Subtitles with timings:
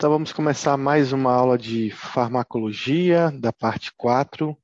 [0.00, 4.56] Então vamos começar mais uma aula de farmacologia, da parte 4,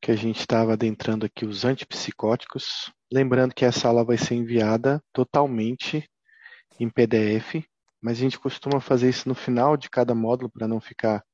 [0.00, 2.88] que a gente estava adentrando aqui os antipsicóticos.
[3.12, 6.08] Lembrando que essa aula vai ser enviada totalmente
[6.78, 7.66] em PDF,
[8.00, 11.24] mas a gente costuma fazer isso no final de cada módulo para não ficar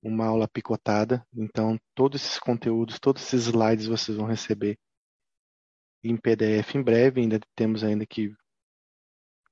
[0.00, 1.26] uma aula picotada.
[1.34, 4.78] Então, todos esses conteúdos, todos esses slides vocês vão receber
[6.04, 7.22] em PDF em breve.
[7.22, 8.32] Ainda temos ainda que,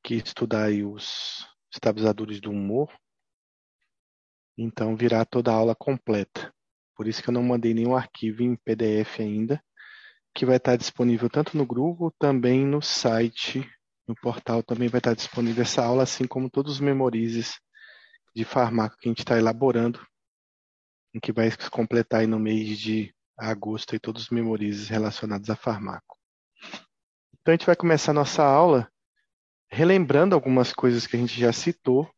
[0.00, 2.92] que estudar os estabilizadores do humor.
[4.56, 6.52] Então, virá toda a aula completa.
[6.96, 9.62] Por isso que eu não mandei nenhum arquivo em PDF ainda,
[10.34, 13.68] que vai estar disponível tanto no grupo, também no site,
[14.08, 17.60] no portal também vai estar disponível essa aula, assim como todos os memorizes
[18.34, 20.06] de farmácia que a gente está elaborando,
[21.14, 25.56] em que vai completar aí no mês de agosto e todos os memorizes relacionados a
[25.56, 26.16] farmaco.
[27.40, 28.90] Então a gente vai começar a nossa aula
[29.68, 32.10] relembrando algumas coisas que a gente já citou.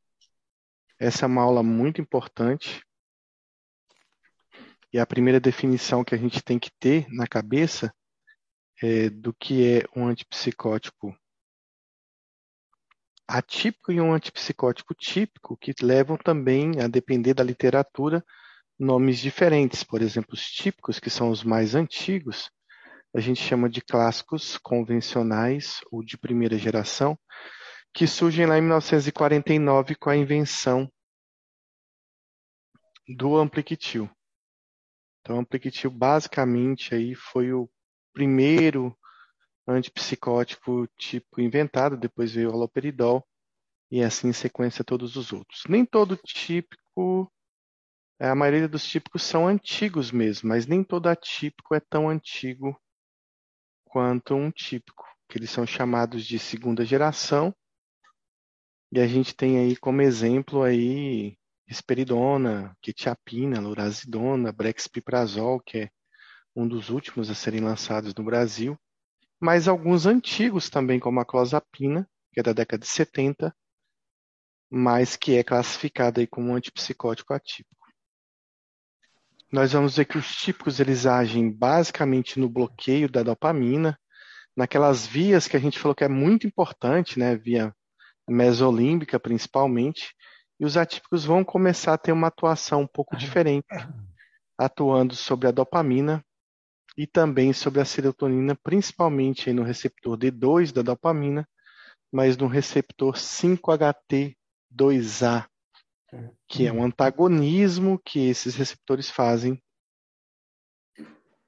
[0.99, 2.83] Essa é uma aula muito importante.
[4.93, 7.93] E a primeira definição que a gente tem que ter na cabeça
[8.83, 11.17] é do que é um antipsicótico
[13.27, 18.25] atípico e um antipsicótico típico, que levam também, a depender da literatura,
[18.79, 19.85] nomes diferentes.
[19.85, 22.51] Por exemplo, os típicos, que são os mais antigos,
[23.15, 27.19] a gente chama de clássicos convencionais ou de primeira geração,
[27.93, 30.91] que surgem lá em 1949 com a invenção
[33.09, 34.11] do ampliquitil.
[35.21, 37.69] Então, o ampliquitil basicamente aí foi o
[38.13, 38.97] primeiro
[39.67, 43.27] antipsicótico tipo inventado, depois veio o haloperidol
[43.91, 45.65] e assim em sequência todos os outros.
[45.69, 47.33] Nem todo típico,
[48.21, 52.79] a maioria dos típicos são antigos mesmo, mas nem todo atípico é tão antigo
[53.89, 57.55] quanto um típico, que eles são chamados de segunda geração.
[58.93, 61.37] E a gente tem aí como exemplo aí
[61.67, 65.91] risperidona, quetiapina, lurazidona, brexpiprazol, que é
[66.57, 68.79] um dos últimos a serem lançados no Brasil,
[69.41, 73.55] mas alguns antigos também, como a clozapina, que é da década de 70,
[74.71, 77.78] mas que é classificado aí como um antipsicótico atípico.
[79.51, 83.99] Nós vamos ver que os típicos eles agem basicamente no bloqueio da dopamina,
[84.55, 87.75] naquelas vias que a gente falou que é muito importante, né, via
[88.29, 90.15] mesolímbica principalmente,
[90.61, 93.65] e os atípicos vão começar a ter uma atuação um pouco diferente,
[94.59, 96.23] atuando sobre a dopamina
[96.97, 101.49] e também sobre a serotonina, principalmente no receptor D2 da dopamina,
[102.13, 105.47] mas no receptor 5-HT2A,
[106.47, 109.63] que é um antagonismo que esses receptores fazem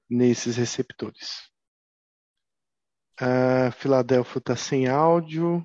[0.09, 1.51] nesses receptores.
[3.19, 5.65] A Filadélfia está sem áudio.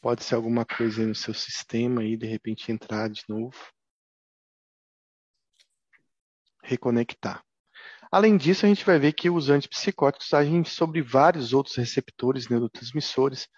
[0.00, 3.56] Pode ser alguma coisa no seu sistema aí, de repente entrar de novo.
[6.64, 7.44] Reconectar.
[8.10, 13.48] Além disso, a gente vai ver que os antipsicóticos agem sobre vários outros receptores neurotransmissores,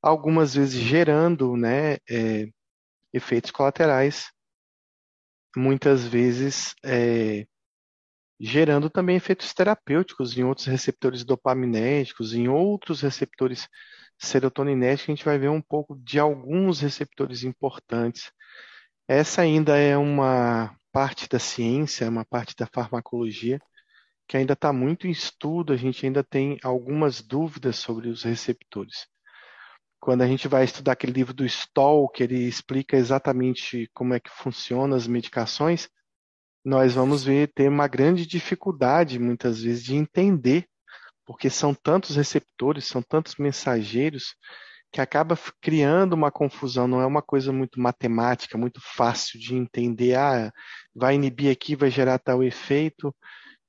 [0.00, 2.46] algumas vezes gerando né, é,
[3.12, 4.30] efeitos colaterais,
[5.56, 7.46] muitas vezes é,
[8.40, 13.68] gerando também efeitos terapêuticos em outros receptores dopaminérgicos, em outros receptores
[14.18, 18.30] serotoninérgicos, a gente vai ver um pouco de alguns receptores importantes.
[19.08, 23.60] Essa ainda é uma parte da ciência, uma parte da farmacologia
[24.28, 29.06] que ainda está muito em estudo, a gente ainda tem algumas dúvidas sobre os receptores.
[30.00, 34.20] Quando a gente vai estudar aquele livro do Stoll, que ele explica exatamente como é
[34.20, 35.88] que funcionam as medicações,
[36.64, 40.66] nós vamos ver ter uma grande dificuldade, muitas vezes, de entender,
[41.26, 44.34] porque são tantos receptores, são tantos mensageiros,
[44.92, 50.14] que acaba criando uma confusão, não é uma coisa muito matemática, muito fácil de entender.
[50.14, 50.50] Ah,
[50.94, 53.14] vai inibir aqui, vai gerar tal efeito.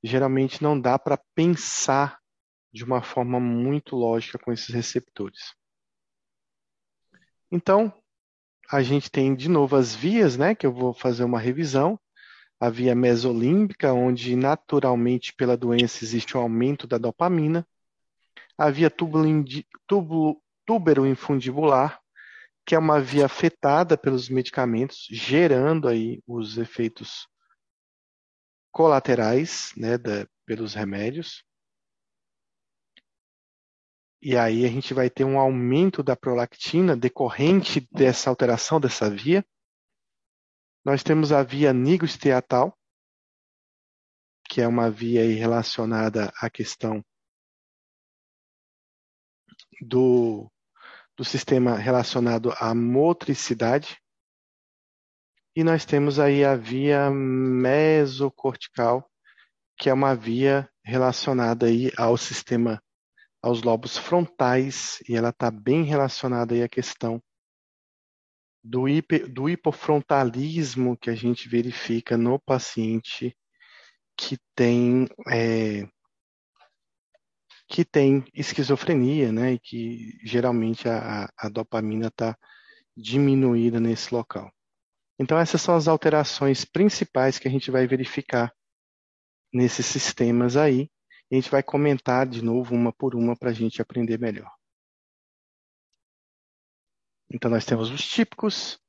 [0.04, 2.18] Geralmente não dá para pensar
[2.72, 5.59] de uma forma muito lógica com esses receptores.
[7.52, 7.92] Então,
[8.72, 12.00] a gente tem de novo as vias, né, que eu vou fazer uma revisão.
[12.60, 17.66] A via mesolímbica, onde naturalmente pela doença existe um aumento da dopamina.
[18.58, 18.92] A via
[20.66, 22.00] tuberoinfundibular,
[22.66, 27.28] que é uma via afetada pelos medicamentos, gerando aí os efeitos
[28.72, 31.44] colaterais, né, da, pelos remédios.
[34.22, 39.46] E aí a gente vai ter um aumento da prolactina decorrente dessa alteração dessa via.
[40.84, 42.78] Nós temos a via nigroesteatal,
[44.50, 47.04] que é uma via relacionada à questão
[49.82, 50.52] do,
[51.16, 53.98] do sistema relacionado à motricidade.
[55.56, 59.10] E nós temos aí a via mesocortical,
[59.78, 62.82] que é uma via relacionada aí ao sistema,
[63.42, 67.22] aos lobos frontais, e ela está bem relacionada aí à questão
[68.64, 73.36] do, hiper, do hipofrontalismo que a gente verifica no paciente
[74.18, 75.88] que tem é,
[77.70, 82.36] que tem esquizofrenia, né, e que geralmente a, a dopamina está
[82.98, 84.52] diminuída nesse local.
[85.20, 88.52] Então essas são as alterações principais que a gente vai verificar
[89.54, 90.90] nesses sistemas aí.
[91.32, 94.52] A gente vai comentar de novo uma por uma para a gente aprender melhor.
[97.32, 98.80] Então, nós temos os típicos.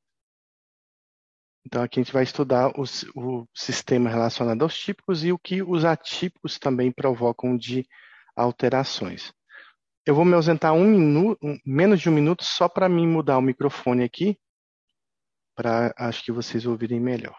[1.67, 5.63] Então, aqui a gente vai estudar os, o sistema relacionado aos típicos e o que
[5.63, 7.87] os atípicos também provocam de
[8.35, 9.33] alterações.
[10.07, 13.43] Eu vou me ausentar um minuto, menos de um minuto só para mim mudar o
[13.43, 14.41] microfone aqui,
[15.55, 17.37] para acho que vocês ouvirem melhor.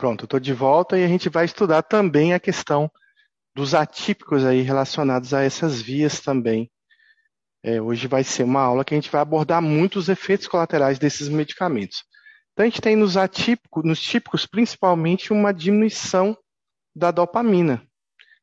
[0.00, 2.90] Pronto, estou de volta e a gente vai estudar também a questão
[3.54, 6.70] dos atípicos aí relacionados a essas vias também.
[7.62, 11.28] É, hoje vai ser uma aula que a gente vai abordar muitos efeitos colaterais desses
[11.28, 12.02] medicamentos.
[12.50, 16.34] Então a gente tem nos atípicos, nos típicos principalmente uma diminuição
[16.96, 17.86] da dopamina.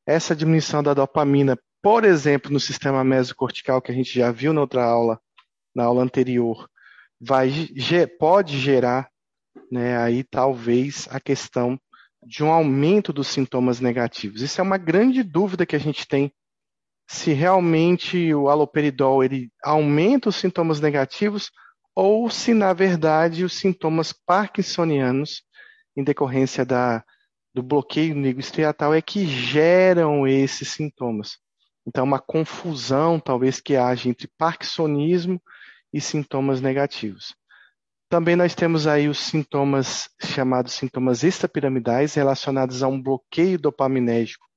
[0.06, 4.62] Essa diminuição da dopamina, por exemplo, no sistema mesocortical que a gente já viu na
[4.62, 5.19] outra aula,
[5.74, 6.69] na aula anterior,
[7.19, 7.50] vai,
[8.19, 9.09] pode gerar
[9.71, 11.80] né, aí talvez a questão
[12.25, 14.42] de um aumento dos sintomas negativos.
[14.42, 16.31] Isso é uma grande dúvida que a gente tem
[17.09, 21.51] se realmente o aloperidol ele aumenta os sintomas negativos
[21.95, 25.44] ou se na verdade os sintomas parkinsonianos
[25.95, 27.04] em decorrência da,
[27.54, 31.38] do bloqueio nigrostriatal é que geram esses sintomas.
[31.88, 35.42] Então, uma confusão talvez que haja entre parkinsonismo
[35.92, 37.33] e sintomas negativos.
[38.09, 44.48] Também nós temos aí os sintomas chamados sintomas extrapiramidais relacionados a um bloqueio dopaminérgico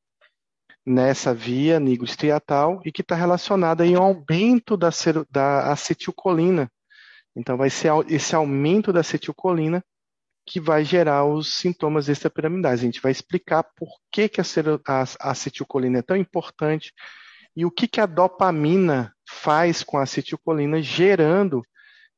[0.86, 4.90] nessa via nigrostriatal e que está relacionado aí ao aumento da,
[5.30, 6.70] da acetilcolina.
[7.34, 9.84] Então vai ser esse aumento da acetilcolina
[10.46, 12.80] que vai gerar os sintomas extrapiramidais.
[12.80, 14.44] A gente vai explicar por que, que a,
[14.86, 16.92] a acetilcolina é tão importante
[17.56, 21.62] e o que, que a dopamina faz com a acetilcolina, gerando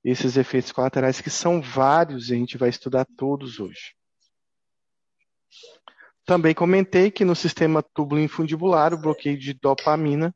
[0.05, 3.95] esses efeitos colaterais, que são vários, e a gente vai estudar todos hoje.
[6.25, 10.33] Também comentei que no sistema túbulo infundibular, o bloqueio de dopamina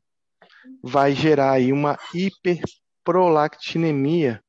[0.83, 4.43] vai gerar aí uma hiperprolactinemia,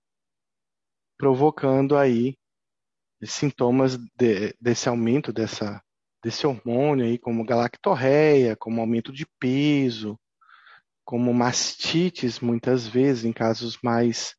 [1.17, 2.37] provocando aí
[3.23, 5.81] sintomas de, desse aumento dessa,
[6.23, 10.19] desse hormônio aí, como galactorreia, como aumento de peso,
[11.05, 14.37] como mastites, muitas vezes, em casos mais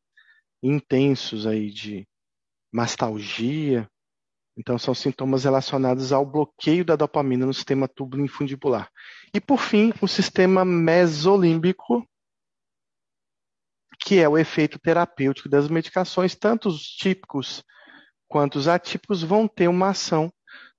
[0.62, 2.06] intensos aí de
[2.72, 3.88] mastalgia.
[4.56, 8.90] Então, são sintomas relacionados ao bloqueio da dopamina no sistema túbulo infundibular.
[9.32, 12.06] E, por fim, o sistema mesolímbico,
[14.02, 17.62] que é o efeito terapêutico das medicações, tanto os típicos
[18.28, 20.32] quanto os atípicos vão ter uma ação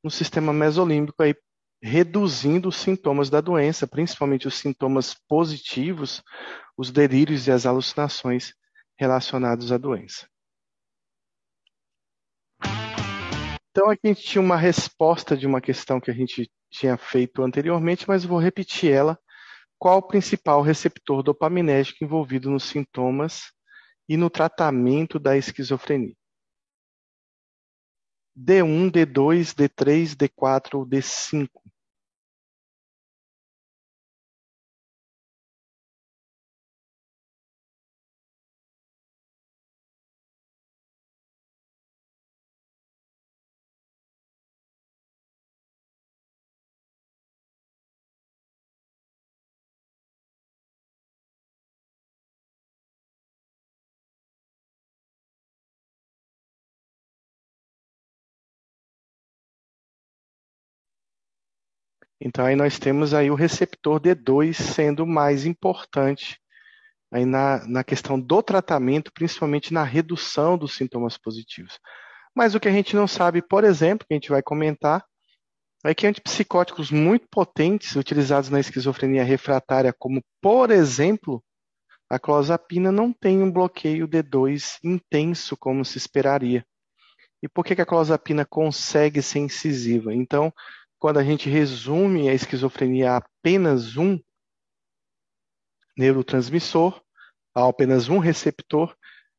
[0.03, 1.35] no sistema mesolímbico, aí,
[1.81, 6.21] reduzindo os sintomas da doença, principalmente os sintomas positivos,
[6.77, 8.53] os delírios e as alucinações
[9.01, 10.29] relacionados à doença.
[13.71, 17.41] Então, aqui a gente tinha uma resposta de uma questão que a gente tinha feito
[17.41, 19.19] anteriormente, mas vou repetir ela.
[19.79, 23.51] Qual o principal receptor dopaminérgico envolvido nos sintomas
[24.07, 26.15] e no tratamento da esquizofrenia?
[28.37, 31.49] D1, D2, D3, D4 ou D5?
[62.21, 66.39] Então aí nós temos aí o receptor D2 sendo mais importante
[67.11, 71.79] aí na, na questão do tratamento, principalmente na redução dos sintomas positivos.
[72.35, 75.03] Mas o que a gente não sabe, por exemplo, que a gente vai comentar,
[75.83, 81.43] é que antipsicóticos muito potentes utilizados na esquizofrenia refratária, como por exemplo
[82.07, 86.63] a clozapina, não tem um bloqueio D2 intenso como se esperaria.
[87.41, 90.13] E por que, que a clozapina consegue ser incisiva?
[90.13, 90.53] Então,
[91.01, 94.19] quando a gente resume a esquizofrenia a apenas um
[95.97, 97.01] neurotransmissor,
[97.55, 98.95] a apenas um receptor,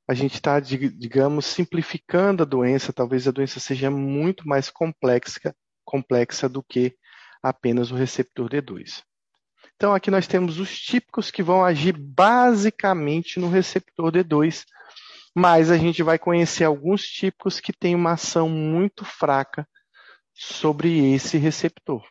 [0.08, 2.92] a gente está, digamos, simplificando a doença.
[2.92, 5.54] Talvez a doença seja muito mais complexa,
[5.84, 6.96] complexa do que
[7.40, 9.04] apenas o receptor D2.
[9.76, 14.64] Então, aqui nós temos os típicos que vão agir basicamente no receptor D2,
[15.32, 19.64] mas a gente vai conhecer alguns típicos que têm uma ação muito fraca
[20.34, 22.06] sobre esse receptor.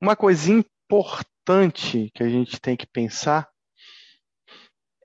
[0.00, 3.48] Uma coisa importante que a gente tem que pensar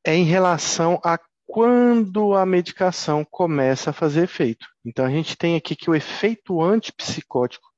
[0.06, 4.66] é em relação a quando a medicação começa a fazer efeito.
[4.86, 7.70] Então, a gente tem aqui que o efeito antipsicótico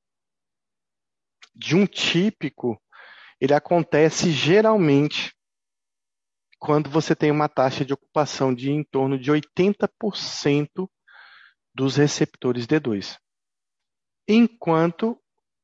[1.56, 2.80] de um típico,
[3.42, 5.34] ele acontece geralmente
[6.60, 10.88] quando você tem uma taxa de ocupação de em torno de 80%
[11.76, 13.18] dos receptores D2
[14.28, 15.18] enquanto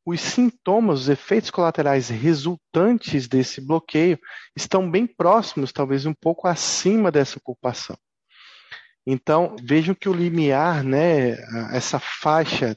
[0.06, 4.20] os sintomas, os efeitos colaterais resultantes desse bloqueio
[4.56, 7.98] estão bem próximos, talvez um pouco acima dessa ocupação.
[9.06, 11.32] Então, vejam que o limiar, né,
[11.74, 12.76] essa faixa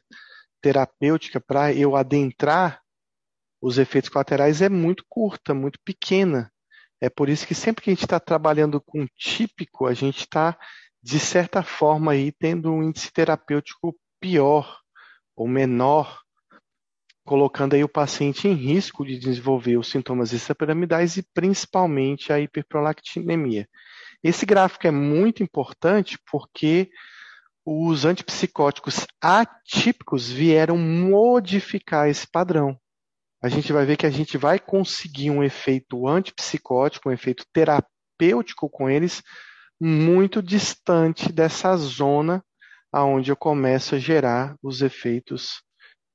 [0.60, 2.80] terapêutica para eu adentrar
[3.60, 6.52] os efeitos colaterais é muito curta, muito pequena.
[7.00, 10.58] É por isso que sempre que a gente está trabalhando com típico, a gente está,
[11.02, 14.81] de certa forma, aí, tendo um índice terapêutico pior
[15.36, 16.20] ou menor,
[17.24, 23.68] colocando aí o paciente em risco de desenvolver os sintomas extrapiramidais e principalmente a hiperprolactinemia.
[24.22, 26.90] Esse gráfico é muito importante porque
[27.64, 32.76] os antipsicóticos atípicos vieram modificar esse padrão.
[33.42, 38.68] A gente vai ver que a gente vai conseguir um efeito antipsicótico, um efeito terapêutico
[38.68, 39.22] com eles,
[39.80, 42.44] muito distante dessa zona
[42.92, 45.62] aonde eu começo a gerar os efeitos,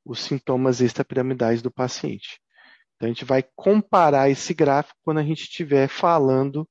[0.05, 2.39] os sintomas extrapiramidais do paciente.
[2.95, 6.67] Então, a gente vai comparar esse gráfico quando a gente estiver falando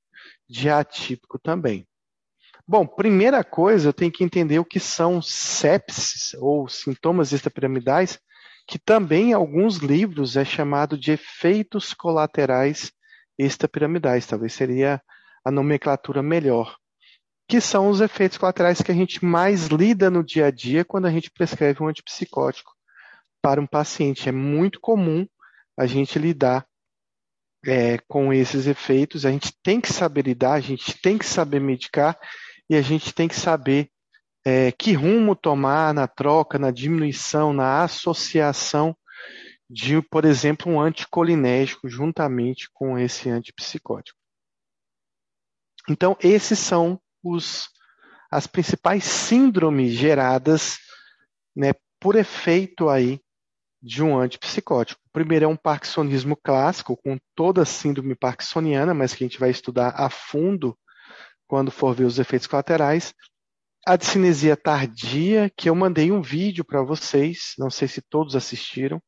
[0.49, 1.87] de atípico também.
[2.67, 8.19] Bom, primeira coisa, eu tenho que entender o que são sepsis ou sintomas extrapiramidais,
[8.67, 12.93] que também em alguns livros é chamado de efeitos colaterais
[13.39, 14.27] extrapiramidais.
[14.27, 15.01] Talvez seria
[15.45, 16.77] a nomenclatura melhor
[17.49, 21.07] que são os efeitos colaterais que a gente mais lida no dia a dia quando
[21.07, 22.73] a gente prescreve um antipsicótico
[23.41, 24.29] para um paciente.
[24.29, 25.27] É muito comum
[25.79, 26.67] a gente lidar
[27.65, 31.61] é, com esses efeitos, a gente tem que saber lidar, a gente tem que saber
[31.61, 32.19] medicar
[32.69, 33.91] e a gente tem que saber
[34.45, 38.97] é, que rumo tomar na troca, na diminuição, na associação
[39.69, 44.19] de, por exemplo, um anticolinérgico juntamente com esse antipsicótico.
[45.89, 47.69] Então, esses são os,
[48.31, 50.79] as principais síndromes geradas
[51.55, 53.21] né, por efeito aí
[53.83, 55.01] de um antipsicótico.
[55.07, 59.39] O primeiro é um parkinsonismo clássico, com toda a síndrome parkinsoniana, mas que a gente
[59.39, 60.77] vai estudar a fundo
[61.47, 63.15] quando for ver os efeitos colaterais.
[63.87, 69.01] A discinesia tardia, que eu mandei um vídeo para vocês, não sei se todos assistiram,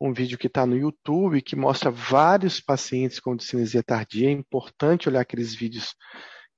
[0.00, 4.28] um vídeo que está no YouTube, que mostra vários pacientes com discinesia tardia.
[4.28, 5.94] É importante olhar aqueles vídeos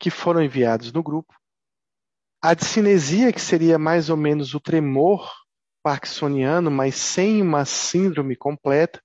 [0.05, 1.33] que foram enviados no grupo.
[2.43, 5.33] A discinesia, que seria mais ou menos o tremor
[5.83, 9.03] parkinsoniano, mas sem uma síndrome completa,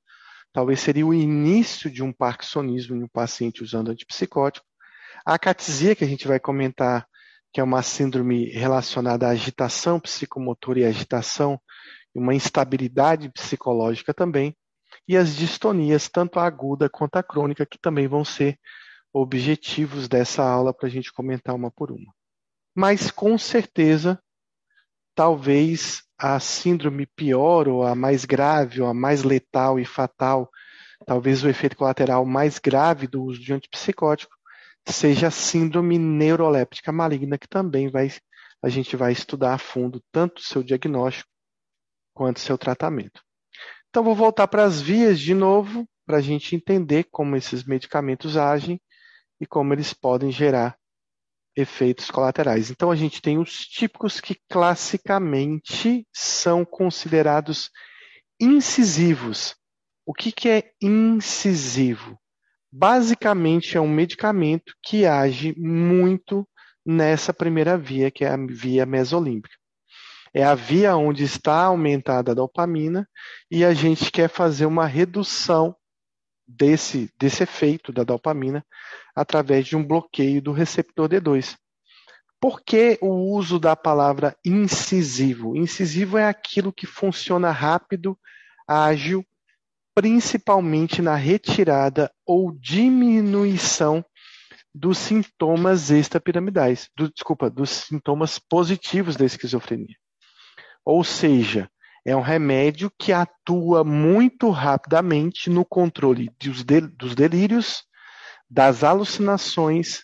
[0.52, 4.66] talvez seria o início de um parkinsonismo em um paciente usando antipsicótico.
[5.26, 7.08] A acatesia, que a gente vai comentar,
[7.54, 11.58] que é uma síndrome relacionada à agitação psicomotora e agitação,
[12.14, 14.54] uma instabilidade psicológica também.
[15.08, 18.60] E as distonias, tanto a aguda quanto a crônica, que também vão ser
[19.14, 22.14] objetivos dessa aula para a gente comentar uma por uma.
[22.76, 24.22] Mas com certeza,
[25.16, 30.50] talvez a síndrome pior, ou a mais grave, ou a mais letal e fatal,
[31.06, 34.36] talvez o efeito colateral mais grave do uso de antipsicótico,
[34.86, 38.12] seja a síndrome neuroléptica maligna, que também vai,
[38.62, 41.30] a gente vai estudar a fundo tanto seu diagnóstico
[42.14, 43.22] quanto seu tratamento.
[43.90, 48.36] Então, vou voltar para as vias de novo, para a gente entender como esses medicamentos
[48.36, 48.80] agem
[49.40, 50.78] e como eles podem gerar
[51.56, 52.70] efeitos colaterais.
[52.70, 57.70] Então, a gente tem os típicos que classicamente são considerados
[58.40, 59.56] incisivos.
[60.06, 62.18] O que, que é incisivo?
[62.72, 66.48] basicamente é um medicamento que age muito
[66.86, 69.56] nessa primeira via, que é a via mesolímbica.
[70.34, 73.08] É a via onde está aumentada a dopamina
[73.50, 75.76] e a gente quer fazer uma redução
[76.50, 78.66] desse, desse efeito da dopamina
[79.16, 81.56] através de um bloqueio do receptor D2.
[82.42, 85.56] Por que o uso da palavra incisivo?
[85.56, 88.18] Incisivo é aquilo que funciona rápido,
[88.68, 89.26] ágil,
[89.94, 94.04] principalmente na retirada ou diminuição
[94.74, 99.98] dos sintomas extrapiramidais, do, desculpa, dos sintomas positivos da esquizofrenia.
[100.86, 101.70] Ou seja,
[102.10, 106.64] é um remédio que atua muito rapidamente no controle dos,
[106.98, 107.84] dos delírios,
[108.50, 110.04] das alucinações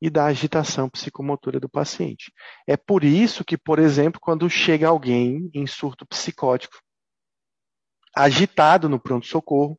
[0.00, 2.32] e da agitação psicomotora do paciente.
[2.66, 6.74] É por isso que, por exemplo, quando chega alguém em surto psicótico,
[8.16, 9.78] agitado no pronto-socorro,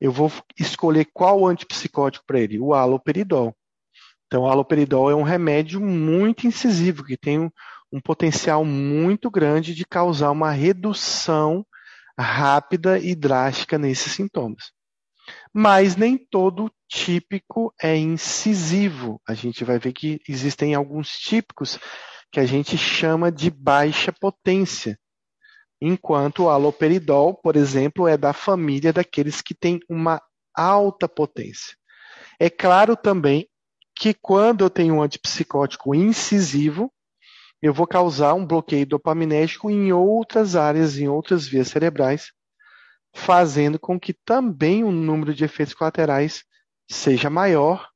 [0.00, 2.58] eu vou escolher qual antipsicótico para ele?
[2.58, 3.54] O haloperidol.
[4.26, 7.52] Então, o haloperidol é um remédio muito incisivo, que tem
[7.92, 11.64] um, potencial muito grande de causar uma redução
[12.18, 14.72] rápida e drástica nesses sintomas.
[15.52, 19.20] Mas nem todo típico é incisivo.
[19.26, 21.78] A gente vai ver que existem alguns típicos
[22.32, 24.98] que a gente chama de baixa potência,
[25.80, 30.20] enquanto o aloperidol, por exemplo, é da família daqueles que têm uma
[30.54, 31.76] alta potência.
[32.38, 33.48] É claro também
[33.96, 36.92] que quando eu tenho um antipsicótico incisivo,
[37.62, 42.32] eu vou causar um bloqueio dopaminérgico em outras áreas, em outras vias cerebrais,
[43.14, 46.42] fazendo com que também o número de efeitos colaterais
[46.90, 47.88] seja maior,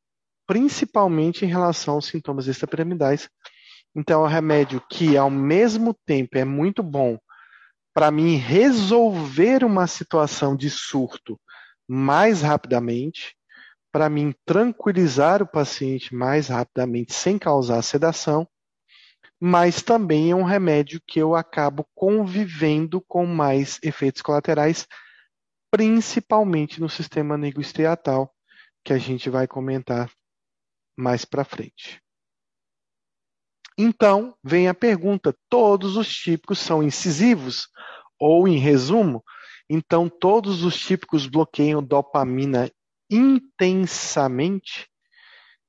[0.47, 3.29] principalmente em relação aos sintomas extrapiramidais.
[3.97, 7.19] Então, é um remédio que, ao mesmo tempo, é muito bom
[7.95, 11.41] para mim resolver uma situação de surto
[11.89, 13.37] mais rapidamente,
[13.93, 18.49] para mim tranquilizar o paciente mais rapidamente sem causar sedação
[19.47, 24.89] mas também é um remédio que eu acabo convivendo com mais efeitos colaterais,
[25.71, 28.35] principalmente no sistema nigrostriatal,
[28.83, 30.11] que a gente vai comentar
[30.97, 32.01] mais para frente.
[33.77, 37.69] Então, vem a pergunta: todos os típicos são incisivos?
[38.19, 39.23] Ou, em resumo,
[39.69, 42.71] então todos os típicos bloqueiam dopamina
[43.11, 44.89] intensamente?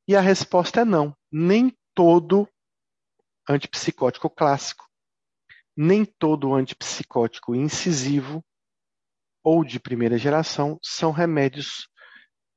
[0.08, 1.14] E a resposta é não.
[1.30, 2.48] Nem todo
[3.47, 4.86] antipsicótico clássico,
[5.75, 8.43] nem todo antipsicótico incisivo
[9.43, 11.88] ou de primeira geração são remédios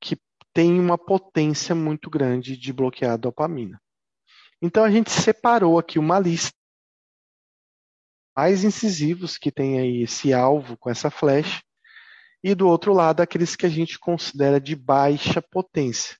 [0.00, 0.16] que
[0.54, 3.80] têm uma potência muito grande de bloquear a dopamina.
[4.62, 6.56] Então a gente separou aqui uma lista
[8.36, 11.60] mais incisivos que tem aí esse alvo com essa flecha
[12.42, 16.16] e do outro lado aqueles que a gente considera de baixa potência.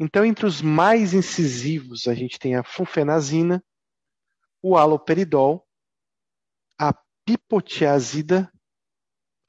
[0.00, 3.62] Então entre os mais incisivos a gente tem a flufenazina,
[4.62, 5.66] o haloperidol,
[6.78, 6.94] a
[7.26, 8.50] pipotiazida,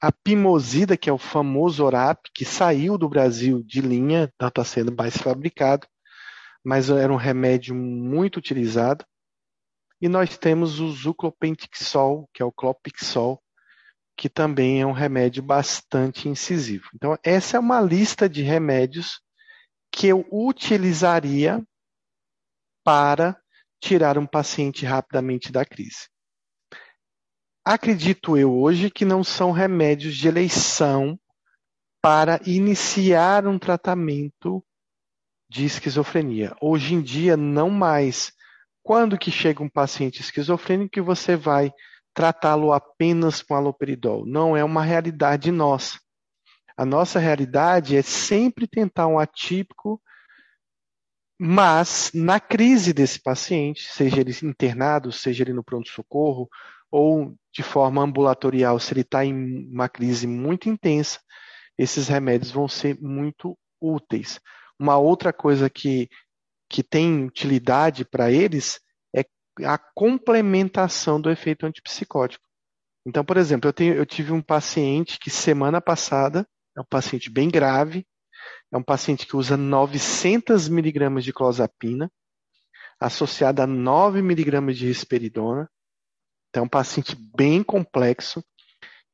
[0.00, 4.64] a pimosida, que é o famoso ORAP, que saiu do Brasil de linha, não está
[4.64, 5.86] sendo mais fabricado,
[6.64, 9.04] mas era um remédio muito utilizado.
[10.00, 13.40] E nós temos o zuclopentixol, que é o clopixol,
[14.16, 16.88] que também é um remédio bastante incisivo.
[16.94, 19.20] Então, essa é uma lista de remédios
[19.90, 21.64] que eu utilizaria
[22.84, 23.40] para
[23.84, 26.08] tirar um paciente rapidamente da crise.
[27.62, 31.18] Acredito eu hoje que não são remédios de eleição
[32.02, 34.64] para iniciar um tratamento
[35.50, 36.56] de esquizofrenia.
[36.62, 38.32] Hoje em dia, não mais.
[38.82, 41.70] Quando que chega um paciente esquizofrênico que você vai
[42.14, 44.24] tratá-lo apenas com aloperidol?
[44.24, 45.98] Não é uma realidade nossa.
[46.74, 50.00] A nossa realidade é sempre tentar um atípico
[51.38, 56.48] mas, na crise desse paciente, seja ele internado, seja ele no pronto-socorro,
[56.90, 61.20] ou de forma ambulatorial, se ele está em uma crise muito intensa,
[61.76, 64.40] esses remédios vão ser muito úteis.
[64.78, 66.08] Uma outra coisa que,
[66.68, 68.80] que tem utilidade para eles
[69.14, 69.24] é
[69.64, 72.44] a complementação do efeito antipsicótico.
[73.06, 77.28] Então, por exemplo, eu, tenho, eu tive um paciente que semana passada, é um paciente
[77.28, 78.06] bem grave,
[78.74, 82.10] é um paciente que usa 900 miligramas de clozapina,
[82.98, 85.70] associada a 9 miligramas de risperidona.
[86.48, 88.44] Então, é um paciente bem complexo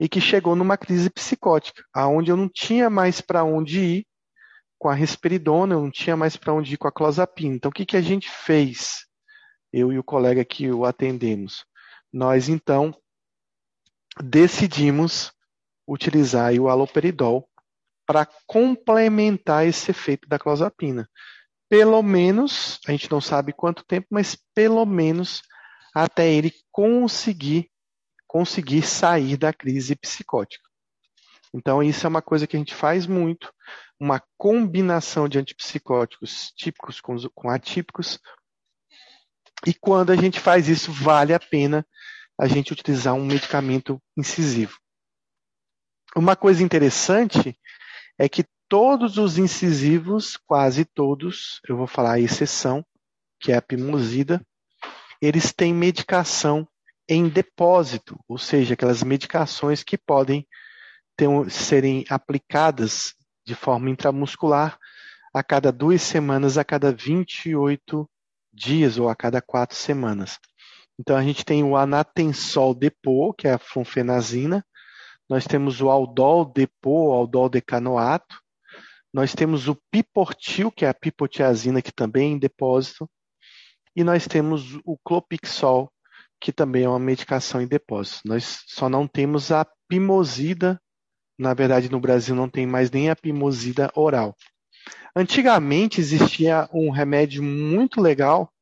[0.00, 4.06] e que chegou numa crise psicótica, aonde eu não tinha mais para onde ir
[4.78, 7.54] com a risperidona, eu não tinha mais para onde ir com a clozapina.
[7.54, 9.04] Então, o que, que a gente fez?
[9.70, 11.66] Eu e o colega que o atendemos.
[12.10, 12.98] Nós, então,
[14.24, 15.34] decidimos
[15.86, 17.46] utilizar o aloperidol
[18.10, 21.08] para complementar esse efeito da clozapina.
[21.68, 25.42] Pelo menos, a gente não sabe quanto tempo, mas pelo menos
[25.94, 27.70] até ele conseguir
[28.26, 30.68] conseguir sair da crise psicótica.
[31.54, 33.52] Então, isso é uma coisa que a gente faz muito,
[33.98, 38.18] uma combinação de antipsicóticos típicos com, com atípicos.
[39.64, 41.86] E quando a gente faz isso, vale a pena
[42.40, 44.76] a gente utilizar um medicamento incisivo.
[46.16, 47.56] Uma coisa interessante
[48.20, 52.84] é que todos os incisivos, quase todos, eu vou falar a exceção,
[53.40, 54.44] que é a pimosida,
[55.22, 56.68] eles têm medicação
[57.08, 60.46] em depósito, ou seja, aquelas medicações que podem
[61.16, 63.14] ter, serem aplicadas
[63.46, 64.78] de forma intramuscular
[65.32, 68.06] a cada duas semanas, a cada 28
[68.52, 70.38] dias ou a cada quatro semanas.
[70.98, 74.62] Então a gente tem o anatensol depô, que é a flunfenazina,
[75.30, 78.36] nós temos o aldol depô, aldol decanoato,
[79.14, 83.08] nós temos o piportil, que é a pipotiazina, que também é em depósito,
[83.94, 85.88] e nós temos o clopixol,
[86.40, 88.22] que também é uma medicação em depósito.
[88.24, 90.80] Nós só não temos a pimosida,
[91.38, 94.36] na verdade no Brasil não tem mais nem a pimosida oral.
[95.14, 98.52] Antigamente existia um remédio muito legal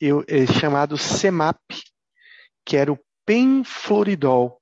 [0.00, 1.58] eu, é, chamado CEMAP,
[2.64, 4.60] que era o penfluridol,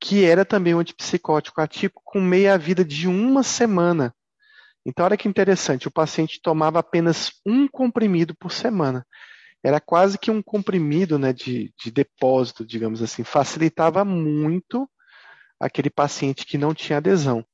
[0.00, 4.14] que era também um antipsicótico ativo com meia-vida de uma semana.
[4.84, 9.04] Então, olha que interessante, o paciente tomava apenas um comprimido por semana
[9.66, 14.88] era quase que um comprimido né, de, de depósito, digamos assim, facilitava muito
[15.58, 17.44] aquele paciente que não tinha adesão.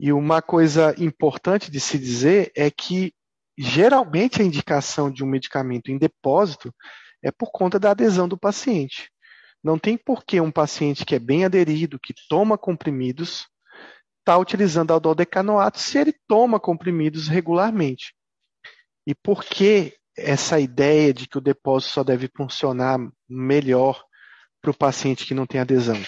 [0.00, 3.14] E uma coisa importante de se dizer é que
[3.56, 6.74] geralmente a indicação de um medicamento em depósito
[7.22, 9.08] é por conta da adesão do paciente.
[9.62, 13.46] Não tem por que um paciente que é bem aderido, que toma comprimidos,
[14.20, 18.14] estar tá utilizando aldodecanoato se ele toma comprimidos regularmente.
[19.06, 22.98] E por que essa ideia de que o depósito só deve funcionar
[23.28, 24.02] melhor
[24.60, 26.00] para o paciente que não tem adesão?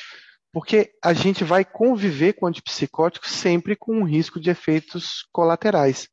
[0.53, 6.09] Porque a gente vai conviver com antipsicóticos sempre com um risco de efeitos colaterais.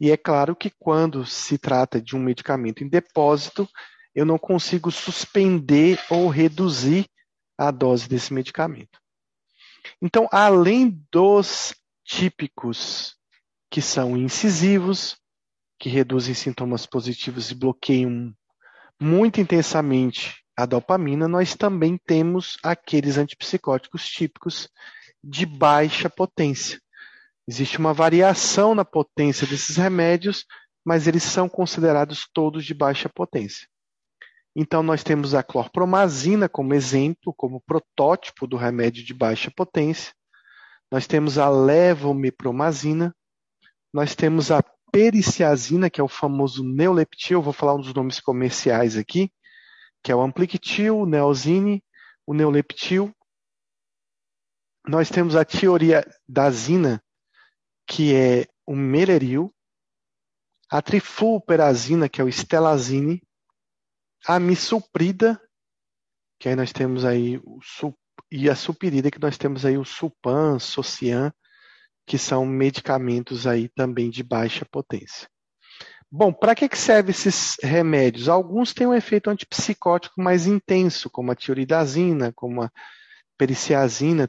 [0.00, 3.68] E é claro que quando se trata de um medicamento em depósito,
[4.14, 7.06] eu não consigo suspender ou reduzir
[7.58, 9.00] a dose desse medicamento.
[10.00, 11.74] Então, além dos
[12.04, 13.16] típicos
[13.70, 15.16] que são incisivos,
[15.78, 18.32] que reduzem sintomas positivos e bloqueiam
[19.00, 24.68] muito intensamente a dopamina, nós também temos aqueles antipsicóticos típicos
[25.22, 26.80] de baixa potência.
[27.46, 30.46] Existe uma variação na potência desses remédios,
[30.84, 33.66] mas eles são considerados todos de baixa potência.
[34.56, 40.14] Então, nós temos a clorpromazina como exemplo, como protótipo do remédio de baixa potência.
[40.90, 43.14] Nós temos a levomepromazina.
[43.92, 44.62] Nós temos a
[44.92, 49.28] periciazina, que é o famoso neuleptil, vou falar um dos nomes comerciais aqui,
[50.04, 51.82] que é o ampliquitil, o neosine,
[52.24, 53.12] o neuleptil.
[54.86, 57.02] Nós temos a tioriadazina,
[57.88, 59.52] que é o mereril,
[60.70, 63.20] a trifluperazina, que é o estelazine,
[64.26, 65.40] a misoprida,
[66.38, 67.60] que aí nós temos aí o
[68.30, 71.32] e a supirida, que nós temos aí o supan, socian,
[72.06, 75.28] que são medicamentos aí também de baixa potência.
[76.10, 78.28] Bom, para que, que servem esses remédios?
[78.28, 82.70] Alguns têm um efeito antipsicótico mais intenso, como a tioridazina, como a
[83.36, 84.28] periciazina,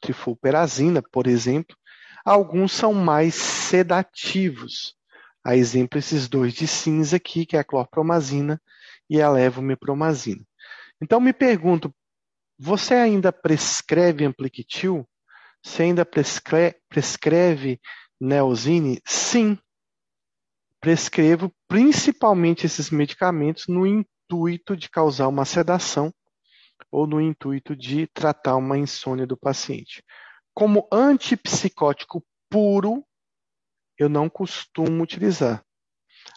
[0.00, 1.76] trifulperazina, por exemplo.
[2.24, 4.94] Alguns são mais sedativos.
[5.44, 8.60] A exemplo, esses dois de cinza aqui, que é a clorpromazina
[9.08, 10.44] e a levomepromazina.
[11.00, 11.94] Então, me pergunto,
[12.58, 15.08] você ainda prescreve ampliquitil?
[15.62, 17.80] Você ainda prescreve, prescreve
[18.20, 19.00] Neosine?
[19.04, 19.58] Sim,
[20.80, 26.12] prescrevo principalmente esses medicamentos no intuito de causar uma sedação
[26.90, 30.04] ou no intuito de tratar uma insônia do paciente.
[30.52, 33.04] Como antipsicótico puro,
[33.96, 35.64] eu não costumo utilizar.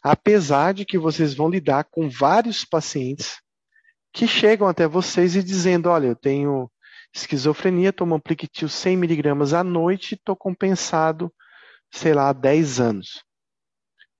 [0.07, 3.41] Apesar de que vocês vão lidar com vários pacientes
[4.13, 6.69] que chegam até vocês e dizendo: olha, eu tenho
[7.11, 11.33] esquizofrenia, tomo ampliquitil 100 miligramas à noite e estou compensado,
[11.91, 13.23] sei lá, há 10 anos.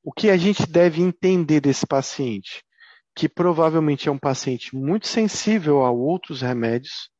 [0.03, 2.63] O que a gente deve entender desse paciente?
[3.15, 7.11] Que provavelmente é um paciente muito sensível a outros remédios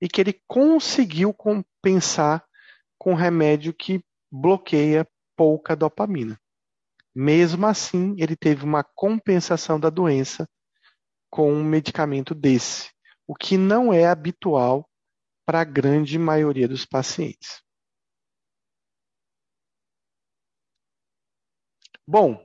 [0.00, 2.44] e que ele conseguiu compensar
[2.96, 4.00] com remédio que
[4.30, 5.04] bloqueia
[5.36, 6.38] pouca dopamina.
[7.14, 10.48] Mesmo assim, ele teve uma compensação da doença
[11.30, 12.90] com um medicamento desse,
[13.26, 14.88] o que não é habitual
[15.46, 17.62] para a grande maioria dos pacientes.
[22.06, 22.44] Bom,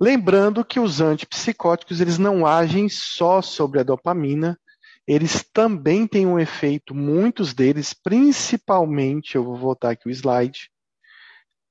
[0.00, 4.58] lembrando que os antipsicóticos eles não agem só sobre a dopamina,
[5.06, 10.70] eles também têm um efeito, muitos deles, principalmente, eu vou voltar aqui o slide,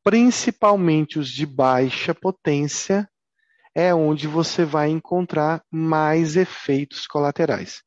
[0.08, 3.10] principalmente os de baixa potência,
[3.76, 7.84] é onde você vai encontrar mais efeitos colaterais.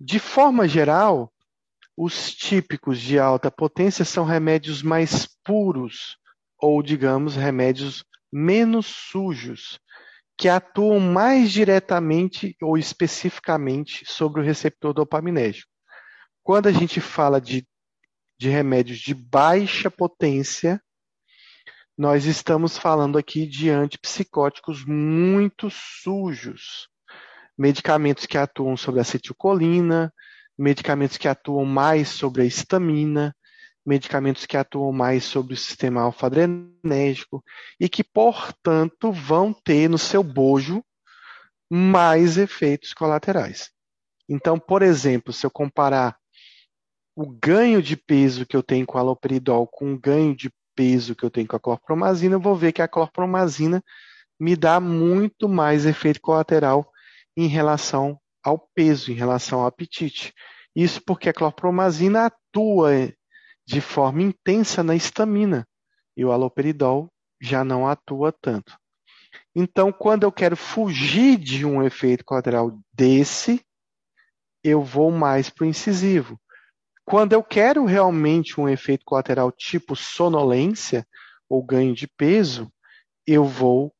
[0.00, 1.32] De forma geral,
[1.96, 6.18] os típicos de alta potência são remédios mais puros,
[6.58, 9.78] ou, digamos, remédios menos sujos,
[10.36, 15.70] que atuam mais diretamente ou especificamente sobre o receptor dopaminérgico.
[16.42, 17.64] Quando a gente fala de,
[18.36, 20.82] de remédios de baixa potência,
[22.00, 26.88] nós estamos falando aqui de antipsicóticos muito sujos.
[27.58, 30.10] Medicamentos que atuam sobre a acetilcolina,
[30.58, 33.36] medicamentos que atuam mais sobre a histamina,
[33.84, 37.44] medicamentos que atuam mais sobre o sistema alfa-adrenérgico
[37.78, 40.82] e que, portanto, vão ter no seu bojo
[41.70, 43.68] mais efeitos colaterais.
[44.26, 46.16] Então, por exemplo, se eu comparar
[47.14, 51.24] o ganho de peso que eu tenho com aloperidol com o ganho de peso que
[51.24, 53.82] eu tenho com a clorpromazina, eu vou ver que a clorpromazina
[54.38, 56.90] me dá muito mais efeito colateral
[57.36, 60.32] em relação ao peso, em relação ao apetite.
[60.74, 63.12] Isso porque a clorpromazina atua
[63.66, 65.66] de forma intensa na histamina
[66.16, 67.08] e o aloperidol
[67.40, 68.78] já não atua tanto.
[69.54, 73.64] Então, quando eu quero fugir de um efeito colateral desse,
[74.62, 76.38] eu vou mais para o incisivo.
[77.04, 81.06] Quando eu quero realmente um efeito colateral tipo sonolência
[81.48, 82.72] ou ganho de peso,
[83.26, 83.92] eu vou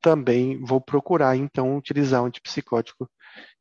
[0.00, 3.08] também vou procurar então utilizar um antipsicótico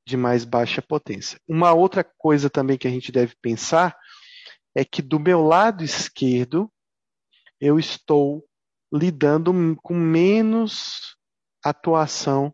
[0.05, 1.39] de mais baixa potência.
[1.47, 3.95] Uma outra coisa também que a gente deve pensar
[4.75, 6.71] é que do meu lado esquerdo
[7.59, 8.43] eu estou
[8.91, 11.15] lidando com menos
[11.63, 12.53] atuação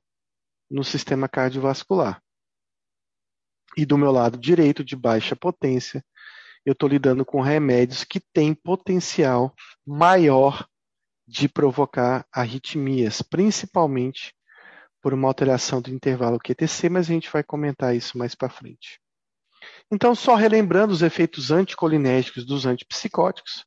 [0.69, 2.21] no sistema cardiovascular.
[3.77, 6.03] E do meu lado direito, de baixa potência,
[6.65, 9.53] eu estou lidando com remédios que têm potencial
[9.85, 10.67] maior
[11.27, 14.33] de provocar arritmias, principalmente
[15.01, 18.99] por uma alteração do intervalo QTC, mas a gente vai comentar isso mais para frente.
[19.91, 23.63] Então, só relembrando os efeitos anticolinérgicos dos antipsicóticos,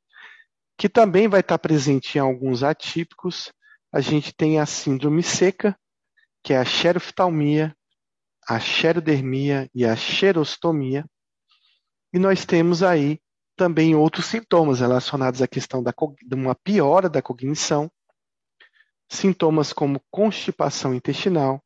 [0.77, 3.53] que também vai estar presente em alguns atípicos,
[3.92, 5.79] a gente tem a síndrome seca,
[6.42, 7.77] que é a xeroftalmia,
[8.48, 11.05] a xerodermia e a xerostomia.
[12.12, 13.20] E nós temos aí
[13.57, 17.90] também outros sintomas relacionados à questão da, de uma piora da cognição,
[19.09, 21.62] sintomas como constipação intestinal,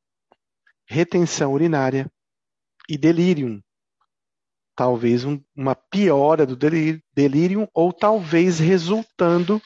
[0.87, 2.11] retenção urinária
[2.89, 3.63] e delírio.
[4.77, 6.57] Talvez um, uma piora do
[7.15, 9.63] delírio, ou talvez resultando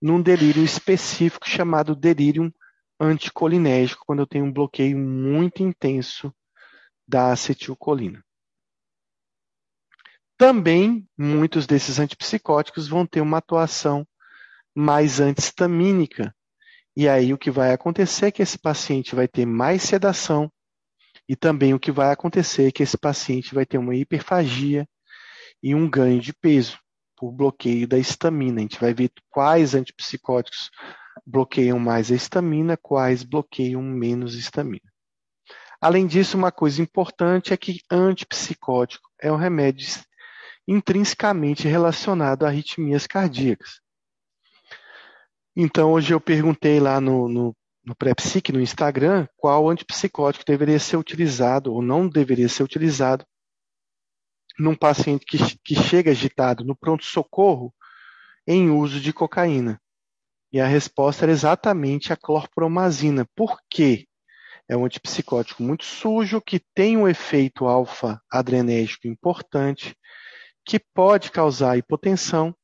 [0.00, 2.52] num delírio específico chamado delírio
[2.98, 6.32] anticolinérgico, quando eu tenho um bloqueio muito intenso
[7.06, 8.24] da acetilcolina.
[10.36, 14.06] Também, muitos desses antipsicóticos vão ter uma atuação
[14.74, 16.34] mais antihistamínica.
[16.96, 20.50] E aí o que vai acontecer é que esse paciente vai ter mais sedação
[21.28, 24.86] e também o que vai acontecer é que esse paciente vai ter uma hiperfagia
[25.62, 26.78] e um ganho de peso
[27.16, 28.58] por bloqueio da histamina.
[28.58, 30.70] A gente vai ver quais antipsicóticos
[31.24, 34.91] bloqueiam mais a histamina, quais bloqueiam menos histamina.
[35.82, 39.84] Além disso, uma coisa importante é que antipsicótico é um remédio
[40.66, 43.80] intrinsecamente relacionado a arritmias cardíacas.
[45.56, 50.98] Então, hoje eu perguntei lá no, no, no pré-psique, no Instagram, qual antipsicótico deveria ser
[50.98, 53.26] utilizado ou não deveria ser utilizado
[54.56, 57.74] num paciente que, que chega agitado no pronto-socorro
[58.46, 59.82] em uso de cocaína.
[60.52, 63.26] E a resposta era exatamente a clorpromazina.
[63.34, 64.06] Por quê?
[64.68, 69.96] É um antipsicótico muito sujo, que tem um efeito alfa-adrenérgico importante,
[70.64, 72.54] que pode causar hipotensão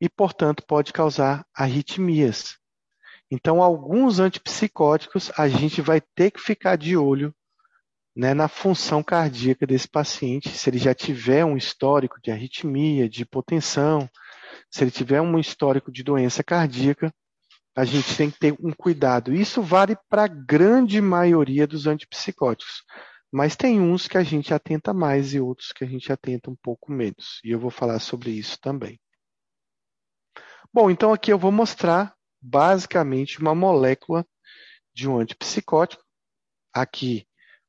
[0.00, 2.56] e, portanto, pode causar arritmias.
[3.30, 7.34] Então, alguns antipsicóticos a gente vai ter que ficar de olho
[8.14, 13.22] né, na função cardíaca desse paciente, se ele já tiver um histórico de arritmia, de
[13.22, 14.08] hipotensão,
[14.70, 17.12] se ele tiver um histórico de doença cardíaca,
[17.76, 19.34] a gente tem que ter um cuidado.
[19.34, 22.82] Isso vale para a grande maioria dos antipsicóticos,
[23.30, 26.56] mas tem uns que a gente atenta mais e outros que a gente atenta um
[26.56, 27.38] pouco menos.
[27.44, 28.98] E eu vou falar sobre isso também.
[30.72, 34.26] Bom, então aqui eu vou mostrar basicamente uma molécula
[34.94, 36.02] de um antipsicótico.
[36.72, 37.26] Aqui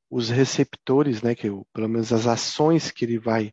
[0.09, 3.51] os receptores, né, que pelo menos as ações que ele vai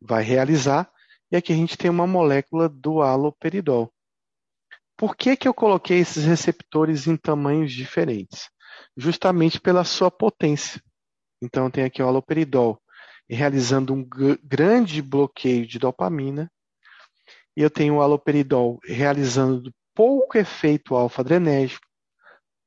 [0.00, 0.88] vai realizar.
[1.30, 3.92] E aqui a gente tem uma molécula do haloperidol.
[4.98, 8.50] Por que, que eu coloquei esses receptores em tamanhos diferentes?
[8.96, 10.82] Justamente pela sua potência.
[11.40, 12.82] Então, tem aqui o haloperidol
[13.30, 14.04] realizando um
[14.42, 16.50] grande bloqueio de dopamina,
[17.56, 21.86] e eu tenho o haloperidol realizando pouco efeito alfa-adrenérgico,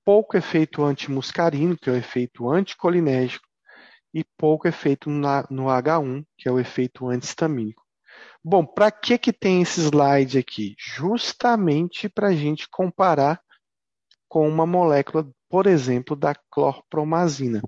[0.06, 3.46] pouco efeito antimuscarino, que é o efeito anticolinérgico,
[4.14, 7.81] e pouco efeito na, no H1, que é o efeito antihistamínico.
[8.44, 10.76] Bom, para que, que tem esse slide aqui?
[10.80, 13.40] Justamente para a gente comparar
[14.28, 17.62] com uma molécula, por exemplo, da clorpromazina.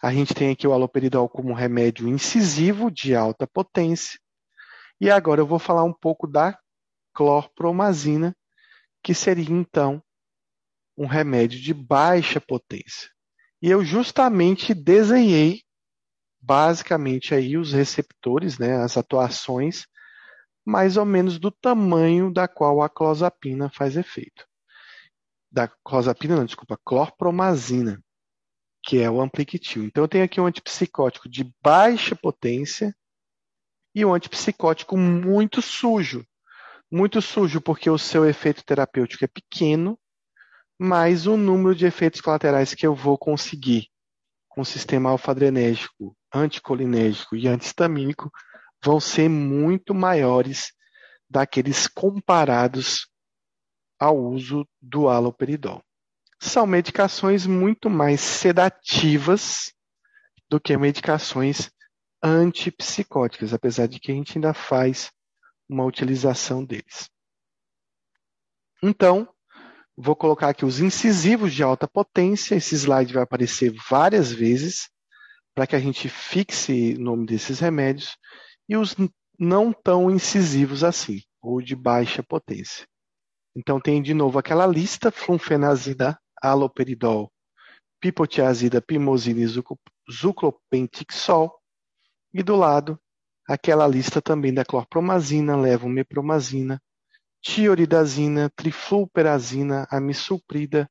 [0.00, 4.18] A gente tem aqui o haloperidol como remédio incisivo de alta potência.
[5.00, 6.58] E agora eu vou falar um pouco da
[7.12, 8.34] clorpromazina,
[9.02, 10.02] que seria então
[10.96, 13.10] um remédio de baixa potência.
[13.60, 15.63] E eu justamente desenhei
[16.44, 19.86] basicamente aí os receptores, né, as atuações,
[20.64, 24.46] mais ou menos do tamanho da qual a clozapina faz efeito.
[25.50, 28.02] Da clozapina, não, desculpa, clorpromazina,
[28.82, 29.84] que é o ampliquitil.
[29.84, 32.94] Então eu tenho aqui um antipsicótico de baixa potência
[33.94, 36.26] e um antipsicótico muito sujo.
[36.90, 39.98] Muito sujo porque o seu efeito terapêutico é pequeno
[40.78, 43.88] mas o número de efeitos colaterais que eu vou conseguir
[44.54, 48.30] com sistema alfa-adrenérgico, anticolinérgico e antihistamínico
[48.82, 50.72] vão ser muito maiores
[51.28, 53.08] daqueles comparados
[53.98, 55.82] ao uso do haloperidol.
[56.38, 59.72] São medicações muito mais sedativas
[60.48, 61.68] do que medicações
[62.22, 65.10] antipsicóticas, apesar de que a gente ainda faz
[65.68, 67.10] uma utilização deles.
[68.80, 69.33] Então,
[69.96, 72.56] Vou colocar aqui os incisivos de alta potência.
[72.56, 74.88] Esse slide vai aparecer várias vezes
[75.54, 78.16] para que a gente fixe o nome desses remédios.
[78.68, 78.96] E os
[79.38, 82.86] não tão incisivos assim, ou de baixa potência.
[83.54, 87.32] Então tem de novo aquela lista, flunfenazida, aloperidol,
[88.00, 91.56] pipotiazida, pimosina e zuclopentixol.
[92.32, 92.98] E do lado,
[93.46, 96.82] aquela lista também da clorpromazina, levomepromazina,
[97.44, 100.90] tioridazina, trifluperazina, amisulprida,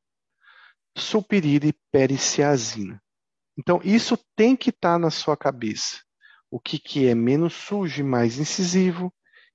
[0.95, 3.01] sulpirida e periciazina.
[3.57, 6.03] Então, isso tem que estar tá na sua cabeça.
[6.51, 9.11] O que, que é menos sujo e mais incisivo,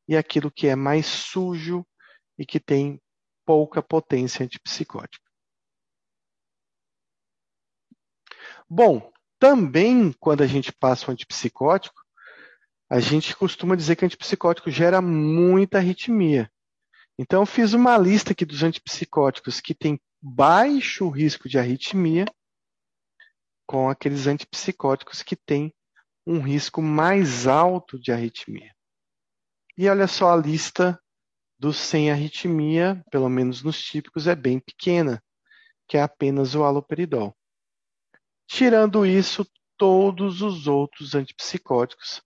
[0.08, 1.86] e aquilo que é mais sujo
[2.36, 3.00] e que tem
[3.46, 5.24] pouca potência antipsicótica.
[8.68, 12.02] Bom, também quando a gente passa o antipsicótico,
[12.90, 16.50] a gente costuma dizer que antipsicótico gera muita arritmia.
[17.18, 22.26] Então, eu fiz uma lista aqui dos antipsicóticos que têm baixo risco de arritmia
[23.66, 25.74] com aqueles antipsicóticos que têm
[26.26, 28.74] um risco mais alto de arritmia.
[29.76, 30.98] E olha só a lista
[31.58, 35.22] dos sem arritmia, pelo menos nos típicos, é bem pequena,
[35.88, 37.36] que é apenas o haloperidol.
[38.46, 42.22] Tirando isso, todos os outros antipsicóticos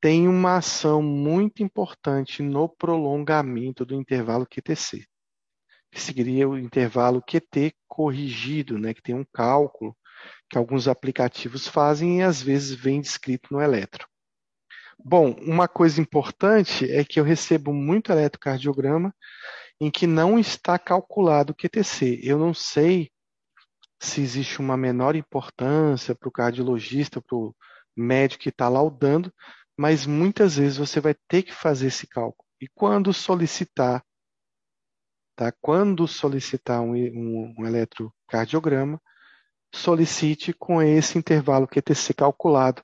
[0.00, 5.04] tem uma ação muito importante no prolongamento do intervalo QTC,
[5.90, 9.96] que seria o intervalo QT corrigido, né, que tem um cálculo
[10.48, 14.06] que alguns aplicativos fazem e às vezes vem descrito no eletro.
[15.02, 19.14] Bom, uma coisa importante é que eu recebo muito eletrocardiograma
[19.80, 22.20] em que não está calculado o QTC.
[22.22, 23.10] Eu não sei
[23.98, 27.54] se existe uma menor importância para o cardiologista, para o
[27.96, 29.32] médico que está laudando,
[29.80, 32.46] mas muitas vezes você vai ter que fazer esse cálculo.
[32.60, 34.04] E quando solicitar,
[35.34, 35.50] tá?
[35.58, 39.00] Quando solicitar um, um, um eletrocardiograma,
[39.74, 42.82] solicite com esse intervalo QTC calculado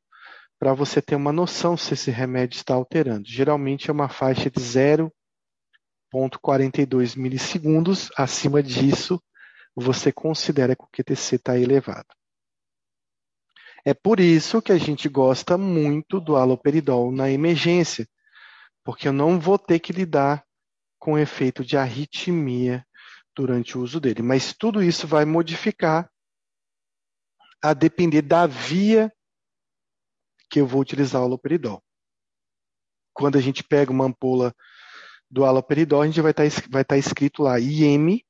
[0.58, 3.28] para você ter uma noção se esse remédio está alterando.
[3.28, 8.08] Geralmente é uma faixa de 0,42 milissegundos.
[8.16, 9.22] Acima disso,
[9.74, 12.08] você considera que o QTC está elevado.
[13.86, 18.04] É por isso que a gente gosta muito do haloperidol na emergência,
[18.82, 20.44] porque eu não vou ter que lidar
[20.98, 22.84] com o efeito de arritmia
[23.32, 24.22] durante o uso dele.
[24.22, 26.10] Mas tudo isso vai modificar
[27.62, 29.08] a depender da via
[30.50, 31.80] que eu vou utilizar o haloperidol.
[33.14, 34.52] Quando a gente pega uma ampola
[35.30, 38.20] do haloperidol, a gente vai estar tá vai estar tá escrito lá IM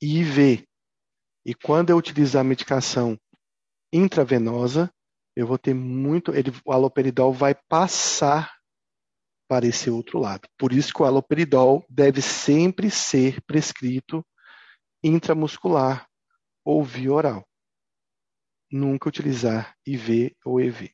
[0.00, 0.64] e IV.
[1.44, 3.18] E quando eu utilizar a medicação
[3.92, 4.92] intravenosa,
[5.34, 8.56] eu vou ter muito, ele, o haloperidol vai passar
[9.48, 10.48] para esse outro lado.
[10.58, 14.24] Por isso que o haloperidol deve sempre ser prescrito
[15.02, 16.06] intramuscular
[16.64, 17.48] ou via oral.
[18.70, 20.92] Nunca utilizar IV ou EV.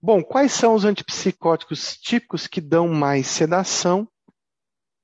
[0.00, 4.08] Bom, quais são os antipsicóticos típicos que dão mais sedação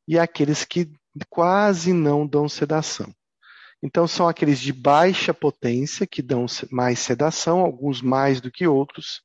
[0.07, 0.91] e aqueles que
[1.29, 3.13] quase não dão sedação.
[3.87, 9.21] Então, são aqueles de baixa potência, que dão mais sedação, alguns mais do que outros.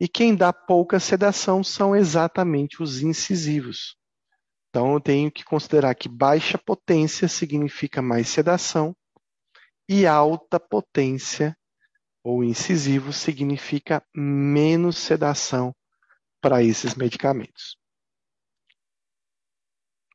[0.00, 3.96] E quem dá pouca sedação são exatamente os incisivos.
[4.68, 8.92] Então, eu tenho que considerar que baixa potência significa mais sedação
[9.88, 11.56] e alta potência
[12.24, 15.72] ou incisivo significa menos sedação
[16.40, 17.78] para esses medicamentos.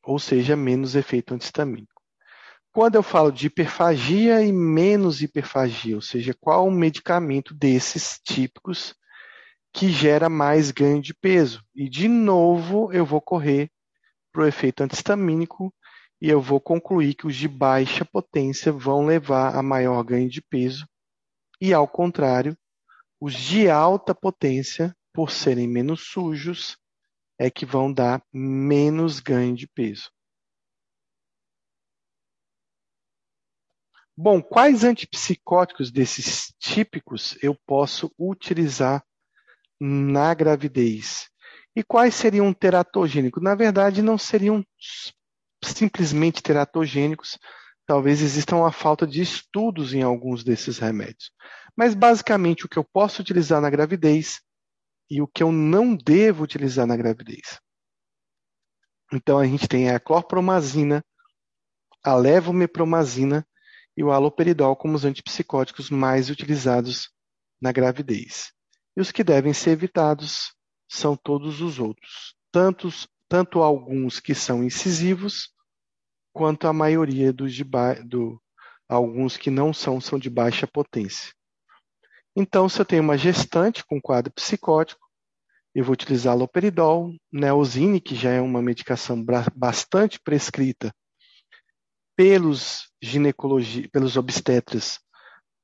[0.03, 1.90] Ou seja, menos efeito antistamínico.
[2.73, 8.95] Quando eu falo de hiperfagia e menos hiperfagia, ou seja, qual o medicamento desses típicos
[9.73, 11.61] que gera mais ganho de peso?
[11.75, 13.69] E de novo eu vou correr
[14.31, 15.73] para o efeito antistamínico
[16.21, 20.41] e eu vou concluir que os de baixa potência vão levar a maior ganho de
[20.41, 20.87] peso
[21.59, 22.57] e, ao contrário,
[23.19, 26.77] os de alta potência, por serem menos sujos,
[27.37, 30.09] é que vão dar menos ganho de peso.
[34.17, 39.03] Bom, quais antipsicóticos desses típicos eu posso utilizar
[39.79, 41.29] na gravidez?
[41.75, 43.41] E quais seriam teratogênicos?
[43.41, 44.65] Na verdade, não seriam
[45.63, 47.39] simplesmente teratogênicos.
[47.85, 51.31] Talvez exista uma falta de estudos em alguns desses remédios.
[51.75, 54.41] Mas, basicamente, o que eu posso utilizar na gravidez
[55.09, 57.59] e o que eu não devo utilizar na gravidez.
[59.13, 61.03] Então, a gente tem a clorpromazina,
[62.03, 63.45] a levomepromazina
[63.95, 67.09] e o haloperidol como os antipsicóticos mais utilizados
[67.61, 68.51] na gravidez.
[68.95, 70.53] E os que devem ser evitados
[70.89, 75.53] são todos os outros, tantos, tanto alguns que são incisivos,
[76.33, 77.63] quanto a maioria dos de
[78.05, 78.41] do,
[78.87, 81.33] alguns que não são, são de baixa potência.
[82.35, 85.05] Então, se eu tenho uma gestante com quadro psicótico,
[85.73, 89.23] eu vou utilizar loperidol, neosine, que já é uma medicação
[89.55, 90.93] bastante prescrita
[92.21, 94.99] pelos ginecologi pelos obstetras,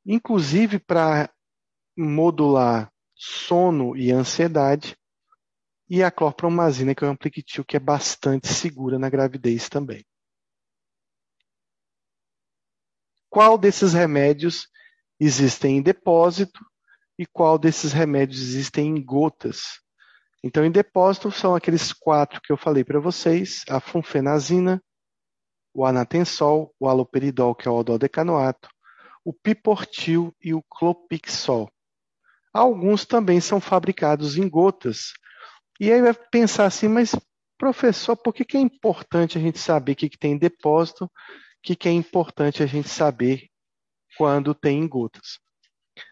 [0.03, 1.31] inclusive para
[1.95, 4.97] modular sono e ansiedade,
[5.87, 10.03] e a clorpromazina, que é um ampliquitil que é bastante segura na gravidez também.
[13.29, 14.67] Qual desses remédios
[15.19, 16.59] existem em depósito
[17.19, 19.79] e qual desses remédios existem em gotas?
[20.43, 24.81] Então, em depósito são aqueles quatro que eu falei para vocês: a funfenazina,
[25.77, 28.67] o anatensol, o aloperidol, que é o ododecanoato,
[29.23, 31.69] o piportil e o clopixol.
[32.51, 35.13] Alguns também são fabricados em gotas.
[35.79, 37.15] E aí vai pensar assim, mas
[37.59, 41.05] professor, por que, que é importante a gente saber o que, que tem em depósito,
[41.05, 41.09] o
[41.61, 43.47] que, que é importante a gente saber
[44.17, 45.37] quando tem em gotas?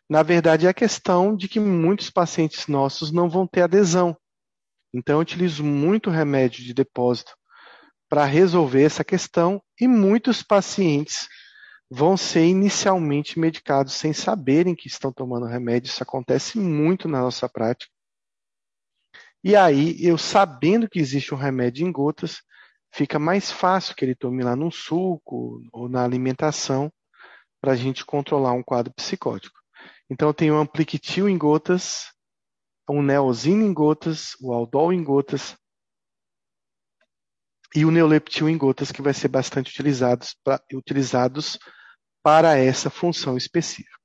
[0.08, 4.16] Na verdade, é a questão de que muitos pacientes nossos não vão ter adesão.
[4.94, 7.36] Então, eu utilizo muito remédio de depósito
[8.16, 11.28] para resolver essa questão e muitos pacientes
[11.92, 15.90] vão ser inicialmente medicados sem saberem que estão tomando remédio.
[15.90, 17.92] Isso acontece muito na nossa prática.
[19.44, 22.38] E aí, eu sabendo que existe um remédio em gotas,
[22.90, 26.90] fica mais fácil que ele tome lá num suco ou na alimentação
[27.60, 29.60] para a gente controlar um quadro psicótico.
[30.10, 32.14] Então, eu tenho um ampliquitil em gotas,
[32.90, 35.58] um neosino em gotas, o aldol em gotas,
[37.76, 41.60] e o neoleptil em gotas, que vai ser bastante utilizados, pra, utilizados
[42.24, 44.00] para essa função específica.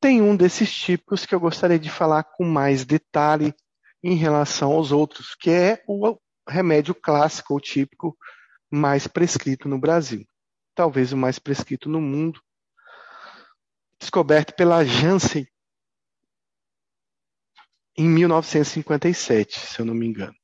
[0.00, 3.54] Tem um desses tipos que eu gostaria de falar com mais detalhe
[4.02, 6.16] em relação aos outros, que é o
[6.48, 8.16] remédio clássico ou típico
[8.70, 10.24] mais prescrito no Brasil.
[10.74, 12.40] Talvez o mais prescrito no mundo.
[13.98, 15.46] Descoberto pela Janssen
[17.98, 20.36] em 1957, se eu não me engano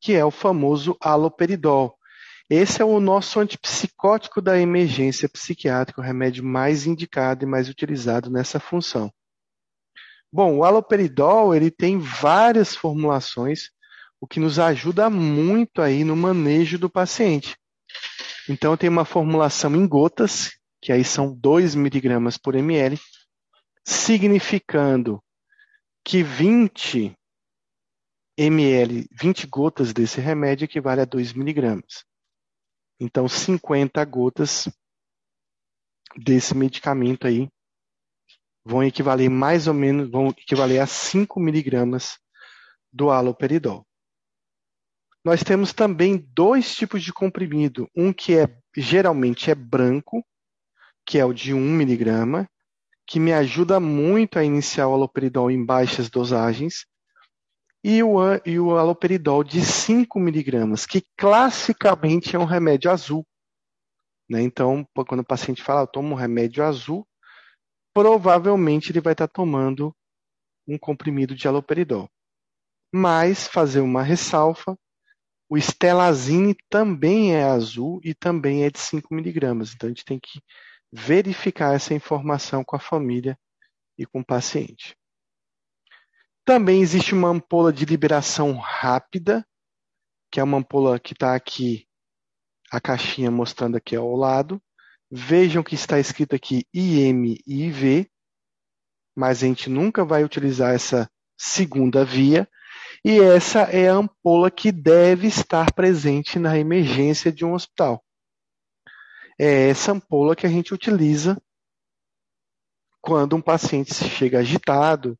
[0.00, 1.96] que é o famoso haloperidol.
[2.48, 8.28] Esse é o nosso antipsicótico da emergência psiquiátrica, o remédio mais indicado e mais utilizado
[8.28, 9.12] nessa função.
[10.32, 13.70] Bom, o haloperidol ele tem várias formulações,
[14.20, 17.56] o que nos ajuda muito aí no manejo do paciente.
[18.48, 22.98] Então, tem uma formulação em gotas, que aí são 2 miligramas por ml,
[23.84, 25.22] significando
[26.04, 27.16] que 20
[28.42, 32.04] ml, 20 gotas desse remédio equivale a 2 miligramas.
[32.98, 34.68] Então, 50 gotas
[36.16, 37.48] desse medicamento aí
[38.64, 42.18] vão equivaler mais ou menos, vão equivaler a 5 miligramas
[42.92, 43.86] do haloperidol.
[45.24, 50.24] Nós temos também dois tipos de comprimido, um que é geralmente é branco,
[51.06, 52.48] que é o de 1 miligrama,
[53.06, 56.86] que me ajuda muito a iniciar o haloperidol em baixas dosagens,
[57.82, 63.26] e o, e o aloperidol de 5 miligramas, que classicamente é um remédio azul.
[64.28, 64.42] Né?
[64.42, 67.06] Então, quando o paciente fala, eu tomo um remédio azul,
[67.92, 69.94] provavelmente ele vai estar tomando
[70.68, 72.08] um comprimido de aloperidol.
[72.92, 74.78] Mas, fazer uma ressalva,
[75.48, 79.74] o estelazine também é azul e também é de 5 miligramas.
[79.74, 80.40] Então, a gente tem que
[80.92, 83.38] verificar essa informação com a família
[83.98, 84.96] e com o paciente.
[86.44, 89.46] Também existe uma ampola de liberação rápida,
[90.30, 91.86] que é uma ampola que está aqui,
[92.70, 94.60] a caixinha mostrando aqui ao lado.
[95.10, 98.10] Vejam que está escrito aqui IM e IV,
[99.16, 102.48] mas a gente nunca vai utilizar essa segunda via.
[103.04, 108.04] E essa é a ampola que deve estar presente na emergência de um hospital.
[109.38, 111.40] É essa ampola que a gente utiliza
[113.00, 115.18] quando um paciente chega agitado,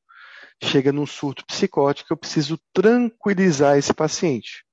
[0.62, 4.64] chega num surto psicótico, eu preciso tranquilizar esse paciente.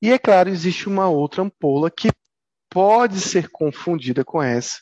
[0.00, 2.10] E é claro, existe uma outra ampola que
[2.68, 4.80] pode ser confundida com essa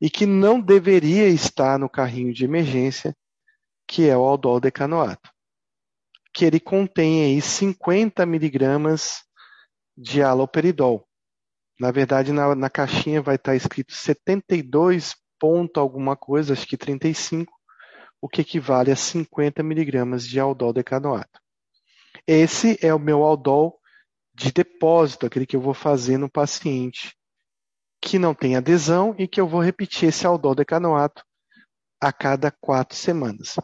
[0.00, 3.16] e que não deveria estar no carrinho de emergência,
[3.86, 5.30] que é o aldol decanoato,
[6.32, 9.24] que ele contém aí 50 miligramas
[9.96, 11.06] de aloperidol.
[11.78, 17.52] Na verdade, na, na caixinha vai estar escrito 72 ponto alguma coisa, acho que 35,
[18.24, 21.38] o que equivale a 50 miligramas de aldol decanoato.
[22.26, 23.78] Esse é o meu aldol
[24.32, 27.14] de depósito, aquele que eu vou fazer no paciente
[28.00, 31.22] que não tem adesão e que eu vou repetir esse aldol decanoato
[32.00, 33.56] a cada quatro semanas.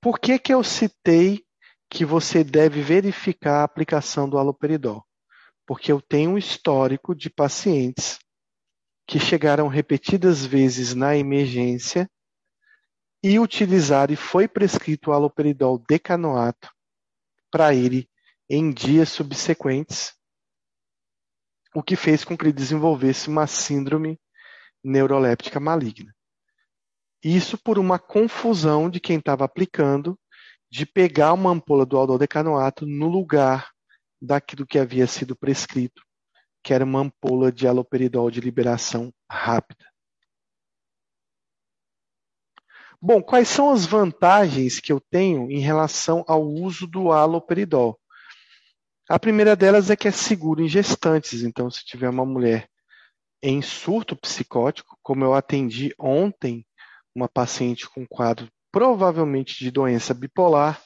[0.00, 1.44] Por que, que eu citei
[1.88, 5.06] que você deve verificar a aplicação do aloperidol?
[5.64, 8.18] Porque eu tenho um histórico de pacientes
[9.06, 12.10] que chegaram repetidas vezes na emergência
[13.22, 16.70] e utilizaram e foi prescrito o aloperidol decanoato
[17.50, 18.08] para ele
[18.48, 20.14] em dias subsequentes,
[21.74, 24.18] o que fez com que ele desenvolvesse uma síndrome
[24.82, 26.12] neuroléptica maligna.
[27.22, 30.18] Isso por uma confusão de quem estava aplicando
[30.70, 33.70] de pegar uma ampola do aldodecanoato no lugar
[34.20, 36.02] daquilo que havia sido prescrito
[36.62, 39.89] que era uma ampola de aloperidol de liberação rápida.
[43.02, 47.98] Bom, quais são as vantagens que eu tenho em relação ao uso do aloperidol?
[49.08, 51.42] A primeira delas é que é seguro em gestantes.
[51.42, 52.68] Então, se tiver uma mulher
[53.42, 56.66] em surto psicótico, como eu atendi ontem
[57.14, 60.80] uma paciente com quadro provavelmente de doença bipolar,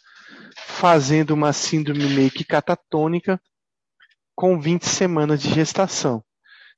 [0.56, 3.40] fazendo uma síndrome meio que catatônica,
[4.34, 6.24] com 20 semanas de gestação.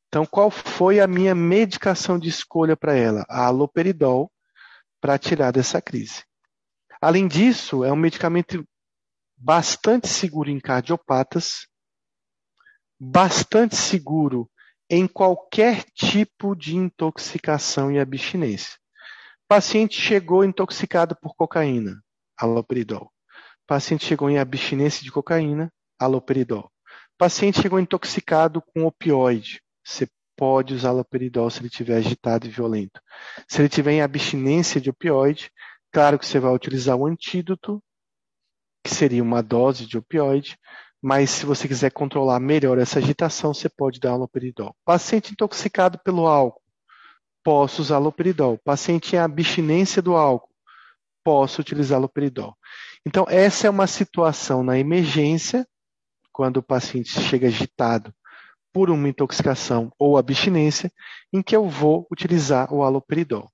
[0.09, 3.25] Então, qual foi a minha medicação de escolha para ela?
[3.29, 4.31] A aloperidol,
[5.01, 6.25] para tirar dessa crise.
[7.01, 8.65] Além disso, é um medicamento
[9.37, 11.67] bastante seguro em cardiopatas,
[12.99, 14.51] bastante seguro
[14.89, 18.79] em qualquer tipo de intoxicação e abstinência.
[19.49, 22.03] Paciente chegou intoxicado por cocaína,
[22.37, 23.13] aloperidol.
[23.67, 26.73] Paciente chegou em abstinência de cocaína, aloperidol
[27.17, 29.63] paciente chegou intoxicado com opioide.
[30.37, 33.01] Pode usar loperidol se ele estiver agitado e violento.
[33.49, 35.51] Se ele tiver em abstinência de opioide,
[35.91, 37.83] claro que você vai utilizar o antídoto,
[38.85, 40.59] que seria uma dose de opioide,
[41.03, 44.75] mas se você quiser controlar melhor essa agitação, você pode dar loperidol.
[44.85, 46.63] Paciente intoxicado pelo álcool,
[47.43, 48.59] posso usar loperidol.
[48.59, 50.53] Paciente em abstinência do álcool,
[51.25, 52.57] posso utilizar loperidol.
[53.07, 55.67] Então, essa é uma situação na emergência
[56.33, 58.13] quando o paciente chega agitado
[58.77, 60.93] por uma intoxicação ou abstinência,
[61.33, 63.51] em que eu vou utilizar o aloperidol.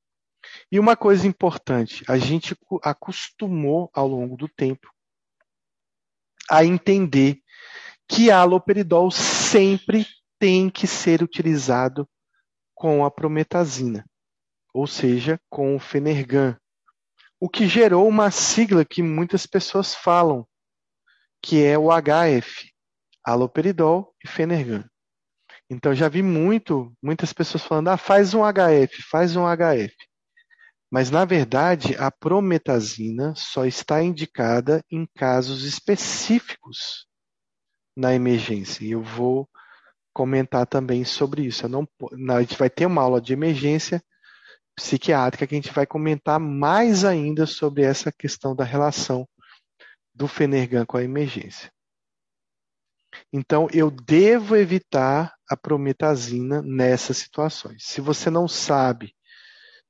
[0.68, 4.92] E uma coisa importante, a gente acostumou ao longo do tempo
[6.50, 7.38] a entender
[8.08, 10.04] que a aloperidol sempre
[10.40, 12.04] tem que ser utilizado
[12.74, 14.04] com a prometazina,
[14.74, 16.58] ou seja, com o Fenergan,
[17.38, 20.44] o que gerou uma sigla que muitas pessoas falam,
[21.40, 22.72] que é o HF,
[23.24, 24.84] aloperidol e Fenergan.
[25.72, 29.94] Então já vi muito, muitas pessoas falando, ah, faz um HF, faz um HF.
[30.90, 37.06] Mas na verdade, a prometazina só está indicada em casos específicos
[37.96, 38.84] na emergência.
[38.84, 39.48] E eu vou
[40.12, 41.66] comentar também sobre isso.
[41.66, 41.88] Não,
[42.36, 44.02] a gente vai ter uma aula de emergência
[44.76, 49.26] psiquiátrica que a gente vai comentar mais ainda sobre essa questão da relação
[50.14, 51.72] do Fenergan com a emergência.
[53.32, 57.84] Então, eu devo evitar a prometazina nessas situações.
[57.84, 59.14] Se você não sabe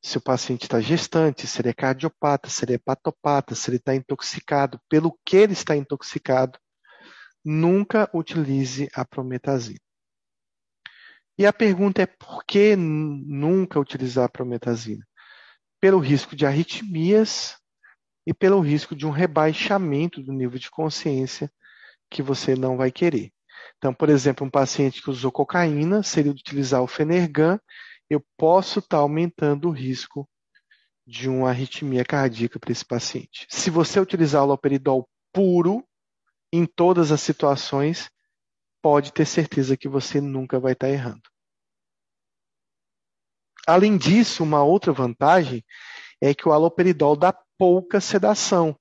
[0.02, 3.76] se o paciente está gestante, se ele é cardiopata, se ele é hepatopata, se ele
[3.76, 6.58] está intoxicado, pelo que ele está intoxicado,
[7.44, 9.78] nunca utilize a prometazina.
[11.38, 15.06] E a pergunta é por que nunca utilizar a prometazina?
[15.80, 17.56] Pelo risco de arritmias
[18.26, 21.50] e pelo risco de um rebaixamento do nível de consciência
[22.12, 23.32] que você não vai querer.
[23.78, 27.58] Então, por exemplo, um paciente que usou cocaína, seria utilizar o Fenergan,
[28.08, 30.28] eu posso estar tá aumentando o risco
[31.06, 33.46] de uma arritmia cardíaca para esse paciente.
[33.48, 35.84] Se você utilizar o loperidol puro,
[36.52, 38.10] em todas as situações,
[38.82, 41.22] pode ter certeza que você nunca vai estar errando.
[43.66, 45.64] Além disso, uma outra vantagem
[46.20, 48.76] é que o aloperidol dá pouca sedação.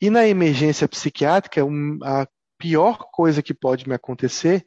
[0.00, 1.62] E na emergência psiquiátrica,
[2.04, 2.26] a
[2.62, 4.64] pior coisa que pode me acontecer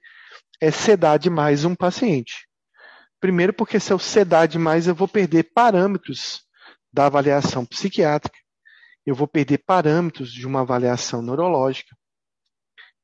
[0.60, 2.46] é sedar demais um paciente.
[3.22, 6.44] Primeiro, porque se eu sedar demais, eu vou perder parâmetros
[6.92, 8.38] da avaliação psiquiátrica,
[9.06, 11.96] eu vou perder parâmetros de uma avaliação neurológica,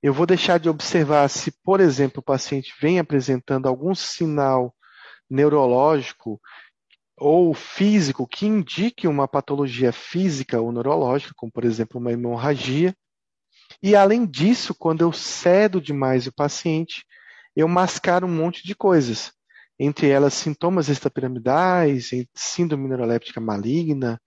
[0.03, 4.75] eu vou deixar de observar se, por exemplo, o paciente vem apresentando algum sinal
[5.29, 6.37] neurológico
[7.17, 12.93] ou físico que indique uma patologia física ou neurológica, como, por exemplo, uma hemorragia.
[13.82, 17.05] E, além disso, quando eu cedo demais o paciente,
[17.55, 19.32] eu mascaro um monte de coisas,
[19.80, 24.22] entre elas sintomas extrapiramidais, síndrome neuroléptica maligna,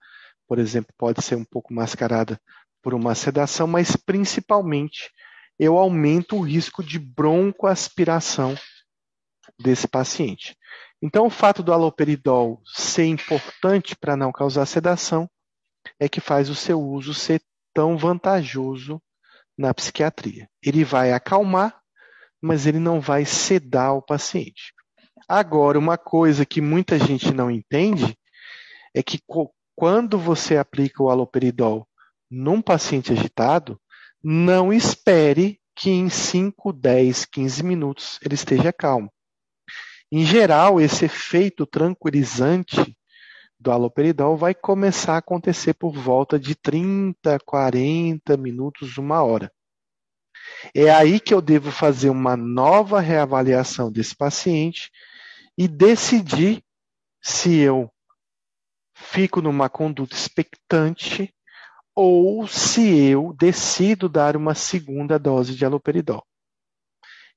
[0.47, 2.39] por exemplo, pode ser um pouco mascarada
[2.81, 5.09] por uma sedação, mas principalmente
[5.57, 8.55] eu aumento o risco de broncoaspiração
[9.59, 10.55] desse paciente.
[11.01, 15.29] Então, o fato do aloperidol ser importante para não causar sedação
[15.99, 17.41] é que faz o seu uso ser
[17.73, 19.01] tão vantajoso
[19.57, 20.49] na psiquiatria.
[20.63, 21.79] Ele vai acalmar,
[22.41, 24.73] mas ele não vai sedar o paciente.
[25.27, 28.17] Agora, uma coisa que muita gente não entende
[28.93, 29.19] é que
[29.75, 31.87] quando você aplica o aloperidol
[32.29, 33.79] num paciente agitado,
[34.23, 39.11] não espere que em 5, 10, 15 minutos ele esteja calmo.
[40.11, 42.95] Em geral, esse efeito tranquilizante
[43.59, 49.51] do haloperidol vai começar a acontecer por volta de 30, 40 minutos, uma hora.
[50.73, 54.91] É aí que eu devo fazer uma nova reavaliação desse paciente
[55.57, 56.63] e decidir
[57.21, 57.91] se eu
[58.93, 61.33] fico numa conduta expectante
[61.95, 66.25] ou se eu decido dar uma segunda dose de aloperidol.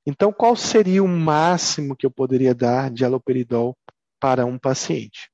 [0.07, 3.77] Então, qual seria o máximo que eu poderia dar de aloperidol
[4.19, 5.31] para um paciente?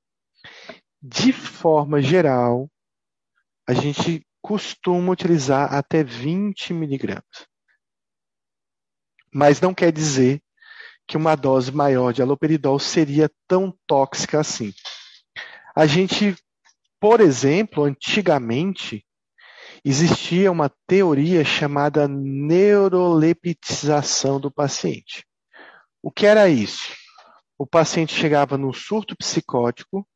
[1.07, 2.67] De forma geral,
[3.69, 7.47] a gente costuma utilizar até 20 miligramas.
[9.31, 10.43] Mas não quer dizer
[11.07, 14.73] que uma dose maior de aloperidol seria tão tóxica assim.
[15.77, 16.35] A gente,
[16.99, 19.05] por exemplo, antigamente,
[19.85, 25.23] existia uma teoria chamada neuroleptização do paciente.
[26.03, 26.95] O que era isso?
[27.59, 30.09] O paciente chegava num surto psicótico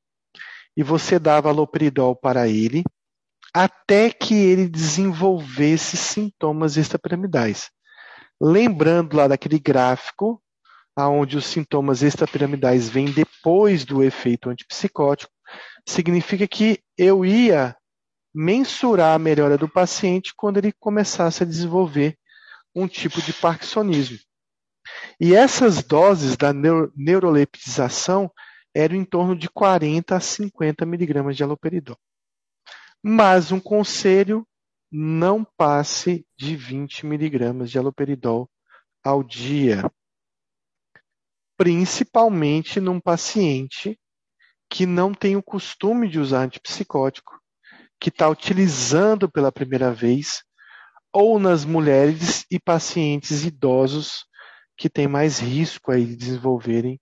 [0.79, 2.85] e você dava aloperidol para ele
[3.53, 7.69] até que ele desenvolvesse sintomas extrapiramidais.
[8.41, 10.41] Lembrando lá daquele gráfico
[10.95, 15.33] aonde os sintomas extrapiramidais vêm depois do efeito antipsicótico,
[15.85, 17.77] significa que eu ia
[18.33, 22.17] mensurar a melhora do paciente quando ele começasse a desenvolver
[22.73, 24.19] um tipo de parkinsonismo.
[25.21, 28.31] E essas doses da neuro neuroleptização
[28.75, 31.99] eram em torno de 40 a 50 miligramas de aloperidol.
[33.03, 34.47] Mas um conselho,
[34.91, 38.49] não passe de 20 miligramas de aloperidol
[39.05, 39.91] ao dia.
[41.57, 43.99] Principalmente num paciente
[44.71, 47.39] que não tem o costume de usar antipsicótico
[48.01, 50.45] que está utilizando pela primeira vez,
[51.13, 54.25] ou nas mulheres e pacientes idosos
[54.77, 57.01] que têm mais risco aí de desenvolverem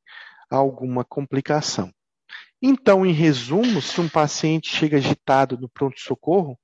[0.50, 1.92] alguma complicação.
[2.60, 6.58] Então, em resumo, se um paciente chega agitado no pronto-socorro,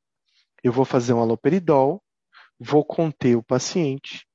[0.62, 2.02] eu vou fazer um aloperidol,
[2.58, 4.26] vou conter o paciente,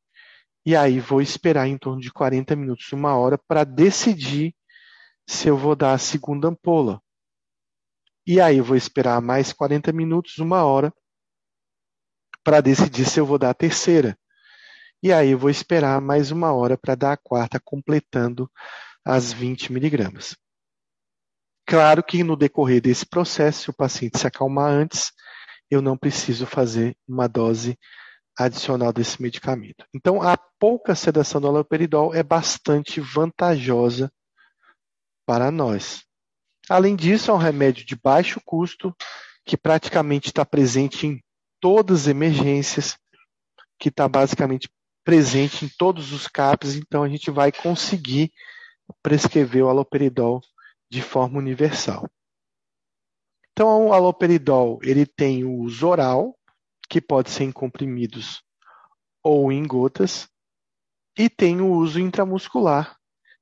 [0.66, 4.54] e aí vou esperar em torno de 40 minutos, uma hora, para decidir
[5.28, 7.02] se eu vou dar a segunda ampola.
[8.26, 10.94] E aí eu vou esperar mais 40 minutos, uma hora,
[12.44, 14.18] para decidir se eu vou dar a terceira.
[15.02, 18.52] E aí eu vou esperar mais uma hora para dar a quarta, completando
[19.08, 20.36] as 20 miligramas.
[21.66, 25.14] Claro que no decorrer desse processo, se o paciente se acalmar antes,
[25.72, 27.80] eu não preciso fazer uma dose
[28.38, 29.86] adicional desse medicamento.
[29.94, 34.12] Então, a pouca sedação do haloperidol é bastante vantajosa
[35.26, 36.04] para nós.
[36.70, 38.94] Além disso, é um remédio de baixo custo,
[39.46, 41.24] que praticamente está presente em
[41.62, 42.98] todas as emergências,
[43.80, 44.70] que está basicamente
[45.06, 48.30] presente em todos os CAPs, então a gente vai conseguir
[49.02, 50.42] prescrever o aloperidol
[50.90, 52.10] de forma universal.
[53.52, 56.38] Então, o aloperidol ele tem o uso oral,
[56.90, 58.42] que pode ser em comprimidos
[59.24, 60.28] ou em gotas,
[61.18, 62.96] e tem o uso intramuscular,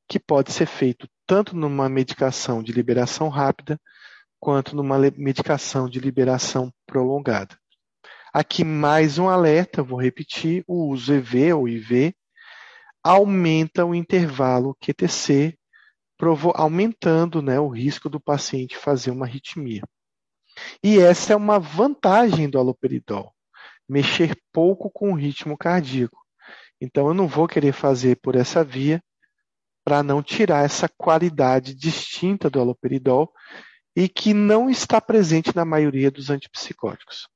[0.08, 3.80] que pode ser feito tanto numa medicação de liberação rápida
[4.39, 7.58] quanto numa medicação de liberação prolongada.
[8.34, 12.16] Aqui mais um alerta, vou repetir, o uso EV ou IV
[13.06, 15.56] aumenta o intervalo QTC,
[16.56, 19.84] aumentando né, o risco do paciente fazer uma arritmia.
[20.84, 23.32] E essa é uma vantagem do aloperidol,
[23.88, 26.18] mexer pouco com o ritmo cardíaco.
[26.82, 28.99] Então eu não vou querer fazer por essa via
[29.84, 33.32] para não tirar essa qualidade distinta do aloperidol
[33.95, 37.28] e que não está presente na maioria dos antipsicóticos.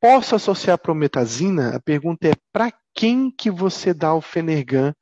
[0.00, 1.76] Posso associar a prometazina?
[1.76, 4.94] A pergunta é para quem que você dá o Fenergan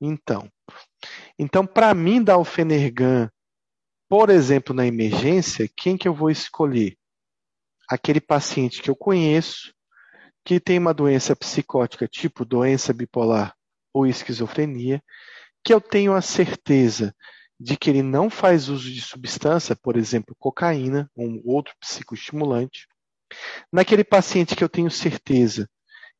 [0.00, 0.50] então?
[1.38, 3.30] Então, para mim dar o Fenergan,
[4.08, 6.96] por exemplo, na emergência, quem que eu vou escolher?
[7.88, 9.72] Aquele paciente que eu conheço,
[10.44, 13.54] que tem uma doença psicótica, tipo doença bipolar
[13.92, 15.02] ou esquizofrenia,
[15.64, 17.14] que eu tenho a certeza
[17.58, 22.86] de que ele não faz uso de substância, por exemplo, cocaína, um outro psicoestimulante,
[23.72, 25.68] naquele paciente que eu tenho certeza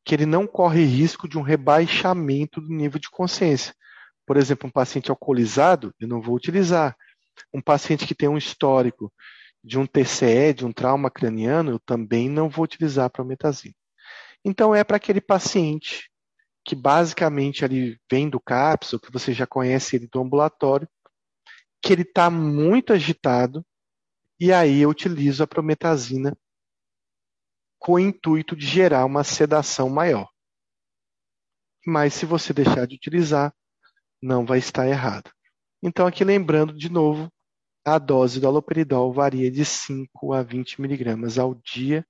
[0.07, 3.75] que ele não corre risco de um rebaixamento do nível de consciência.
[4.25, 6.95] Por exemplo, um paciente alcoolizado, eu não vou utilizar.
[7.53, 9.11] Um paciente que tem um histórico
[9.61, 13.75] de um TCE, de um trauma craniano, eu também não vou utilizar a prometazina.
[14.45, 16.09] Então, é para aquele paciente
[16.63, 20.87] que basicamente ali vem do CAPS, ou que você já conhece ele do ambulatório,
[21.81, 23.61] que ele está muito agitado,
[24.39, 26.33] e aí eu utilizo a prometazina
[27.87, 30.27] com o intuito de gerar uma sedação maior.
[31.85, 33.53] Mas se você deixar de utilizar,
[34.21, 35.31] não vai estar errado.
[35.81, 37.31] Então, aqui lembrando de novo,
[37.85, 42.05] a dose do aloperidol varia de 5 a 20 miligramas ao dia,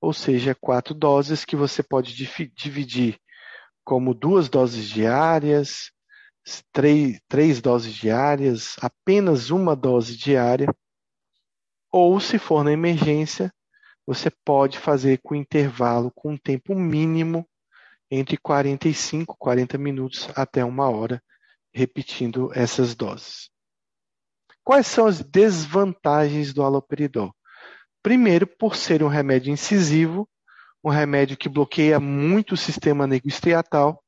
[0.00, 2.16] ou seja, quatro doses que você pode
[2.56, 3.16] dividir
[3.84, 5.92] como duas doses diárias,
[6.72, 10.66] três, três doses diárias, apenas uma dose diária,
[11.92, 13.52] ou se for na emergência,
[14.06, 17.48] você pode fazer com intervalo com um tempo mínimo
[18.10, 21.22] entre 45 40 minutos até uma hora,
[21.72, 23.50] repetindo essas doses.
[24.64, 27.34] Quais são as desvantagens do haloperidol?
[28.02, 30.28] Primeiro, por ser um remédio incisivo,
[30.84, 34.02] um remédio que bloqueia muito o sistema nervoestriatal,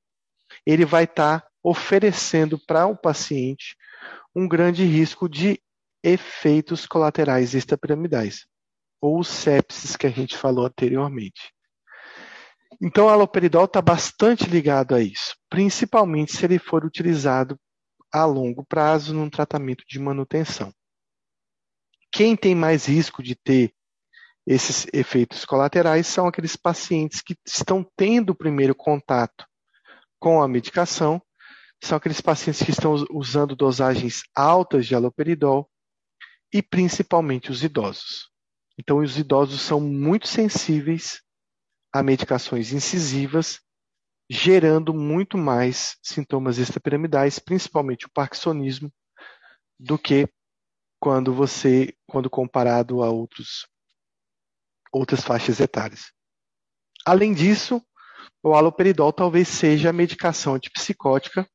[0.66, 3.76] ele vai estar tá oferecendo para o paciente
[4.34, 5.60] um grande risco de
[6.02, 8.46] efeitos colaterais extrapiramidais,
[9.04, 11.52] ou sepsis que a gente falou anteriormente.
[12.80, 17.60] Então, o aloperidol está bastante ligado a isso, principalmente se ele for utilizado
[18.10, 20.72] a longo prazo num tratamento de manutenção.
[22.10, 23.74] Quem tem mais risco de ter
[24.46, 29.44] esses efeitos colaterais são aqueles pacientes que estão tendo o primeiro contato
[30.18, 31.20] com a medicação,
[31.82, 35.70] são aqueles pacientes que estão usando dosagens altas de aloperidol
[36.50, 38.33] e principalmente os idosos.
[38.78, 41.22] Então, os idosos são muito sensíveis
[41.92, 43.60] a medicações incisivas,
[44.28, 48.92] gerando muito mais sintomas extrapiramidais, principalmente o parkinsonismo,
[49.78, 50.28] do que
[51.00, 53.66] quando você, quando comparado a outros
[54.92, 56.12] outras faixas etárias.
[57.04, 57.82] Além disso,
[58.42, 61.48] o haloperidol talvez seja a medicação antipsicótica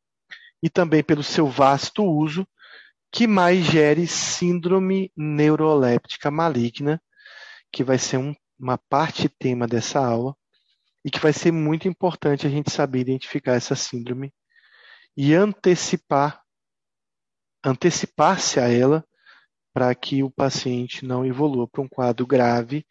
[0.62, 2.48] e também pelo seu vasto uso
[3.12, 7.02] que mais gere síndrome neuroléptica maligna,
[7.72, 10.36] que vai ser um, uma parte tema dessa aula
[11.04, 14.34] e que vai ser muito importante a gente saber identificar essa síndrome
[15.16, 16.42] e antecipar
[17.64, 19.06] antecipar-se a ela
[19.74, 22.86] para que o paciente não evolua para um quadro grave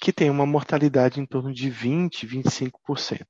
[0.00, 3.26] que tem uma mortalidade em torno de 20, 25%.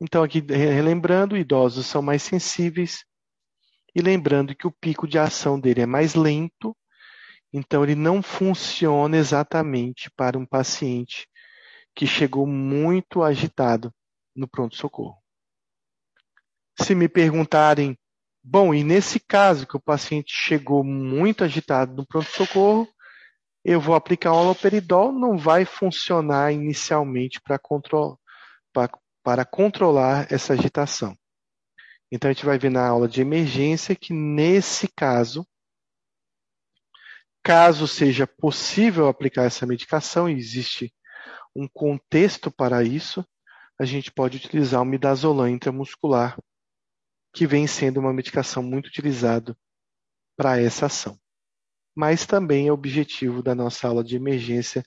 [0.00, 3.04] Então, aqui relembrando, idosos são mais sensíveis
[3.94, 6.76] e lembrando que o pico de ação dele é mais lento,
[7.56, 11.28] então ele não funciona exatamente para um paciente
[11.94, 13.94] que chegou muito agitado
[14.34, 15.16] no pronto-socorro.
[16.80, 17.96] Se me perguntarem,
[18.42, 22.88] bom, e nesse caso que o paciente chegou muito agitado no pronto-socorro,
[23.64, 27.60] eu vou aplicar o haloperidol, não vai funcionar inicialmente para
[29.22, 31.16] para controlar essa agitação.
[32.10, 35.46] Então, a gente vai ver na aula de emergência que, nesse caso,
[37.44, 40.94] Caso seja possível aplicar essa medicação, e existe
[41.54, 43.22] um contexto para isso,
[43.78, 46.38] a gente pode utilizar o midazolam intramuscular,
[47.34, 49.54] que vem sendo uma medicação muito utilizada
[50.34, 51.18] para essa ação.
[51.94, 54.82] Mas também é objetivo da nossa aula de emergência,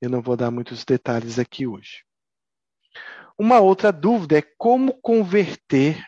[0.00, 2.04] eu não vou dar muitos detalhes aqui hoje.
[3.38, 6.04] Uma outra dúvida é como converter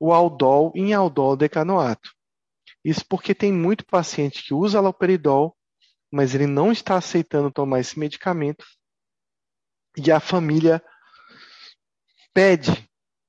[0.00, 2.17] o aldol em aldol decanoato.
[2.88, 5.54] Isso porque tem muito paciente que usa aloperidol,
[6.10, 8.64] mas ele não está aceitando tomar esse medicamento
[9.94, 10.82] e a família
[12.32, 12.88] pede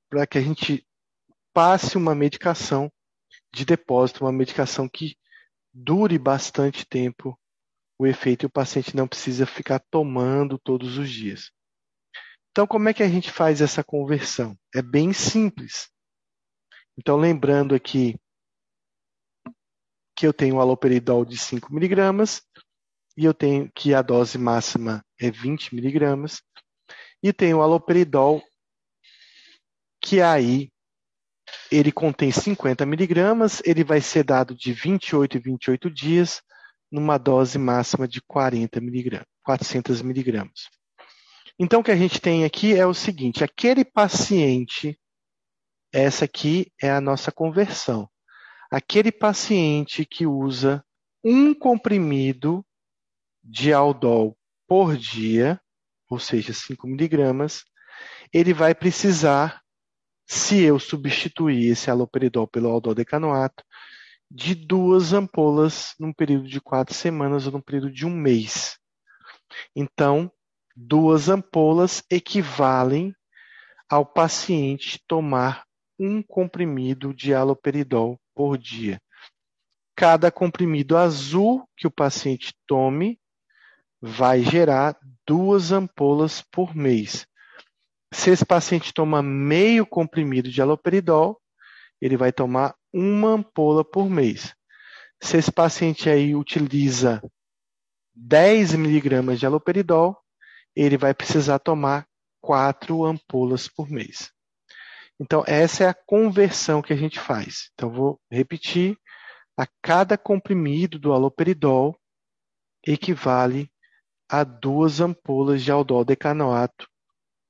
[0.09, 0.87] para que a gente
[1.53, 2.89] passe uma medicação
[3.53, 5.17] de depósito, uma medicação que
[5.73, 7.37] dure bastante tempo
[7.99, 11.51] o efeito e o paciente não precisa ficar tomando todos os dias.
[12.51, 14.57] Então, como é que a gente faz essa conversão?
[14.73, 15.91] É bem simples.
[16.97, 18.17] Então, lembrando aqui
[20.19, 22.41] que eu tenho aloperidol de 5 miligramas
[23.15, 26.41] e eu tenho que a dose máxima é 20 miligramas
[27.23, 28.43] e tenho aloperidol
[30.03, 30.69] que aí
[31.71, 36.41] ele contém 50 miligramas, ele vai ser dado de 28 em 28 dias
[36.91, 40.67] numa dose máxima de 40 miligramas, 400 miligramas.
[41.57, 44.99] Então, o que a gente tem aqui é o seguinte: aquele paciente,
[45.93, 48.09] essa aqui é a nossa conversão.
[48.71, 50.83] Aquele paciente que usa
[51.23, 52.63] um comprimido
[53.43, 55.59] de aldol por dia,
[56.09, 57.63] ou seja, 5 miligramas,
[58.31, 59.61] ele vai precisar,
[60.27, 63.63] se eu substituir esse aloperidol pelo aldol decanoato,
[64.29, 68.77] de duas ampolas num período de quatro semanas ou num período de um mês.
[69.75, 70.31] Então,
[70.75, 73.13] duas ampolas equivalem
[73.89, 75.65] ao paciente tomar
[75.99, 79.01] um comprimido de haloperidol por dia.
[79.97, 83.19] Cada comprimido azul que o paciente tome
[84.01, 87.27] vai gerar duas ampolas por mês.
[88.13, 91.37] Se esse paciente toma meio comprimido de haloperidol,
[91.99, 94.55] ele vai tomar uma ampola por mês.
[95.21, 97.21] Se esse paciente aí utiliza
[98.15, 100.17] 10 miligramas de haloperidol,
[100.73, 102.07] ele vai precisar tomar
[102.39, 104.31] quatro ampolas por mês.
[105.19, 107.69] Então, essa é a conversão que a gente faz.
[107.73, 108.97] Então, vou repetir:
[109.57, 111.99] a cada comprimido do aloperidol
[112.85, 113.69] equivale
[114.29, 116.87] a duas ampolas de aldol decanoato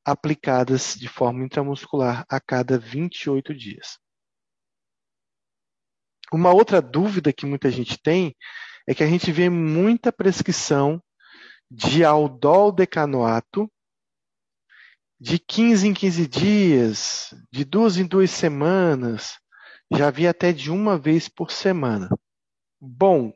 [0.03, 3.99] aplicadas de forma intramuscular a cada 28 dias.
[6.32, 8.36] Uma outra dúvida que muita gente tem
[8.88, 11.01] é que a gente vê muita prescrição
[11.70, 13.72] de aldol decanoato
[15.20, 19.38] de 15 em 15 dias, de duas em duas semanas,
[19.91, 22.09] já vi até de uma vez por semana.
[22.80, 23.34] Bom,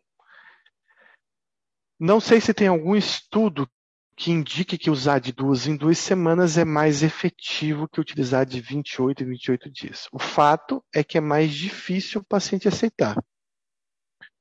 [2.00, 3.70] não sei se tem algum estudo
[4.16, 8.62] que indique que usar de duas em duas semanas é mais efetivo que utilizar de
[8.62, 10.08] 28 em 28 dias.
[10.12, 13.18] O fato é que é mais difícil o paciente aceitar.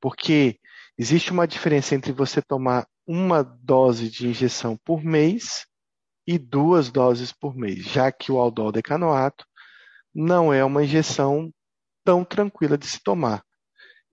[0.01, 0.61] Porque
[0.99, 5.67] existe uma diferença entre você tomar uma dose de injeção por mês
[6.27, 9.45] e duas doses por mês, já que o aldol decanoato
[10.15, 11.53] não é uma injeção
[12.05, 13.43] tão tranquila de se tomar.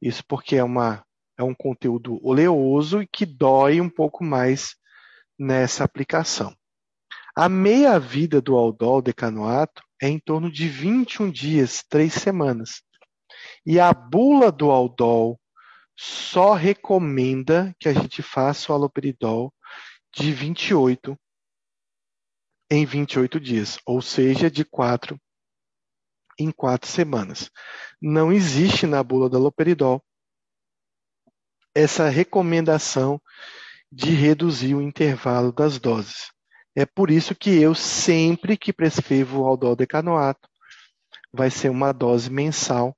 [0.01, 1.03] Isso porque é, uma,
[1.37, 4.75] é um conteúdo oleoso e que dói um pouco mais
[5.37, 6.55] nessa aplicação.
[7.35, 12.81] A meia-vida do aldol decanoato é em torno de 21 dias, três semanas.
[13.65, 15.39] E a bula do aldol
[15.97, 19.53] só recomenda que a gente faça o aloperidol
[20.15, 21.17] de 28
[22.69, 25.19] em 28 dias, ou seja, de 4
[26.39, 27.49] em 4 semanas.
[28.01, 30.01] Não existe na bula do aloperidol
[31.75, 33.21] essa recomendação
[33.91, 36.31] de reduzir o intervalo das doses.
[36.75, 40.47] É por isso que eu sempre que prescrevo o aldol decanoato,
[41.33, 42.95] vai ser uma dose mensal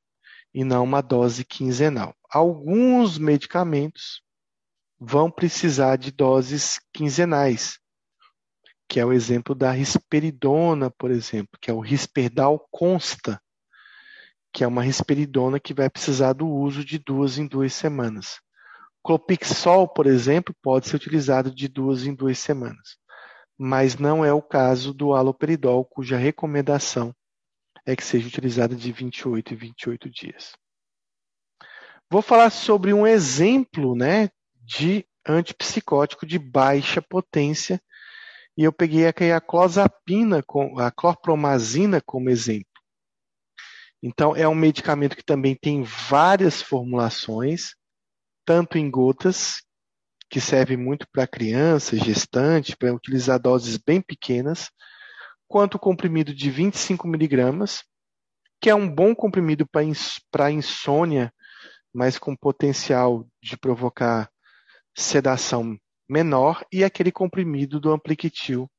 [0.53, 2.15] e não uma dose quinzenal.
[2.29, 4.21] Alguns medicamentos
[4.99, 7.79] vão precisar de doses quinzenais,
[8.91, 13.41] que é o exemplo da risperidona, por exemplo, que é o risperdal consta,
[14.51, 18.41] que é uma risperidona que vai precisar do uso de duas em duas semanas.
[19.01, 22.97] Clopixol, por exemplo, pode ser utilizado de duas em duas semanas,
[23.57, 27.15] mas não é o caso do haloperidol, cuja recomendação
[27.85, 30.51] é que seja utilizada de 28 em 28 dias.
[32.09, 34.29] Vou falar sobre um exemplo né,
[34.61, 37.81] de antipsicótico de baixa potência
[38.57, 40.43] e eu peguei aqui a clozapina,
[40.77, 42.65] a clorpromazina como exemplo.
[44.03, 47.75] Então, é um medicamento que também tem várias formulações,
[48.45, 49.61] tanto em gotas,
[50.29, 54.71] que serve muito para criança, gestante, para utilizar doses bem pequenas,
[55.47, 57.83] quanto o comprimido de 25 miligramas,
[58.59, 59.67] que é um bom comprimido
[60.31, 61.33] para insônia,
[61.93, 64.29] mas com potencial de provocar
[64.95, 65.77] sedação
[66.11, 68.69] menor, e aquele comprimido do Ampliquitil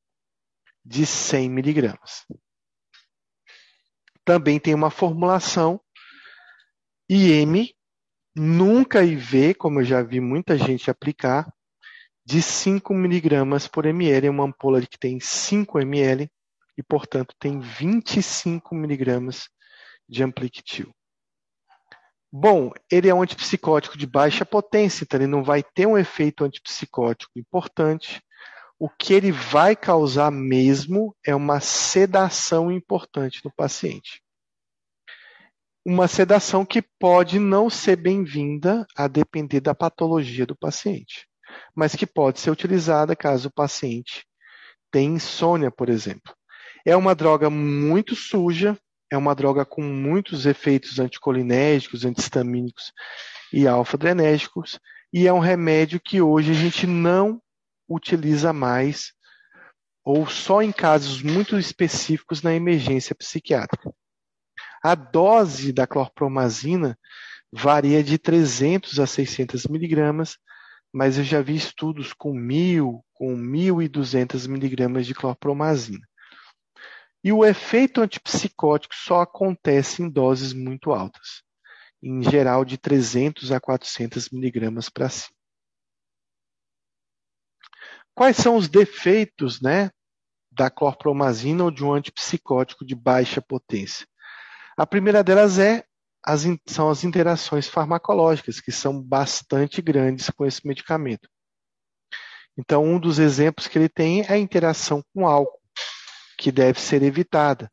[0.85, 2.27] de 100 miligramas.
[4.23, 5.81] Também tem uma formulação
[7.09, 7.73] IM,
[8.35, 11.51] nunca IV, como eu já vi muita gente aplicar,
[12.23, 16.29] de 5 miligramas por ml, é uma ampola que tem 5 ml
[16.77, 19.49] e, portanto, tem 25 miligramas
[20.07, 20.93] de Ampliquitil.
[22.35, 26.43] Bom, ele é um antipsicótico de baixa potência, então ele não vai ter um efeito
[26.43, 28.23] antipsicótico importante.
[28.79, 34.19] O que ele vai causar mesmo é uma sedação importante no paciente.
[35.85, 41.27] Uma sedação que pode não ser bem-vinda a depender da patologia do paciente,
[41.75, 44.25] mas que pode ser utilizada caso o paciente
[44.91, 46.33] tenha insônia, por exemplo.
[46.83, 48.75] É uma droga muito suja,
[49.13, 52.91] é uma droga com muitos efeitos anticolinérgicos, antihistamínicos
[53.53, 54.79] e alfa-adrenérgicos,
[55.13, 57.39] e é um remédio que hoje a gente não
[57.87, 59.13] utiliza mais,
[60.03, 63.93] ou só em casos muito específicos na emergência psiquiátrica.
[64.83, 66.97] A dose da clorpromazina
[67.51, 70.39] varia de 300 a 600 miligramas,
[70.91, 76.03] mas eu já vi estudos com 1.000, com 1.200 miligramas de clorpromazina.
[77.23, 81.41] E o efeito antipsicótico só acontece em doses muito altas,
[82.01, 85.35] em geral de 300 a 400 miligramas para cima.
[88.13, 89.89] Quais são os defeitos né,
[90.51, 94.05] da clorpromazina ou de um antipsicótico de baixa potência?
[94.77, 95.85] A primeira delas é
[96.21, 101.29] as, são as interações farmacológicas, que são bastante grandes com esse medicamento.
[102.57, 105.62] Então, um dos exemplos que ele tem é a interação com álcool
[106.37, 107.69] que deve ser evitada.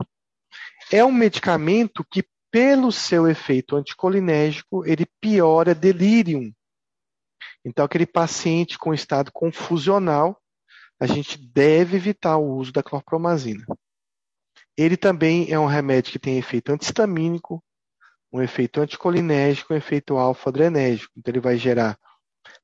[0.93, 6.53] É um medicamento que, pelo seu efeito anticolinérgico, ele piora delírio.
[7.65, 10.41] Então, aquele paciente com estado confusional,
[10.99, 13.65] a gente deve evitar o uso da clorpromazina.
[14.77, 17.63] Ele também é um remédio que tem efeito antihistamínico,
[18.33, 21.13] um efeito anticolinérgico, um efeito alfa-adrenérgico.
[21.17, 21.99] Então, ele vai gerar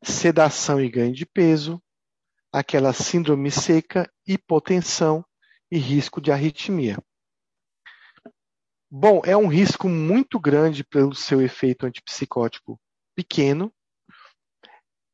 [0.02, 1.80] sedação e ganho de peso,
[2.52, 5.24] aquela síndrome seca, hipotensão
[5.70, 6.98] e risco de arritmia.
[8.90, 12.80] Bom, é um risco muito grande pelo seu efeito antipsicótico
[13.16, 13.72] pequeno.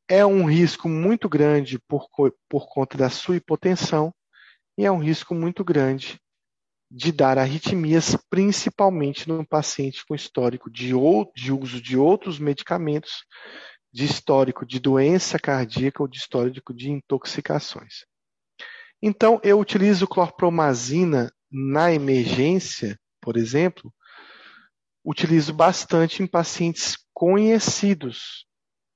[0.07, 2.07] É um risco muito grande por,
[2.47, 4.13] por conta da sua hipotensão.
[4.77, 6.19] E é um risco muito grande
[6.89, 13.25] de dar arritmias, principalmente no paciente com histórico de, ou, de uso de outros medicamentos,
[13.91, 18.05] de histórico de doença cardíaca ou de histórico de intoxicações.
[19.05, 23.93] Então, eu utilizo clorpromazina na emergência, por exemplo,
[25.03, 28.47] utilizo bastante em pacientes conhecidos,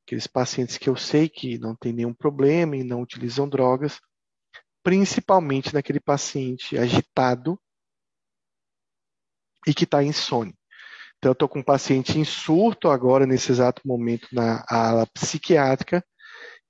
[0.06, 4.00] aqueles pacientes que eu sei que não tem nenhum problema e não utilizam drogas,
[4.82, 7.60] principalmente naquele paciente agitado
[9.68, 10.56] e que está insônia.
[11.18, 16.02] Então, eu estou com um paciente em surto agora, nesse exato momento, na ala psiquiátrica,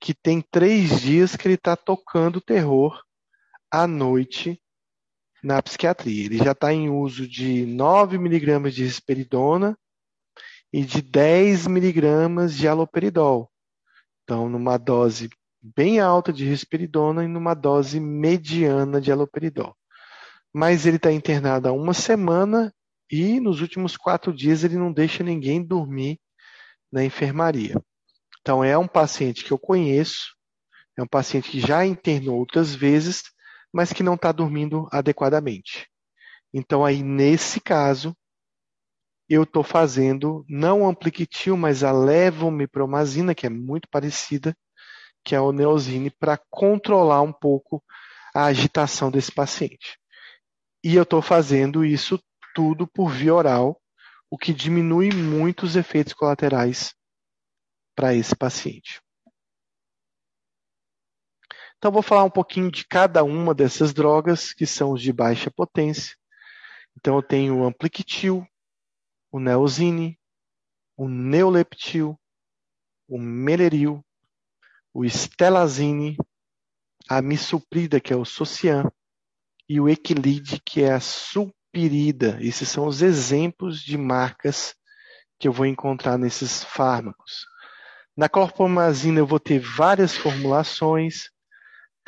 [0.00, 3.00] que tem três dias que ele está tocando terror
[3.70, 4.60] à noite
[5.42, 6.26] na psiquiatria.
[6.26, 9.76] Ele já está em uso de 9 miligramas de risperidona
[10.72, 13.50] e de 10 miligramas de aloperidol.
[14.24, 19.74] Então, numa dose bem alta de risperidona e numa dose mediana de aloperidol.
[20.52, 22.72] Mas ele está internado há uma semana
[23.10, 26.20] e nos últimos quatro dias ele não deixa ninguém dormir
[26.92, 27.80] na enfermaria.
[28.40, 30.34] Então, é um paciente que eu conheço,
[30.96, 33.24] é um paciente que já internou outras vezes
[33.72, 35.88] mas que não está dormindo adequadamente.
[36.52, 38.16] Então, aí, nesse caso,
[39.28, 44.56] eu estou fazendo não ampliquitil, mas a levomipromazina, que é muito parecida,
[45.22, 47.82] que é a oneosine, para controlar um pouco
[48.34, 49.98] a agitação desse paciente.
[50.82, 52.18] E eu estou fazendo isso
[52.54, 53.80] tudo por via oral,
[54.30, 56.94] o que diminui muito os efeitos colaterais
[57.94, 59.00] para esse paciente.
[61.78, 65.50] Então, vou falar um pouquinho de cada uma dessas drogas, que são os de baixa
[65.50, 66.16] potência.
[66.96, 68.44] Então, eu tenho o Ampliquitil,
[69.30, 70.18] o Neosine,
[70.96, 72.18] o Neuleptil,
[73.08, 74.04] o Meleril,
[74.92, 76.16] o Estelazine,
[77.08, 78.90] a Misuprida, que é o Socian,
[79.68, 82.38] e o Equilide, que é a Sulpirida.
[82.40, 84.74] Esses são os exemplos de marcas
[85.38, 87.46] que eu vou encontrar nesses fármacos.
[88.16, 91.30] Na clorpromazina eu vou ter várias formulações,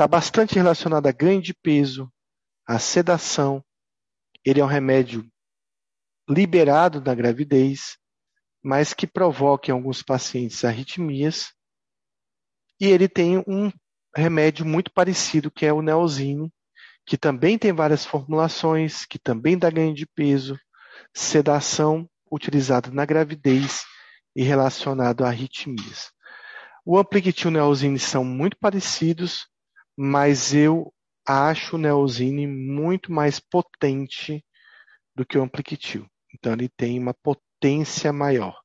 [0.00, 2.10] está bastante relacionado a ganho de peso,
[2.66, 3.62] a sedação.
[4.42, 5.30] Ele é um remédio
[6.26, 7.98] liberado na gravidez,
[8.64, 11.52] mas que provoca em alguns pacientes arritmias.
[12.80, 13.70] E ele tem um
[14.16, 16.50] remédio muito parecido, que é o Neosine,
[17.04, 20.58] que também tem várias formulações, que também dá ganho de peso,
[21.14, 23.84] sedação utilizada na gravidez
[24.34, 26.10] e relacionado a arritmias.
[26.86, 29.49] O Ampliquitil e o Neosine são muito parecidos,
[30.02, 30.90] mas eu
[31.28, 34.42] acho o Neosine muito mais potente
[35.14, 36.06] do que o Ampliquitil.
[36.32, 38.58] Então ele tem uma potência maior.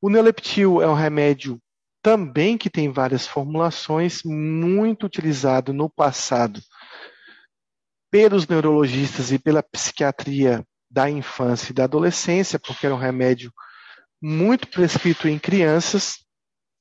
[0.00, 1.60] O Neoleptil é um remédio
[2.02, 6.58] também que tem várias formulações, muito utilizado no passado
[8.10, 13.52] pelos neurologistas e pela psiquiatria da infância e da adolescência, porque era um remédio
[14.22, 16.24] muito prescrito em crianças,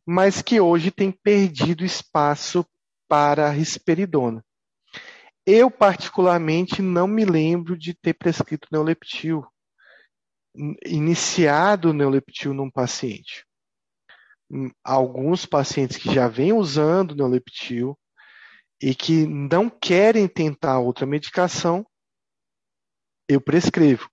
[0.05, 2.65] mas que hoje tem perdido espaço
[3.07, 4.43] para a risperidona.
[5.45, 9.45] Eu, particularmente, não me lembro de ter prescrito neuleptil,
[10.85, 13.45] iniciado o neuleptil num paciente.
[14.83, 17.97] Alguns pacientes que já vêm usando neuleptil
[18.81, 21.85] e que não querem tentar outra medicação,
[23.27, 24.09] eu prescrevo.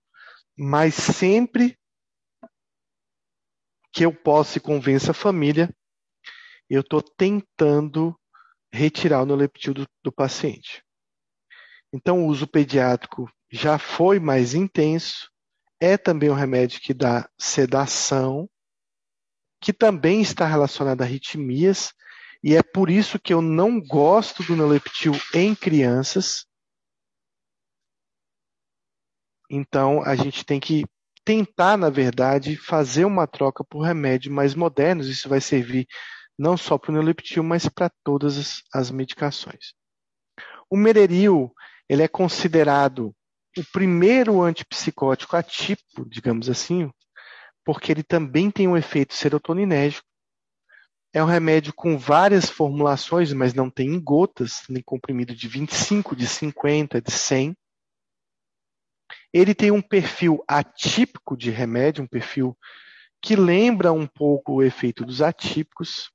[0.57, 1.77] Mas sempre
[3.91, 5.69] que eu posso e convença a família,
[6.69, 8.17] eu estou tentando
[8.75, 10.83] retirar o noleptil do, do paciente.
[11.93, 15.29] Então, o uso pediátrico já foi mais intenso,
[15.79, 18.49] é também um remédio que dá sedação,
[19.61, 21.93] que também está relacionado a arritmias,
[22.43, 26.45] e é por isso que eu não gosto do noleptil em crianças.
[29.49, 30.85] Então, a gente tem que
[31.23, 35.07] tentar, na verdade, fazer uma troca por remédios mais modernos.
[35.07, 35.87] Isso vai servir
[36.37, 39.73] não só para o neoleptil, mas para todas as, as medicações.
[40.69, 41.53] O mereril,
[41.87, 43.15] ele é considerado
[43.57, 46.91] o primeiro antipsicótico atípico, digamos assim,
[47.63, 50.07] porque ele também tem um efeito serotoninérgico.
[51.13, 56.15] É um remédio com várias formulações, mas não tem em gotas, nem comprimido de 25,
[56.15, 57.55] de 50, de 100.
[59.33, 62.57] Ele tem um perfil atípico de remédio, um perfil
[63.21, 66.11] que lembra um pouco o efeito dos atípicos.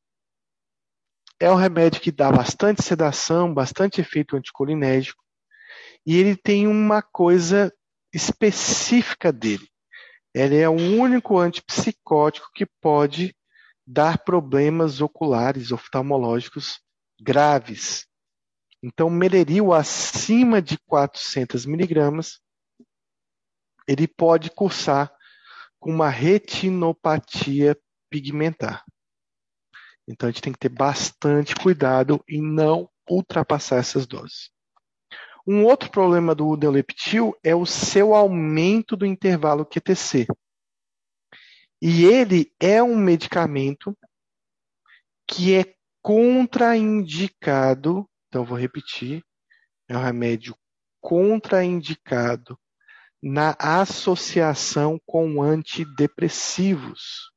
[1.43, 5.25] É um remédio que dá bastante sedação, bastante efeito anticolinérgico,
[6.05, 7.73] e ele tem uma coisa
[8.13, 9.67] específica dele.
[10.35, 13.35] Ele é o único antipsicótico que pode
[13.87, 16.79] dar problemas oculares, oftalmológicos
[17.19, 18.07] graves.
[18.83, 22.39] Então, meleril acima de 400 miligramas,
[23.89, 25.11] ele pode cursar
[25.79, 27.77] com uma retinopatia
[28.11, 28.85] pigmentar.
[30.11, 34.51] Então a gente tem que ter bastante cuidado em não ultrapassar essas doses.
[35.47, 40.27] Um outro problema do Neuleptil é o seu aumento do intervalo QTC.
[41.81, 43.97] E ele é um medicamento
[45.27, 49.25] que é contraindicado, então vou repetir,
[49.89, 50.55] é um remédio
[51.01, 52.59] contraindicado
[53.23, 57.31] na associação com antidepressivos.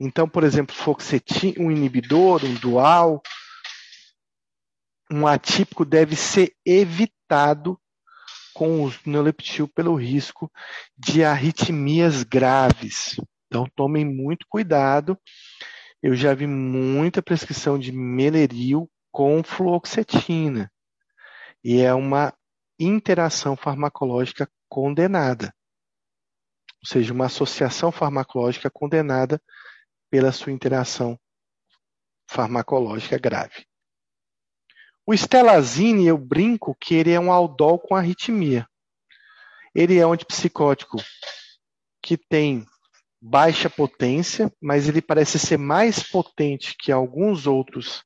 [0.00, 3.22] Então, por exemplo, fluoxetina, um inibidor, um dual,
[5.10, 7.78] um atípico deve ser evitado
[8.54, 10.50] com o neuleptil pelo risco
[10.96, 13.20] de arritmias graves.
[13.46, 15.18] Então, tomem muito cuidado.
[16.02, 20.72] Eu já vi muita prescrição de meleril com fluoxetina.
[21.62, 22.34] E é uma
[22.78, 25.54] interação farmacológica condenada.
[26.82, 29.40] Ou seja, uma associação farmacológica condenada
[30.12, 31.18] pela sua interação
[32.28, 33.64] farmacológica grave.
[35.06, 38.68] O estelazine, eu brinco que ele é um aldol com arritmia.
[39.74, 40.98] Ele é um antipsicótico
[42.02, 42.66] que tem
[43.18, 48.04] baixa potência, mas ele parece ser mais potente que alguns outros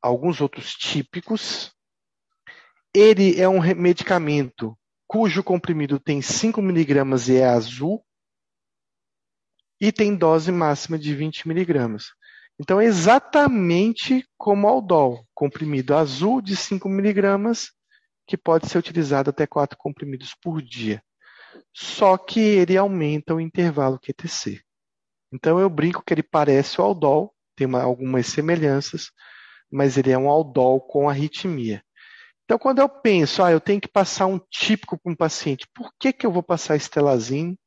[0.00, 1.72] alguns outros típicos.
[2.94, 4.78] Ele é um medicamento
[5.08, 8.04] cujo comprimido tem 5 miligramas e é azul,
[9.84, 12.06] e tem dose máxima de 20 miligramas.
[12.58, 17.70] Então, é exatamente como o Aldol, comprimido azul de 5 miligramas,
[18.26, 21.02] que pode ser utilizado até 4 comprimidos por dia.
[21.70, 24.62] Só que ele aumenta o intervalo QTC.
[25.30, 29.10] Então, eu brinco que ele parece o Aldol, tem uma, algumas semelhanças,
[29.70, 31.84] mas ele é um Aldol com arritmia.
[32.44, 35.92] Então, quando eu penso, ah, eu tenho que passar um típico para um paciente, por
[36.00, 37.58] que, que eu vou passar estelazine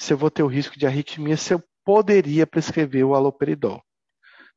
[0.00, 3.84] se eu vou ter o risco de arritmia se eu poderia prescrever o haloperidol.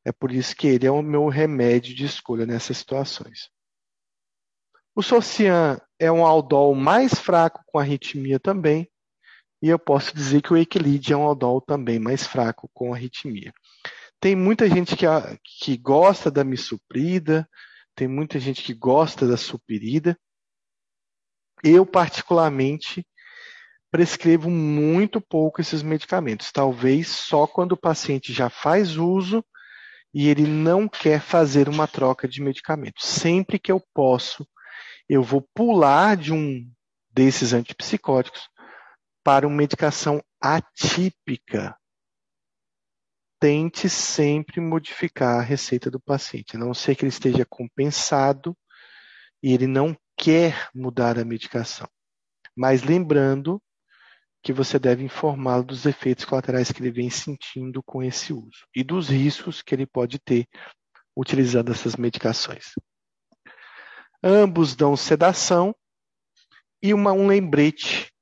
[0.02, 3.50] É por isso que ele é o meu remédio de escolha nessas situações.
[4.94, 8.90] O Socian é um aldol mais fraco com arritmia também,
[9.60, 13.52] e eu posso dizer que o Equilid é um aldol também mais fraco com arritmia.
[14.20, 15.06] Tem muita gente que,
[15.60, 17.46] que gosta da misoprida,
[17.94, 20.18] tem muita gente que gosta da supirida.
[21.62, 23.06] Eu, particularmente,
[23.94, 29.44] prescrevo muito pouco esses medicamentos, talvez só quando o paciente já faz uso
[30.12, 33.06] e ele não quer fazer uma troca de medicamentos.
[33.06, 34.44] Sempre que eu posso,
[35.08, 36.68] eu vou pular de um
[37.08, 38.48] desses antipsicóticos
[39.22, 41.78] para uma medicação atípica.
[43.38, 48.56] Tente sempre modificar a receita do paciente, a não ser que ele esteja compensado
[49.40, 51.88] e ele não quer mudar a medicação.
[52.56, 53.62] Mas lembrando
[54.44, 58.84] que você deve informá-lo dos efeitos colaterais que ele vem sentindo com esse uso e
[58.84, 60.46] dos riscos que ele pode ter
[61.16, 62.74] utilizando essas medicações.
[64.22, 65.74] Ambos dão sedação
[66.82, 68.12] e uma, um lembrete: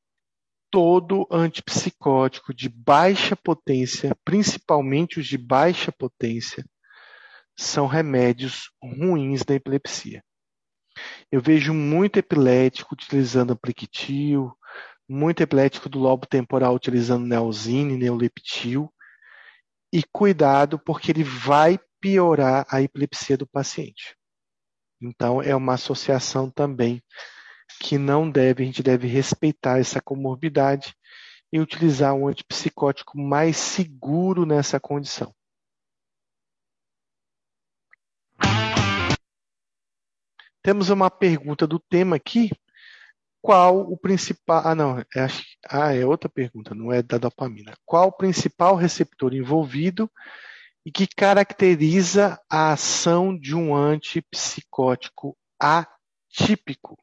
[0.70, 6.65] todo antipsicótico de baixa potência, principalmente os de baixa potência,
[7.59, 10.23] são remédios ruins da epilepsia.
[11.32, 14.57] Eu vejo muito epilético utilizando apliquitil,
[15.08, 18.92] muito epilético do lobo temporal utilizando neosine, neuleptil.
[19.92, 24.16] E cuidado, porque ele vai piorar a epilepsia do paciente.
[25.00, 27.02] Então, é uma associação também
[27.80, 30.94] que não deve, a gente deve respeitar essa comorbidade
[31.52, 35.34] e utilizar um antipsicótico mais seguro nessa condição.
[40.62, 42.50] Temos uma pergunta do tema aqui,
[43.43, 44.62] qual o principal.
[44.64, 45.05] Ah, não, é,
[45.69, 47.74] ah, é outra pergunta, não é da dopamina.
[47.85, 50.09] Qual o principal receptor envolvido
[50.86, 57.01] e que caracteriza a ação de um antipsicótico atípico?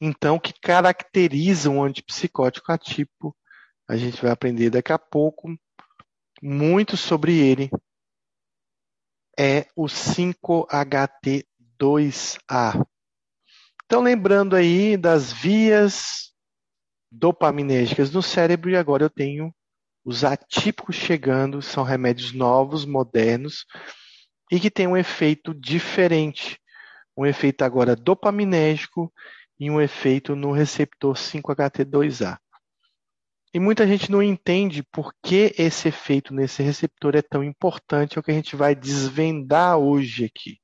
[0.00, 3.36] Então, o que caracteriza um antipsicótico atípico,
[3.88, 5.48] a gente vai aprender daqui a pouco
[6.40, 7.68] muito sobre ele,
[9.36, 12.86] é o 5-HT2A.
[13.84, 16.32] Então, lembrando aí das vias
[17.10, 19.52] dopaminérgicas no cérebro, e agora eu tenho
[20.04, 23.66] os atípicos chegando, são remédios novos, modernos,
[24.50, 26.58] e que têm um efeito diferente.
[27.16, 29.12] Um efeito agora dopaminérgico
[29.58, 32.38] e um efeito no receptor 5-HT2A.
[33.52, 38.20] E muita gente não entende por que esse efeito nesse receptor é tão importante, é
[38.20, 40.58] o que a gente vai desvendar hoje aqui.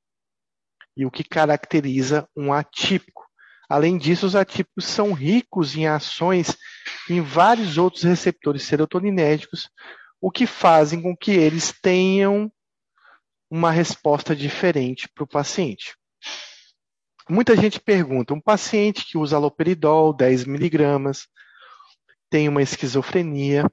[0.96, 3.24] E o que caracteriza um atípico.
[3.68, 6.56] Além disso, os atípicos são ricos em ações
[7.08, 9.70] em vários outros receptores serotoninérgicos,
[10.20, 12.52] o que fazem com que eles tenham
[13.50, 15.94] uma resposta diferente para o paciente.
[17.28, 21.26] Muita gente pergunta: um paciente que usa aloperidol 10 miligramas,
[22.30, 23.64] tem uma esquizofrenia,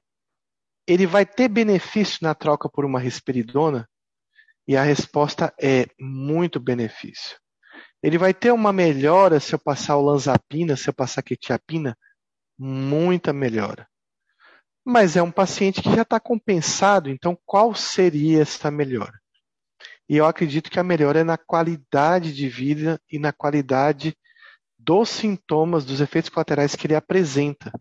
[0.86, 3.88] ele vai ter benefício na troca por uma risperidona?
[4.66, 7.36] E a resposta é muito benefício.
[8.02, 11.96] Ele vai ter uma melhora se eu passar o lanzapina, se eu passar quetiapina?
[12.58, 13.88] Muita melhora.
[14.84, 19.21] Mas é um paciente que já está compensado, então qual seria essa melhora?
[20.08, 24.16] E eu acredito que a melhora é na qualidade de vida e na qualidade
[24.78, 27.72] dos sintomas, dos efeitos colaterais que ele apresenta,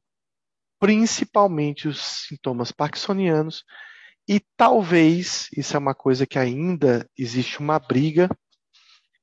[0.80, 3.64] principalmente os sintomas parkinsonianos,
[4.28, 8.30] e talvez, isso é uma coisa que ainda existe uma briga,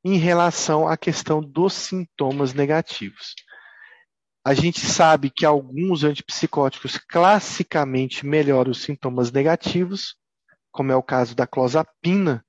[0.04, 3.34] em relação à questão dos sintomas negativos.
[4.44, 10.14] A gente sabe que alguns antipsicóticos classicamente melhoram os sintomas negativos,
[10.70, 12.44] como é o caso da clozapina,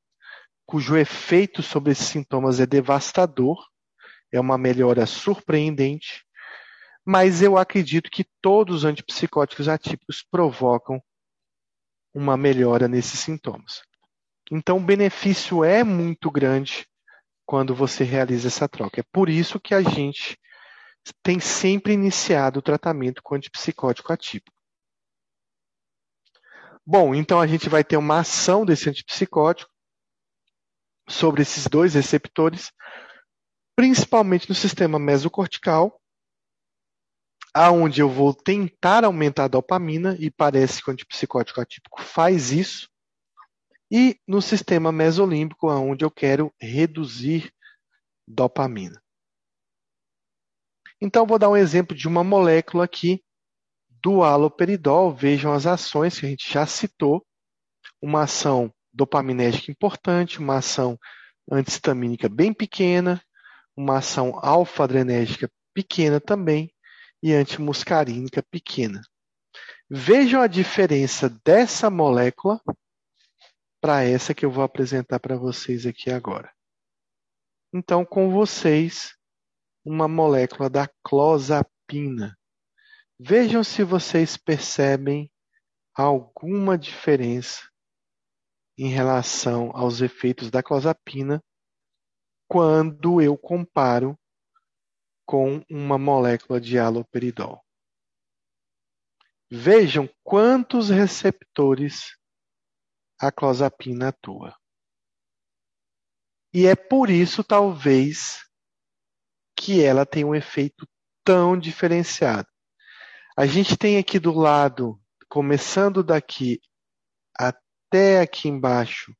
[0.70, 3.58] cujo efeito sobre esses sintomas é devastador,
[4.32, 6.24] é uma melhora surpreendente,
[7.04, 11.02] mas eu acredito que todos os antipsicóticos atípicos provocam
[12.14, 13.82] uma melhora nesses sintomas.
[14.52, 16.88] Então, o benefício é muito grande
[17.48, 19.00] quando você realiza essa troca.
[19.00, 20.38] É por isso que a gente
[21.24, 24.56] tem sempre iniciado o tratamento com antipsicótico atípico.
[26.86, 29.79] Bom, então a gente vai ter uma ação desse antipsicótico
[31.10, 32.72] sobre esses dois receptores,
[33.76, 36.00] principalmente no sistema mesocortical,
[37.54, 42.90] aonde eu vou tentar aumentar a dopamina e parece que o antipsicótico atípico faz isso,
[43.92, 47.52] e no sistema mesolímbico, aonde eu quero reduzir
[48.28, 49.02] dopamina.
[51.02, 53.24] Então, vou dar um exemplo de uma molécula aqui
[53.90, 55.16] do haloperidol.
[55.16, 57.26] Vejam as ações que a gente já citou.
[58.02, 61.00] Uma ação dopaminérgica importante, uma ação
[61.50, 63.24] antihistamínica bem pequena,
[63.76, 66.70] uma ação alfa-adrenérgica pequena também
[67.24, 69.02] e antimuscarínica pequena.
[69.90, 72.62] Vejam a diferença dessa molécula
[73.82, 76.52] para essa que eu vou apresentar para vocês aqui agora.
[77.74, 79.16] Então, com vocês,
[79.86, 82.38] uma molécula da clozapina.
[83.18, 85.32] Vejam se vocês percebem
[85.96, 87.70] alguma diferença
[88.80, 91.44] em relação aos efeitos da clozapina
[92.48, 94.18] quando eu comparo
[95.26, 97.62] com uma molécula de haloperidol.
[99.52, 102.18] Vejam quantos receptores
[103.20, 104.56] a clozapina atua.
[106.54, 108.48] E é por isso, talvez,
[109.58, 110.88] que ela tem um efeito
[111.22, 112.48] tão diferenciado.
[113.38, 114.98] A gente tem aqui do lado,
[115.28, 116.62] começando daqui
[117.90, 119.16] até aqui embaixo,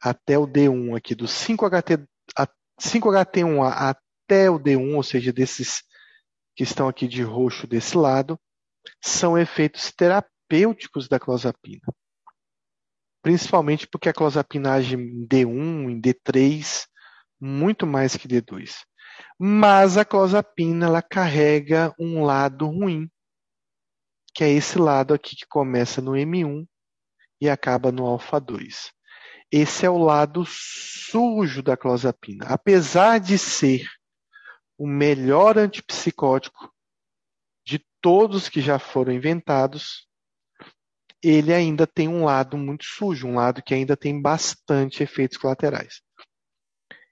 [0.00, 2.06] até o D1 aqui, do 5HT,
[2.80, 5.82] 5HT1 até o D1, ou seja, desses
[6.56, 8.40] que estão aqui de roxo desse lado,
[9.02, 11.82] são efeitos terapêuticos da clozapina.
[13.22, 16.86] Principalmente porque a clozapina age em D1, em D3,
[17.38, 18.82] muito mais que D2.
[19.38, 23.10] Mas a clozapina ela carrega um lado ruim,
[24.32, 26.66] que é esse lado aqui que começa no M1
[27.40, 28.90] e acaba no alfa 2.
[29.50, 32.46] Esse é o lado sujo da clozapina.
[32.46, 33.86] Apesar de ser
[34.76, 36.72] o melhor antipsicótico
[37.66, 40.06] de todos que já foram inventados,
[41.22, 46.00] ele ainda tem um lado muito sujo, um lado que ainda tem bastante efeitos colaterais.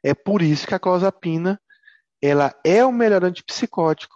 [0.05, 1.61] É por isso que a clozapina
[2.23, 4.15] ela é o melhor antipsicótico,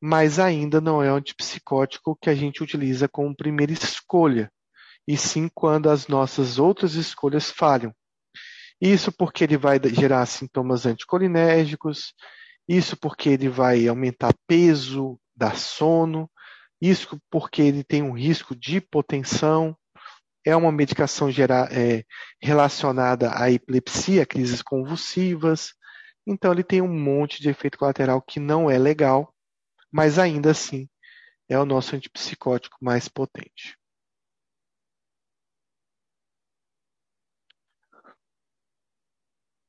[0.00, 4.52] mas ainda não é o antipsicótico que a gente utiliza como primeira escolha,
[5.06, 7.94] e sim quando as nossas outras escolhas falham.
[8.80, 12.12] Isso porque ele vai gerar sintomas anticolinérgicos,
[12.68, 16.30] isso porque ele vai aumentar peso, dar sono,
[16.80, 19.76] isso porque ele tem um risco de hipotensão,
[20.44, 22.04] é uma medicação gerar, é,
[22.40, 25.72] relacionada à epilepsia, crises convulsivas,
[26.26, 29.32] então ele tem um monte de efeito colateral que não é legal,
[29.90, 30.88] mas ainda assim
[31.48, 33.76] é o nosso antipsicótico mais potente.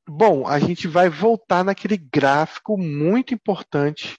[0.08, 4.16] Bom, a gente vai voltar naquele gráfico muito importante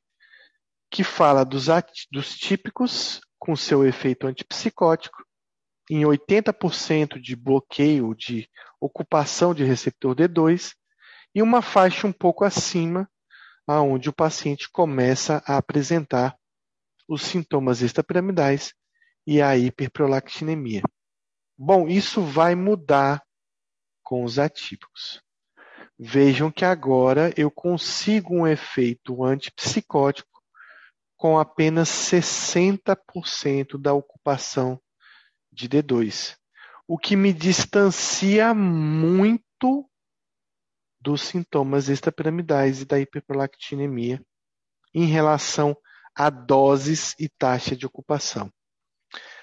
[0.92, 1.68] que fala dos,
[2.12, 5.24] dos típicos com seu efeito antipsicótico
[5.90, 8.50] em 80% de bloqueio de
[8.82, 10.74] ocupação de receptor D2
[11.34, 13.10] e uma faixa um pouco acima,
[13.66, 16.38] aonde o paciente começa a apresentar
[17.08, 18.74] os sintomas extrapiramidais
[19.26, 20.82] e a hiperprolactinemia.
[21.58, 23.24] Bom, isso vai mudar
[24.04, 25.26] com os atípicos.
[26.00, 30.42] Vejam que agora eu consigo um efeito antipsicótico
[31.16, 34.80] com apenas 60% da ocupação
[35.52, 36.36] de D2,
[36.88, 39.90] o que me distancia muito
[41.02, 44.22] dos sintomas extrapiramidais e da hiperprolactinemia
[44.94, 45.76] em relação
[46.16, 48.52] a doses e taxa de ocupação.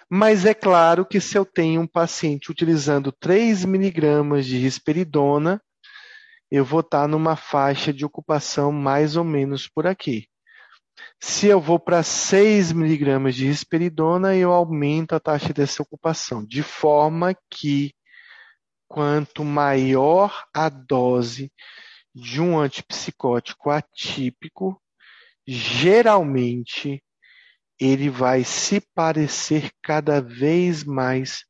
[0.08, 5.60] Mas é claro que se eu tenho um paciente utilizando 3 miligramas de risperidona,
[6.54, 10.28] eu vou estar numa faixa de ocupação mais ou menos por aqui.
[11.20, 16.62] Se eu vou para 6 miligramas de risperidona, eu aumento a taxa dessa ocupação, de
[16.62, 17.92] forma que
[18.86, 21.52] quanto maior a dose
[22.14, 24.80] de um antipsicótico atípico,
[25.44, 27.02] geralmente
[27.80, 31.44] ele vai se parecer cada vez mais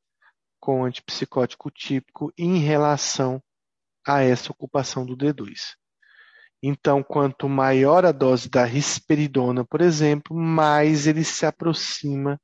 [0.58, 3.42] com o antipsicótico típico em relação
[4.06, 5.74] a essa ocupação do D2.
[6.62, 12.40] Então, quanto maior a dose da risperidona, por exemplo, mais ele se aproxima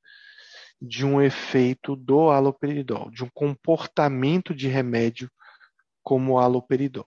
[0.81, 5.31] de um efeito do haloperidol, de um comportamento de remédio
[6.03, 7.07] como o haloperidol.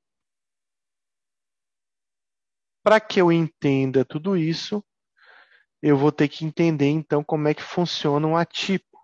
[2.84, 4.84] Para que eu entenda tudo isso,
[5.82, 9.00] eu vou ter que entender então como é que funciona um atípico.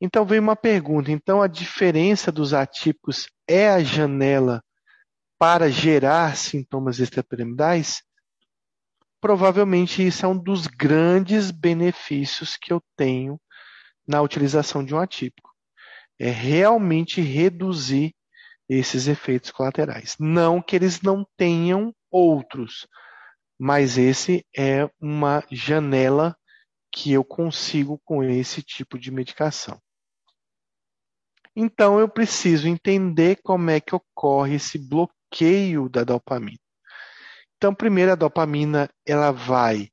[0.00, 4.62] Então vem uma pergunta, então a diferença dos atípicos é a janela
[5.38, 8.02] para gerar sintomas extrapiramidais?
[9.20, 13.40] Provavelmente isso é um dos grandes benefícios que eu tenho
[14.06, 15.50] na utilização de um atípico.
[16.18, 18.14] É realmente reduzir
[18.68, 20.14] esses efeitos colaterais.
[20.18, 22.86] Não que eles não tenham outros,
[23.58, 26.36] mas esse é uma janela
[26.92, 29.80] que eu consigo com esse tipo de medicação.
[31.56, 35.23] Então eu preciso entender como é que ocorre esse bloqueio
[35.90, 36.58] da dopamina.
[37.56, 39.88] Então, primeiro a dopamina ela vai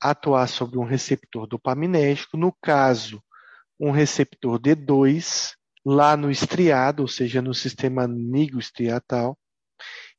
[0.00, 3.22] atuar sobre um receptor dopaminérgico, no caso,
[3.78, 9.36] um receptor D2, lá no estriado, ou seja, no sistema nigroestriatal.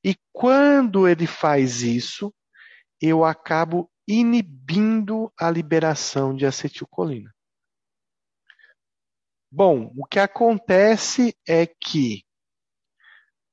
[0.03, 2.34] E quando ele faz isso,
[2.99, 7.32] eu acabo inibindo a liberação de acetilcolina.
[9.52, 12.23] Bom, o que acontece é que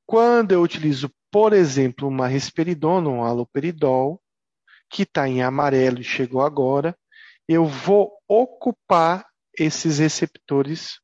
[0.08, 4.18] quando eu utilizo, por exemplo, uma risperidona, um haloperidol,
[4.88, 6.98] que está em amarelo e chegou agora,
[7.46, 9.28] eu vou ocupar
[9.58, 10.98] esses receptores.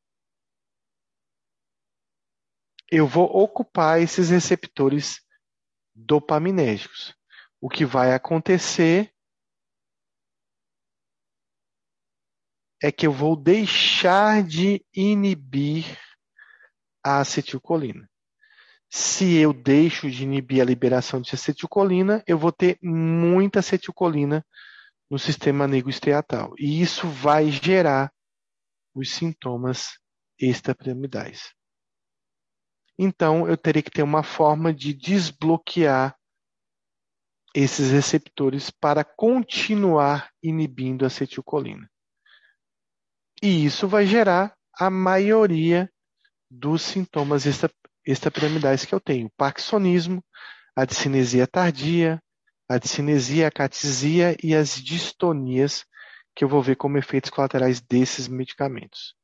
[2.90, 5.20] Eu vou ocupar esses receptores
[5.94, 7.14] dopaminérgicos
[7.64, 9.10] o que vai acontecer
[12.82, 15.98] é que eu vou deixar de inibir
[17.02, 18.06] a acetilcolina.
[18.96, 24.46] Se eu deixo de inibir a liberação de acetilcolina, eu vou ter muita acetilcolina
[25.10, 26.54] no sistema nigroestriatal.
[26.56, 28.14] E isso vai gerar
[28.94, 29.98] os sintomas
[30.38, 31.52] extrapiramidais.
[32.96, 36.16] Então, eu teria que ter uma forma de desbloquear
[37.52, 41.90] esses receptores para continuar inibindo a acetilcolina.
[43.42, 45.92] E isso vai gerar a maioria
[46.48, 47.44] dos sintomas
[48.06, 50.24] extrapiramidais que eu tenho: parkinsonismo,
[50.76, 52.22] a discinesia tardia,
[52.68, 55.84] a discinesia, a catisia e as distonias
[56.34, 59.14] que eu vou ver como efeitos colaterais desses medicamentos.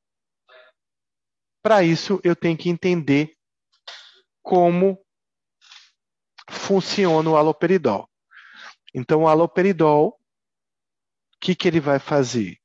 [1.63, 3.35] Para isso, eu tenho que entender
[4.43, 4.99] como
[6.49, 8.09] funciona o aloperidol.
[8.95, 10.15] Então, o aloperidol, o
[11.41, 12.59] que, que ele vai fazer?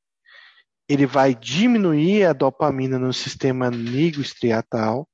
[0.87, 5.07] Ele vai diminuir a dopamina no sistema nigroestriatal,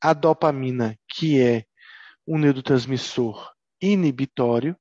[0.00, 1.64] a dopamina, que é
[2.26, 4.76] um neurotransmissor inibitório.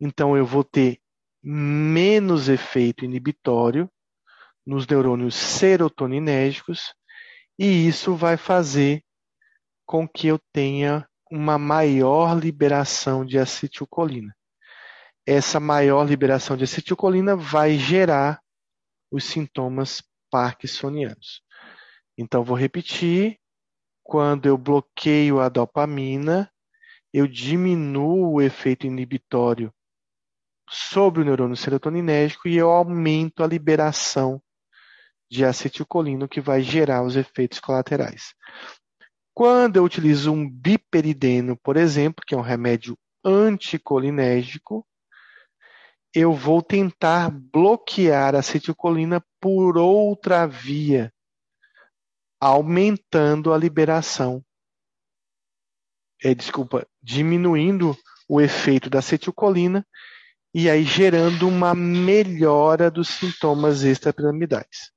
[0.00, 1.00] Então, eu vou ter
[1.42, 3.90] menos efeito inibitório
[4.64, 6.94] nos neurônios serotoninérgicos,
[7.58, 9.02] e isso vai fazer
[9.84, 14.34] com que eu tenha uma maior liberação de acetilcolina.
[15.26, 18.40] Essa maior liberação de acetilcolina vai gerar
[19.10, 21.42] os sintomas parkinsonianos.
[22.16, 23.38] Então, vou repetir:
[24.02, 26.50] quando eu bloqueio a dopamina,
[27.12, 29.72] eu diminuo o efeito inibitório
[30.68, 34.42] sobre o neurônio serotoninérgico e eu aumento a liberação
[35.30, 38.34] de acetilcolina, que vai gerar os efeitos colaterais.
[39.34, 44.86] Quando eu utilizo um biperideno, por exemplo, que é um remédio anticolinérgico,
[46.14, 51.10] eu vou tentar bloquear a acetilcolina por outra via,
[52.42, 54.44] aumentando a liberação.
[56.20, 57.96] É, desculpa, diminuindo
[58.28, 59.86] o efeito da acetilcolina
[60.52, 64.90] e aí gerando uma melhora dos sintomas extrapiramidais.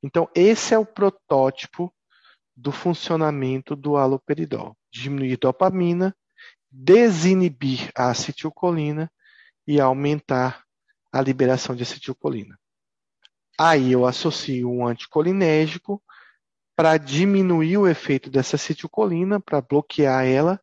[0.00, 1.92] Então, esse é o protótipo
[2.56, 6.16] do funcionamento do haloperidol, diminuir dopamina,
[6.70, 9.10] desinibir a acetilcolina
[9.66, 10.64] e aumentar
[11.12, 12.56] a liberação de acetilcolina.
[13.58, 16.00] Aí eu associo um anticolinérgico
[16.80, 20.58] para diminuir o efeito dessa acetilcolina, para bloquear ela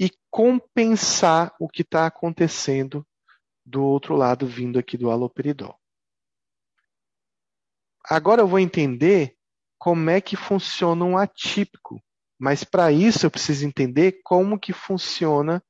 [0.00, 3.06] e compensar o que está acontecendo
[3.62, 5.78] do outro lado, vindo aqui do haloperidol.
[8.02, 9.36] Agora eu vou entender
[9.78, 12.02] como é que funciona um atípico.
[12.38, 15.62] Mas para isso eu preciso entender como que funciona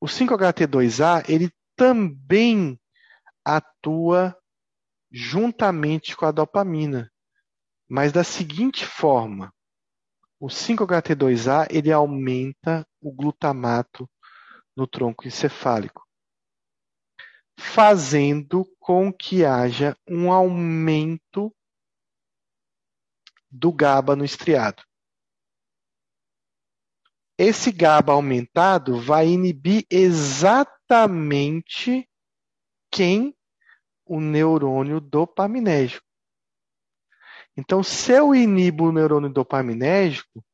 [0.00, 2.81] O 5HT2A, ele também
[3.44, 4.36] atua
[5.10, 7.12] juntamente com a dopamina,
[7.88, 9.52] mas da seguinte forma:
[10.40, 14.08] o 5HT2A ele aumenta o glutamato
[14.74, 16.06] no tronco encefálico,
[17.58, 21.54] fazendo com que haja um aumento
[23.50, 24.82] do GABA no estriado.
[27.36, 30.88] Esse GABA aumentado vai inibir exatamente
[32.92, 33.34] quem?
[34.04, 36.06] O neurônio dopaminérgico.
[37.56, 40.44] Então, se eu inibo o neurônio dopaminérgico,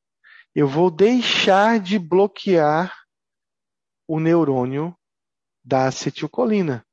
[0.54, 2.96] eu vou deixar de bloquear
[4.06, 4.96] o neurônio
[5.62, 6.84] da acetilcolina.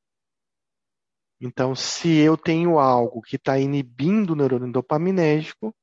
[1.40, 5.76] Então, se eu tenho algo que está inibindo o neurônio dopaminérgico,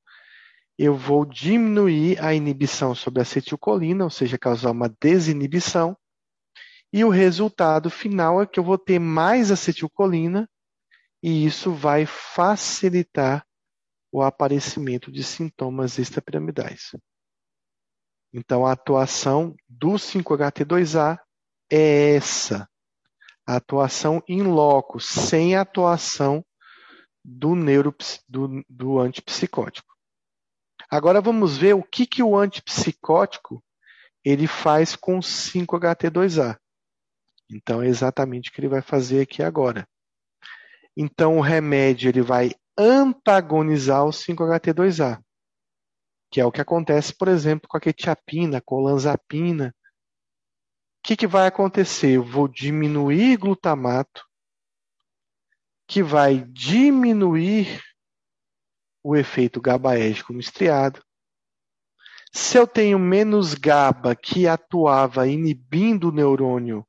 [0.79, 5.97] eu vou diminuir a inibição sobre a acetilcolina, ou seja, causar uma desinibição,
[6.93, 10.49] e o resultado final é que eu vou ter mais acetilcolina,
[11.23, 13.47] e isso vai facilitar
[14.13, 16.91] o aparecimento de sintomas extrapiramidais.
[18.33, 21.19] Então, a atuação do 5-HT2A
[21.71, 22.69] é essa,
[23.47, 26.45] a atuação em loco, sem a atuação
[27.25, 27.55] do,
[28.29, 29.93] do, do antipsicótico.
[30.91, 33.65] Agora vamos ver o que, que o antipsicótico
[34.25, 36.59] ele faz com 5-HT2A.
[37.53, 39.87] Então, é exatamente o que ele vai fazer aqui agora.
[40.97, 45.23] Então, o remédio ele vai antagonizar o 5-HT2A,
[46.31, 49.75] que é o que acontece, por exemplo, com a quetiapina, com a olanzapina.
[50.99, 52.13] O que, que vai acontecer?
[52.13, 54.25] Eu vou diminuir glutamato,
[55.87, 57.83] que vai diminuir
[59.03, 61.03] o efeito GABAérgico no estriado.
[62.33, 66.87] Se eu tenho menos GABA que atuava inibindo o neurônio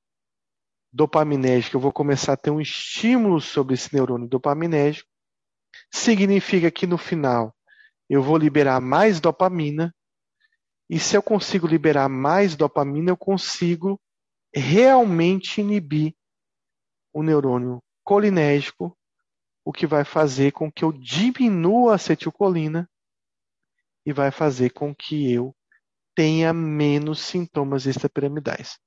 [0.93, 5.09] dopaminérgico, eu vou começar a ter um estímulo sobre esse neurônio dopaminérgico
[5.91, 7.55] significa que no final
[8.09, 9.93] eu vou liberar mais dopamina,
[10.89, 13.99] e se eu consigo liberar mais dopamina, eu consigo
[14.53, 16.13] realmente inibir
[17.11, 18.95] o neurônio colinérgico,
[19.65, 22.87] o que vai fazer com que eu diminua a acetilcolina
[24.05, 25.55] e vai fazer com que eu
[26.13, 28.77] tenha menos sintomas extrapiramidais.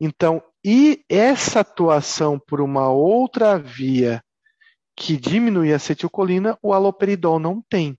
[0.00, 4.24] Então, e essa atuação por uma outra via
[4.96, 7.98] que diminui a acetilcolina, o aloperidol não tem.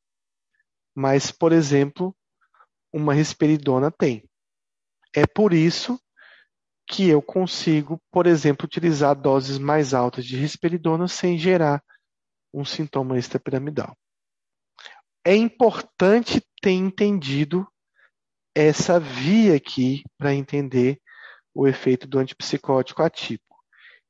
[0.95, 2.15] Mas, por exemplo,
[2.91, 4.28] uma risperidona tem.
[5.15, 5.99] É por isso
[6.88, 11.84] que eu consigo, por exemplo, utilizar doses mais altas de risperidona sem gerar
[12.53, 13.95] um sintoma extrapiramidal.
[15.26, 17.68] É importante ter entendido
[18.56, 20.99] essa via aqui para entender
[21.53, 23.57] o efeito do antipsicótico atípico.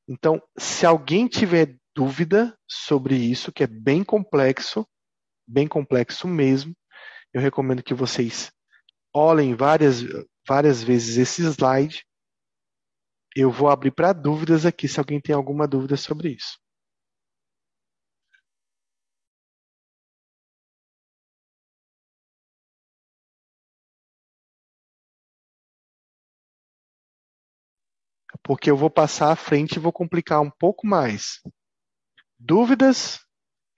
[0.07, 4.87] Então, se alguém tiver dúvida sobre isso, que é bem complexo,
[5.47, 6.75] bem complexo mesmo.
[7.33, 8.51] Eu recomendo que vocês
[9.13, 10.03] olhem várias,
[10.47, 12.05] várias vezes esse slide.
[13.35, 16.60] Eu vou abrir para dúvidas aqui, se alguém tem alguma dúvida sobre isso.
[28.51, 31.39] Porque eu vou passar à frente e vou complicar um pouco mais.
[32.37, 33.21] Dúvidas?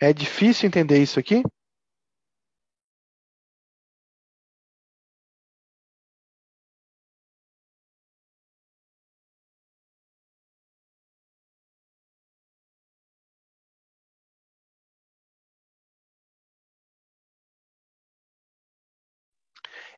[0.01, 1.43] É difícil entender isso aqui?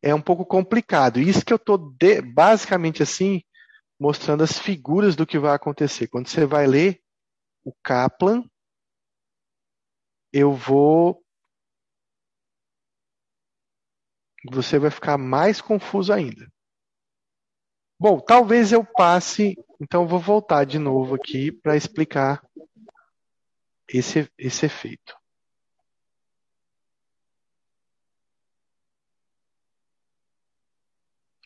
[0.04, 1.18] é um pouco complicado.
[1.18, 1.96] Isso que eu estou
[2.34, 3.42] basicamente assim
[4.00, 6.08] mostrando as figuras do que vai acontecer.
[6.08, 7.02] Quando você vai ler
[7.64, 8.44] o Kaplan,
[10.32, 11.24] eu vou.
[14.52, 16.48] Você vai ficar mais confuso ainda.
[17.98, 22.46] Bom, talvez eu passe, então vou voltar de novo aqui para explicar
[23.88, 25.16] esse, esse efeito.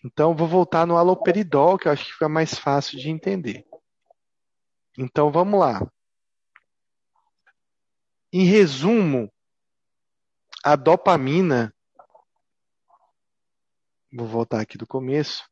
[0.04, 3.66] Então, vou voltar no aloperidol, que eu acho que fica mais fácil de entender.
[4.98, 5.86] Então, vamos lá.
[8.32, 9.32] Em resumo,
[10.64, 11.74] a dopamina.
[14.12, 15.44] Vou voltar aqui do começo.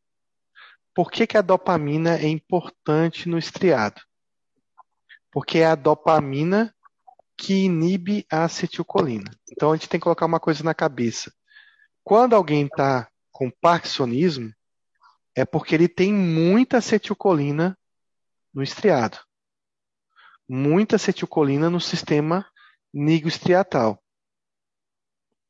[0.93, 4.01] Por que, que a dopamina é importante no estriado?
[5.31, 6.73] Porque é a dopamina
[7.37, 9.29] que inibe a acetilcolina.
[9.51, 11.31] Então a gente tem que colocar uma coisa na cabeça.
[12.03, 13.07] Quando alguém está
[13.37, 14.51] com parkinsonismo,
[15.35, 17.77] é porque ele tem muita acetilcolina
[18.51, 19.19] no estriado.
[20.49, 22.43] Muita acetilcolina no sistema
[22.91, 24.01] nigrostriatal.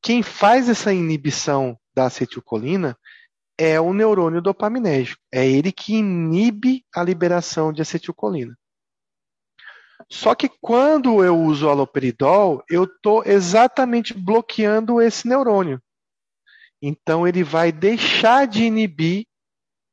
[0.02, 3.00] Quem faz essa inibição da acetilcolina
[3.58, 5.22] é o neurônio dopaminérgico.
[5.32, 8.54] É ele que inibe a liberação de acetilcolina.
[10.12, 15.82] Só que quando eu uso o haloperidol, eu estou exatamente bloqueando esse neurônio.
[16.82, 19.26] Então ele vai deixar de inibir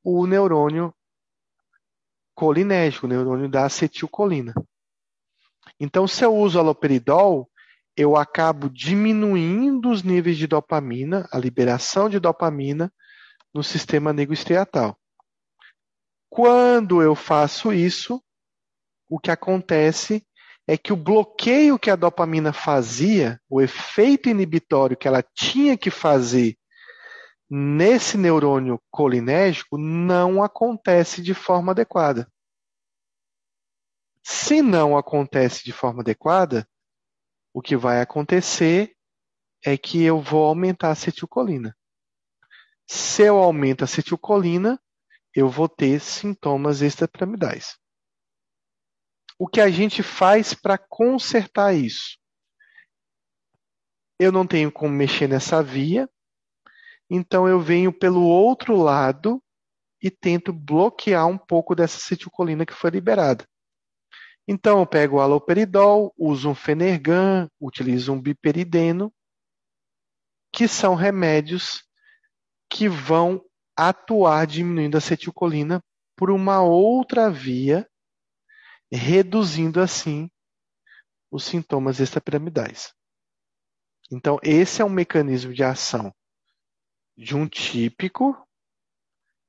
[0.02, 0.94] o neurônio
[2.35, 4.52] colinérgico, o neurônio da acetilcolina.
[5.81, 7.51] Então, se eu uso haloperidol,
[7.97, 12.93] eu acabo diminuindo os níveis de dopamina, a liberação de dopamina
[13.52, 14.98] no sistema negroestriatal.
[16.28, 18.23] Quando eu faço isso,
[19.09, 20.27] o que acontece
[20.66, 25.90] é que o bloqueio que a dopamina fazia, o efeito inibitório que ela tinha que
[25.90, 26.56] fazer
[27.48, 32.30] nesse neurônio colinérgico, não acontece de forma adequada.
[34.22, 36.68] Se não acontece de forma adequada,
[37.52, 38.96] o que vai acontecer
[39.64, 41.76] é que eu vou aumentar a acetilcolina.
[42.86, 44.80] Se eu aumento a acetilcolina,
[45.34, 47.78] eu vou ter sintomas extrapiramidais.
[49.38, 52.18] O que a gente faz para consertar isso?
[54.18, 56.08] Eu não tenho como mexer nessa via,
[57.10, 59.43] então eu venho pelo outro lado
[60.02, 63.47] e tento bloquear um pouco dessa acetilcolina que foi liberada.
[64.47, 69.12] Então eu pego o aloperidol, uso um Fenergan, utilizo um biperideno,
[70.52, 71.82] que são remédios
[72.70, 73.43] que vão
[73.76, 75.82] atuar diminuindo a acetilcolina
[76.16, 77.89] por uma outra via,
[78.93, 80.31] reduzindo assim
[81.31, 82.93] os sintomas extrapiramidais.
[84.12, 86.14] Então, esse é um mecanismo de ação
[87.16, 88.36] de um típico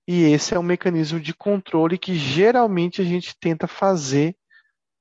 [0.08, 4.38] e esse é um mecanismo de controle que geralmente a gente tenta fazer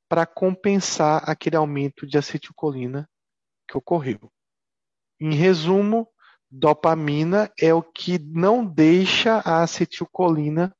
[0.08, 3.08] para compensar aquele aumento de acetilcolina
[3.68, 4.32] que ocorreu.
[5.20, 6.08] Em resumo,
[6.50, 10.74] dopamina é o que não deixa a acetilcolina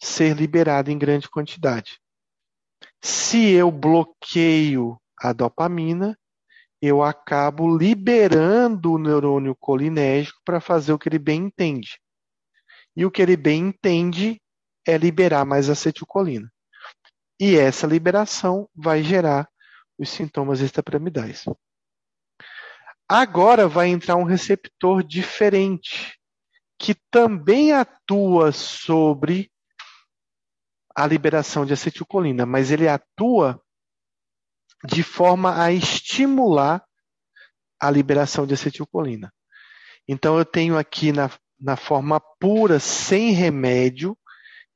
[0.00, 2.00] ser liberada em grande quantidade.
[3.02, 6.16] Se eu bloqueio a dopamina,
[6.86, 11.98] eu acabo liberando o neurônio colinérgico para fazer o que ele bem entende.
[12.96, 14.40] E o que ele bem entende
[14.86, 16.50] é liberar mais acetilcolina.
[17.38, 19.48] E essa liberação vai gerar
[19.98, 21.44] os sintomas extrapiramidais.
[23.08, 26.18] Agora vai entrar um receptor diferente,
[26.78, 29.50] que também atua sobre
[30.94, 33.62] a liberação de acetilcolina, mas ele atua
[34.86, 36.84] de forma a estimular
[37.80, 39.32] a liberação de acetilcolina.
[40.08, 41.30] Então, eu tenho aqui na,
[41.60, 44.16] na forma pura, sem remédio,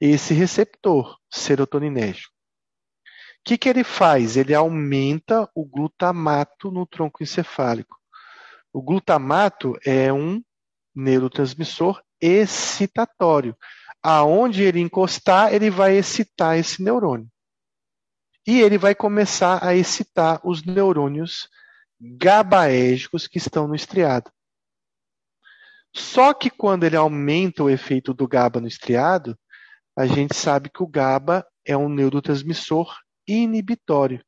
[0.00, 2.40] esse receptor serotoninérgico
[3.44, 4.36] que, que ele faz?
[4.36, 7.98] Ele aumenta o glutamato no tronco encefálico.
[8.72, 10.42] O glutamato é um
[10.94, 13.56] neurotransmissor excitatório.
[14.02, 17.29] Aonde ele encostar, ele vai excitar esse neurônio.
[18.46, 21.48] E ele vai começar a excitar os neurônios
[22.00, 24.30] GABAérgicos que estão no estriado.
[25.94, 29.38] Só que quando ele aumenta o efeito do GABA no estriado,
[29.96, 32.96] a gente sabe que o GABA é um neurotransmissor
[33.26, 34.24] inibitório.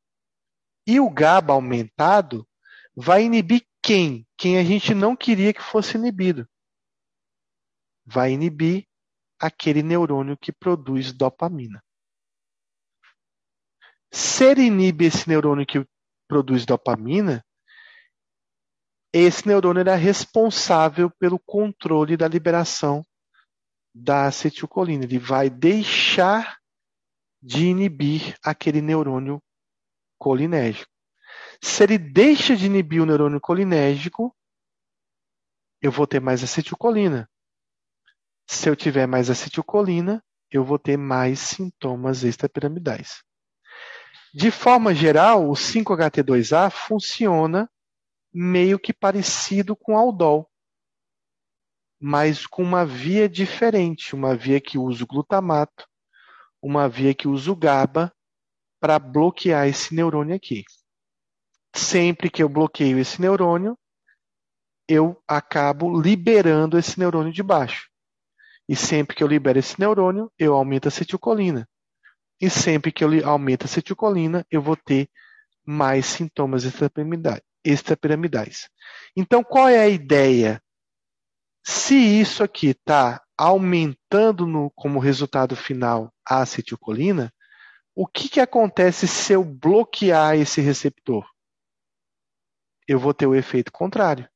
[0.87, 2.47] E o GABA aumentado
[2.95, 4.27] vai inibir quem?
[4.37, 6.47] Quem a gente não queria que fosse inibido.
[8.05, 8.87] Vai inibir
[9.39, 11.83] aquele neurônio que produz dopamina.
[14.13, 15.87] Se ele inibe esse neurônio que
[16.29, 17.43] produz dopamina,
[19.11, 23.03] esse neurônio é responsável pelo controle da liberação
[23.95, 25.05] da acetilcolina.
[25.05, 26.59] Ele vai deixar
[27.43, 29.43] de inibir aquele neurônio
[30.19, 30.91] colinérgico.
[31.61, 34.35] Se ele deixa de inibir o neurônio colinérgico,
[35.81, 37.29] eu vou ter mais acetilcolina.
[38.47, 43.23] Se eu tiver mais acetilcolina, eu vou ter mais sintomas extrapiramidais.
[44.35, 47.71] De forma geral, o 5-HT2A funciona
[48.33, 50.51] meio que parecido com aldol,
[52.01, 55.87] mas com uma via diferente, uma via que usa o glutamato
[56.63, 58.15] uma via que usa o GABA
[58.81, 60.65] para bloquear esse neurônio aqui.
[61.75, 63.77] Sempre que eu bloqueio esse neurônio,
[64.89, 67.89] eu acabo liberando esse neurônio de baixo.
[68.69, 71.69] E sempre que eu libero esse neurônio, eu aumento a acetilcolina.
[72.43, 75.09] E sempre que eu aumento a acetilcolina, eu vou ter
[75.65, 78.69] mais sintomas extrapiramidais.
[79.17, 80.61] Então, qual é a ideia?
[81.65, 87.33] Se isso aqui está aumentando no, como resultado final a acetilcolina,
[87.95, 91.25] o que, que acontece se eu bloquear esse receptor?
[92.89, 94.29] Eu vou ter o efeito contrário.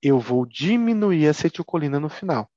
[0.00, 2.50] Eu vou diminuir a acetilcolina no final.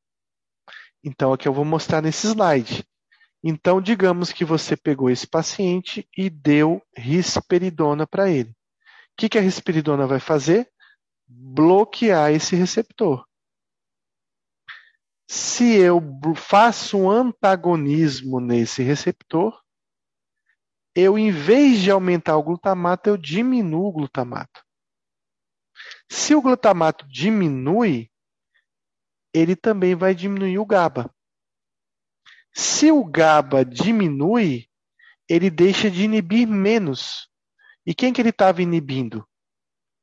[1.03, 2.87] Então, aqui eu vou mostrar nesse slide.
[3.47, 8.49] Então, digamos que você pegou esse paciente e deu risperidona para ele.
[8.49, 8.55] O
[9.15, 10.67] que, que a risperidona vai fazer?
[11.27, 13.23] Bloquear esse receptor.
[15.29, 16.01] Se eu
[16.35, 19.61] faço um antagonismo nesse receptor,
[20.95, 24.65] eu, em vez de aumentar o glutamato, eu diminuo o glutamato.
[26.11, 28.09] Se o glutamato diminui,
[29.31, 31.14] ele também vai diminuir o GABA.
[32.55, 34.69] Se o GABA diminui,
[35.27, 37.27] ele deixa de inibir menos.
[37.85, 39.27] E quem que ele estava inibindo?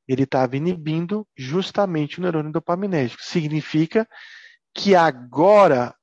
[0.07, 3.23] Ele estava inibindo justamente o neurônio dopaminérgico.
[3.23, 4.07] Significa
[4.75, 5.95] que agora,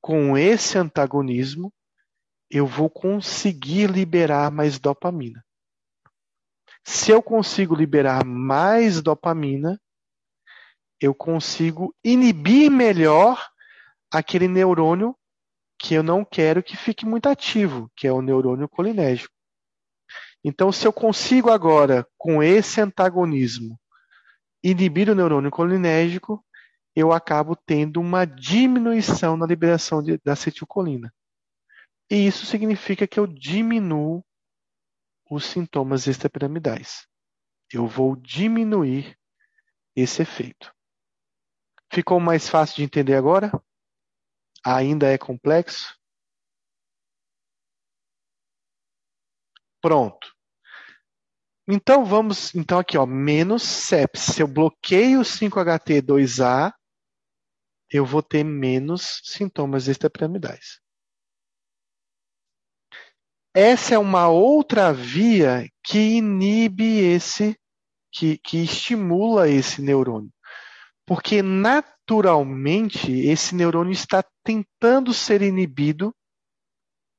[0.00, 1.72] com esse antagonismo,
[2.48, 5.44] eu vou conseguir liberar mais dopamina.
[6.84, 9.80] Se eu consigo liberar mais dopamina,
[11.00, 13.44] eu consigo inibir melhor
[14.12, 15.16] aquele neurônio
[15.78, 19.32] que eu não quero que fique muito ativo, que é o neurônio colinérgico.
[20.44, 23.78] Então, se eu consigo agora, com esse antagonismo,
[24.62, 26.44] inibir o neurônio colinérgico,
[26.94, 31.12] eu acabo tendo uma diminuição na liberação de, da acetilcolina.
[32.10, 34.24] E isso significa que eu diminuo
[35.30, 37.06] os sintomas extrapiramidais.
[37.72, 39.16] Eu vou diminuir
[39.94, 40.72] esse efeito.
[41.92, 43.52] Ficou mais fácil de entender agora?
[44.64, 45.96] Ainda é complexo?
[49.80, 50.28] Pronto.
[51.68, 54.20] Então vamos, então aqui ó, menos CEPS.
[54.34, 56.72] Se eu bloqueio o 5-HT2A,
[57.90, 60.80] eu vou ter menos sintomas extrapiramidais.
[63.54, 67.58] Essa é uma outra via que inibe esse,
[68.12, 70.32] que, que estimula esse neurônio.
[71.06, 71.42] Porque
[72.08, 76.14] naturalmente esse neurônio está tentando ser inibido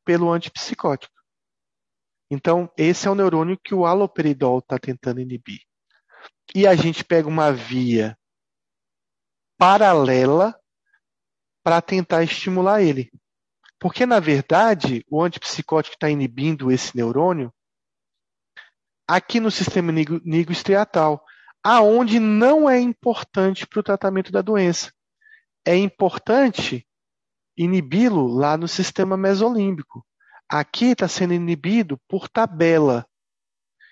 [0.03, 1.13] pelo antipsicótico.
[2.31, 5.61] Então, esse é o neurônio que o haloperidol está tentando inibir.
[6.55, 8.17] E a gente pega uma via
[9.59, 10.59] paralela
[11.63, 13.11] para tentar estimular ele.
[13.79, 17.53] Porque, na verdade, o antipsicótico está inibindo esse neurônio
[19.07, 21.23] aqui no sistema nigroestriatal,
[21.63, 24.91] aonde não é importante para o tratamento da doença.
[25.65, 26.87] É importante
[27.57, 30.05] inibi-lo lá no sistema mesolímbico.
[30.47, 33.05] Aqui está sendo inibido por tabela.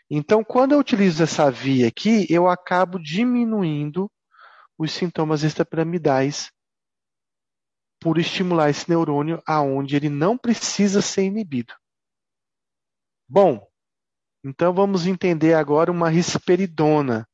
[0.10, 4.10] Então, quando eu utilizo essa via aqui, eu acabo diminuindo
[4.78, 6.52] os sintomas extrapiramidais
[8.00, 11.74] por estimular esse neurônio aonde ele não precisa ser inibido.
[13.28, 13.68] Bom,
[14.44, 17.28] então vamos entender agora uma risperidona.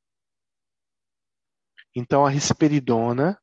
[1.95, 3.39] Então a risperidona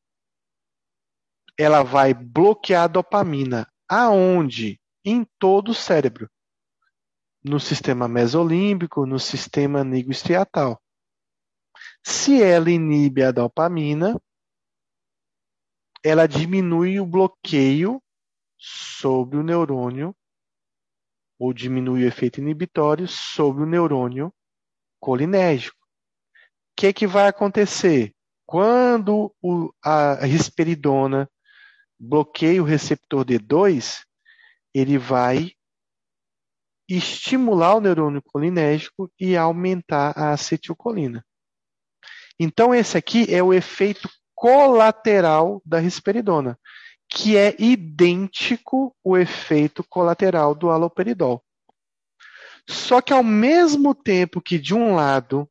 [1.59, 4.81] ela vai bloquear a dopamina aonde?
[5.05, 6.31] Em todo o cérebro.
[7.43, 10.81] No sistema mesolímbico, no sistema nigroestriatal.
[12.03, 14.21] Se ela inibe a dopamina,
[16.03, 18.03] ela diminui o bloqueio
[18.59, 20.15] sobre o neurônio,
[21.39, 24.33] ou diminui o efeito inibitório sobre o neurônio
[24.99, 25.77] colinérgico.
[25.77, 28.15] O que, que vai acontecer?
[28.51, 31.31] Quando o, a risperidona
[31.97, 34.01] bloqueia o receptor D2,
[34.75, 35.53] ele vai
[36.89, 41.25] estimular o neurônio colinérgico e aumentar a acetilcolina.
[42.41, 46.59] Então, esse aqui é o efeito colateral da risperidona,
[47.09, 51.41] que é idêntico o efeito colateral do haloperidol.
[52.69, 55.49] Só que ao mesmo tempo que de um lado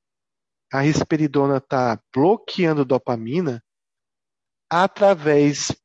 [0.71, 3.63] a risperidona está bloqueando dopamina,
[4.69, 5.75] através.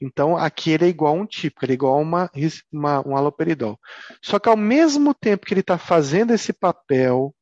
[0.00, 2.30] Então, aqui ele é igual a um típico, ele é igual a uma,
[2.70, 3.80] uma, um haloperidol.
[4.22, 7.34] Só que ao mesmo tempo que ele está fazendo esse papel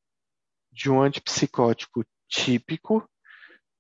[0.73, 3.09] de um antipsicótico típico,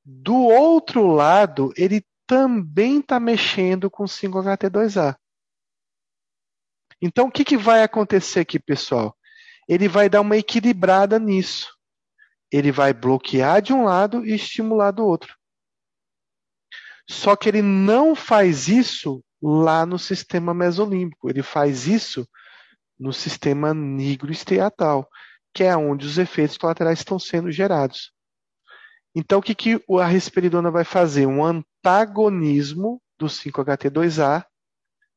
[0.04, 5.16] do outro lado, ele também está mexendo com 5-HT2A.
[7.00, 9.16] Então, o que, que vai acontecer aqui, pessoal?
[9.68, 11.73] Ele vai dar uma equilibrada nisso.
[12.54, 15.36] Ele vai bloquear de um lado e estimular do outro.
[17.10, 21.28] Só que ele não faz isso lá no sistema mesolímbico.
[21.28, 22.24] Ele faz isso
[22.96, 25.08] no sistema nigroestriatal,
[25.52, 28.12] que é onde os efeitos colaterais estão sendo gerados.
[29.12, 31.26] Então, o que, que a risperidona vai fazer?
[31.26, 34.44] Um antagonismo do 5-HT2A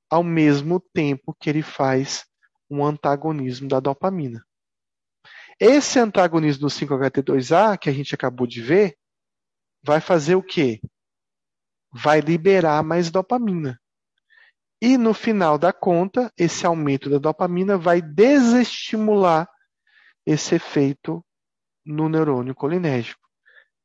[0.10, 2.26] ao mesmo tempo que ele faz
[2.68, 4.44] um antagonismo da dopamina.
[5.60, 8.96] Esse antagonismo do 5-HT2A, que a gente acabou de ver,
[9.84, 10.80] vai fazer o quê?
[11.92, 13.80] Vai liberar mais dopamina.
[14.82, 19.50] E no final da conta, esse aumento da dopamina vai desestimular
[20.26, 21.26] esse efeito
[21.84, 23.28] no neurônio colinérgico.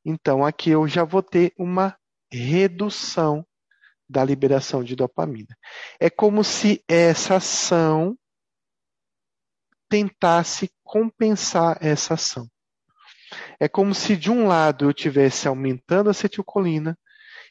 [0.04, 1.96] Então, aqui eu já vou ter uma
[2.30, 3.46] redução
[4.08, 5.56] da liberação de dopamina.
[5.98, 8.18] É como se essa ação
[9.92, 12.48] tentasse compensar essa ação.
[13.60, 16.98] É como se de um lado eu estivesse aumentando a acetilcolina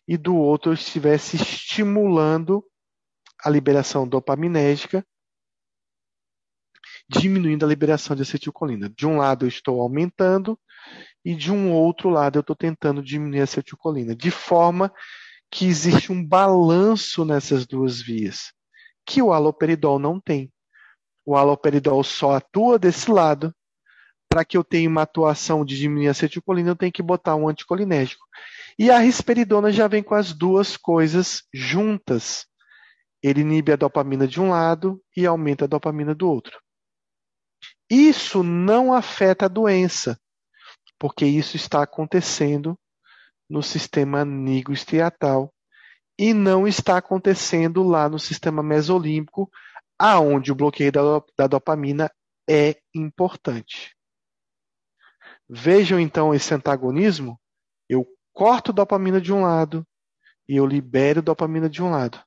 [0.08, 2.66] e do outro eu estivesse estimulando
[3.44, 5.06] a liberação dopaminérgica,
[7.08, 8.90] diminuindo a liberação de acetilcolina.
[8.90, 10.60] De um lado eu estou aumentando
[11.24, 14.92] e de um outro lado eu estou tentando diminuir a acetilcolina, de forma
[15.52, 18.52] que existe um balanço nessas duas vias,
[19.06, 20.52] que o haloperidol não tem.
[21.26, 23.54] O haloperidol só atua desse lado.
[24.30, 27.50] Para que eu tenha uma atuação de diminuir a acetilcolina, eu tenho que botar um
[27.50, 28.26] anticolinérgico.
[28.80, 32.46] E a risperidona já vem com as duas coisas juntas.
[33.22, 36.60] Ele inibe a dopamina de um lado e aumenta a dopamina do outro.
[37.90, 40.18] Isso não afeta a doença,
[40.98, 42.80] porque isso está acontecendo
[43.50, 45.54] no sistema nigroestriatal
[46.18, 49.52] e não está acontecendo lá no sistema mesolímbico,
[50.02, 51.02] aonde o bloqueio da,
[51.38, 52.12] da dopamina
[52.50, 53.96] é importante.
[55.48, 57.40] Vejam então esse antagonismo.
[57.88, 59.86] Eu corto dopamina de um lado
[60.50, 62.20] e eu libero dopamina de um lado.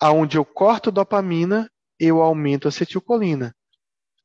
[0.00, 3.54] Aonde eu corto dopamina, eu aumento a acetilcolina.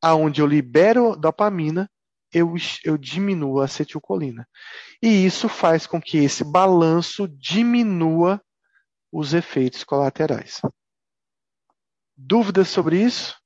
[0.02, 1.88] Aonde eu libero dopamina,
[2.34, 4.48] eu, eu diminuo a acetilcolina.
[5.04, 8.42] E isso faz com que esse balanço diminua
[9.12, 10.62] os efeitos colaterais.
[12.24, 13.41] Dúvidas sobre isso?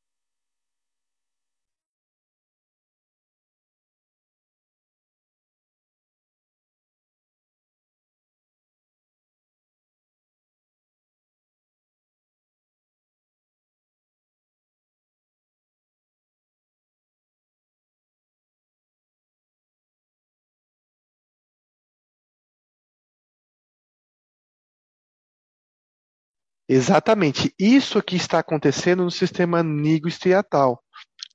[26.67, 27.53] Exatamente.
[27.59, 30.83] Isso que está acontecendo no sistema nigroestriatal.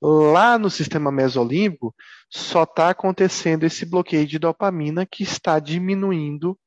[0.01, 1.95] Lá no sistema mesolímbico,
[2.29, 6.57] só está acontecendo esse bloqueio de dopamina que está diminuindo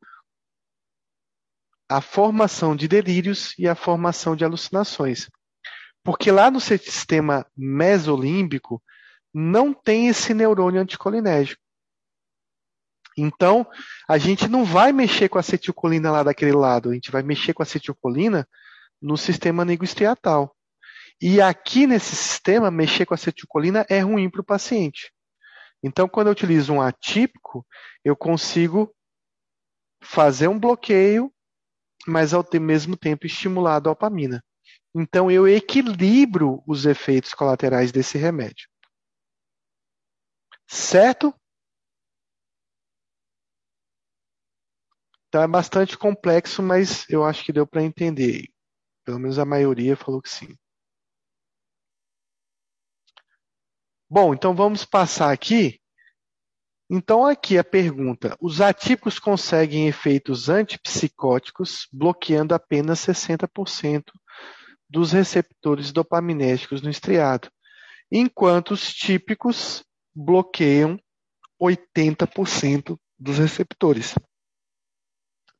[1.88, 5.28] a formação de delírios e a formação de alucinações.
[6.02, 8.82] Porque lá no sistema mesolímbico
[9.32, 11.63] não tem esse neurônio anticolinérgico.
[13.16, 13.66] Então,
[14.08, 17.54] a gente não vai mexer com a acetilcolina lá daquele lado, a gente vai mexer
[17.54, 18.46] com a acetilcolina
[19.00, 20.54] no sistema nigroestriatal.
[21.20, 25.12] E aqui nesse sistema, mexer com a acetilcolina é ruim para o paciente.
[25.82, 27.64] Então, quando eu utilizo um atípico,
[28.04, 28.94] eu consigo
[30.02, 31.32] fazer um bloqueio,
[32.06, 34.42] mas ao mesmo tempo estimular a dopamina.
[34.94, 38.68] Então, eu equilibro os efeitos colaterais desse remédio.
[40.66, 41.34] Certo?
[45.34, 48.44] Então é bastante complexo, mas eu acho que deu para entender.
[49.04, 50.56] Pelo menos a maioria falou que sim.
[54.08, 55.80] Bom, então vamos passar aqui.
[56.88, 64.04] Então, aqui a pergunta: os atípicos conseguem efeitos antipsicóticos bloqueando apenas 60%
[64.88, 67.50] dos receptores dopaminérgicos no estriado,
[68.08, 69.84] enquanto os típicos
[70.14, 70.96] bloqueiam
[71.60, 74.14] 80% dos receptores.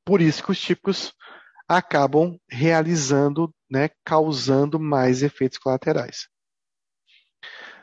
[0.04, 1.14] Por isso que os típicos
[1.68, 6.28] acabam realizando, né, causando mais efeitos colaterais.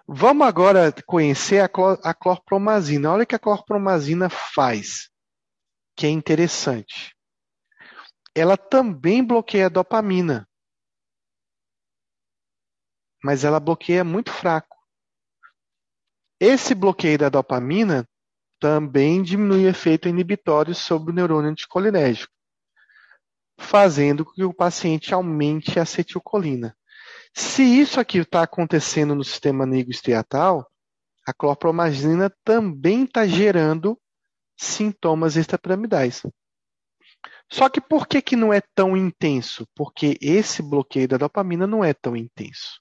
[0.08, 3.12] Vamos agora conhecer a, clor, a clorpromazina.
[3.12, 5.10] Olha o que a clorpromazina faz,
[5.96, 7.16] que é interessante.
[8.36, 10.48] Ela também bloqueia a dopamina,
[13.24, 14.78] mas ela bloqueia muito fraco.
[16.40, 18.08] Esse bloqueio da dopamina
[18.62, 22.32] também diminui o efeito inibitório sobre o neurônio anticolinérgico,
[23.58, 26.78] fazendo com que o paciente aumente a acetilcolina.
[27.34, 30.70] Se isso aqui está acontecendo no sistema nigroestriatal,
[31.26, 34.00] a clorpromazina também está gerando
[34.56, 36.22] sintomas extrapiramidais.
[37.52, 39.68] Só que por que, que não é tão intenso?
[39.76, 42.80] Porque esse bloqueio da dopamina não é tão intenso.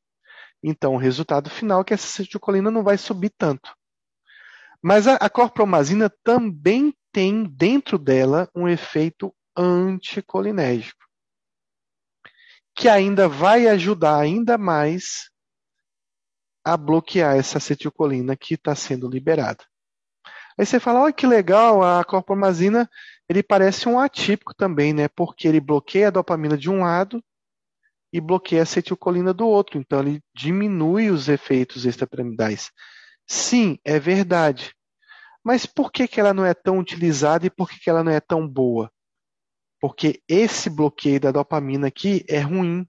[0.63, 3.75] Então, o resultado final é que essa acetilcolina não vai subir tanto.
[4.83, 11.05] Mas a, a clorpromazina também tem dentro dela um efeito anticolinérgico,
[12.75, 15.31] que ainda vai ajudar ainda mais
[16.65, 19.65] a bloquear essa acetilcolina que está sendo liberada.
[20.59, 22.89] Aí você fala, olha que legal, a clorpromazina
[23.29, 25.09] ele parece um atípico também, né?
[25.09, 27.23] Porque ele bloqueia a dopamina de um lado
[28.13, 29.79] e bloqueia a acetilcolina do outro.
[29.79, 32.73] Então, ele diminui os efeitos extrapiramidais.
[33.31, 34.75] Sim, é verdade.
[35.45, 38.11] Mas por que, que ela não é tão utilizada e por que, que ela não
[38.11, 38.93] é tão boa?
[39.81, 42.85] Porque esse bloqueio da dopamina aqui é ruim.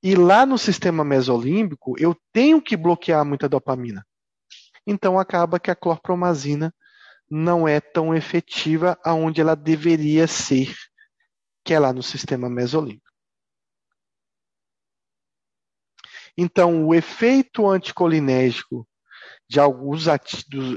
[0.00, 4.06] E lá no sistema mesolímbico, eu tenho que bloquear muita dopamina.
[4.86, 6.72] Então acaba que a clorpromazina
[7.28, 10.72] não é tão efetiva aonde ela deveria ser,
[11.64, 13.10] que é lá no sistema mesolímbico.
[16.36, 18.87] Então, o efeito anticolinérgico
[19.48, 20.04] de alguns,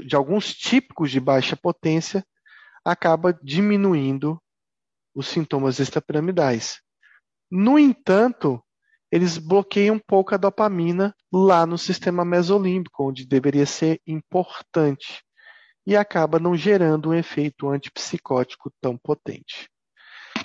[0.06, 2.24] de alguns típicos de baixa potência
[2.84, 4.40] acaba diminuindo
[5.14, 6.80] os sintomas extrapiramidais.
[7.50, 8.62] No entanto,
[9.10, 15.22] eles bloqueiam um pouco a dopamina lá no sistema mesolímbico, onde deveria ser importante,
[15.86, 19.68] e acaba não gerando um efeito antipsicótico tão potente.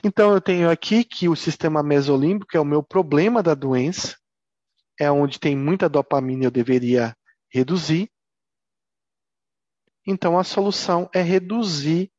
[0.04, 4.18] Então, eu tenho aqui que o sistema mesolímbico é o meu problema da doença,
[5.00, 7.16] é onde tem muita dopamina eu deveria
[7.50, 8.10] reduzir.
[10.08, 12.10] Então a solução é reduzir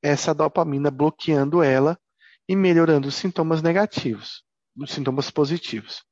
[0.00, 1.98] essa dopamina, bloqueando ela
[2.48, 4.44] e melhorando os sintomas negativos,
[4.76, 6.04] os sintomas positivos.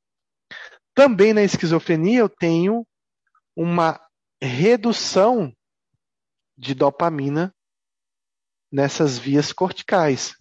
[0.93, 2.85] Também na esquizofrenia eu tenho
[3.55, 3.99] uma
[4.41, 5.55] redução
[6.57, 7.55] de dopamina
[8.69, 10.35] nessas vias corticais.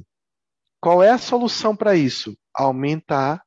[0.81, 2.37] Qual é a solução para isso?
[2.53, 3.45] Aumentar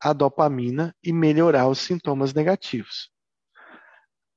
[0.00, 3.13] a dopamina e melhorar os sintomas negativos.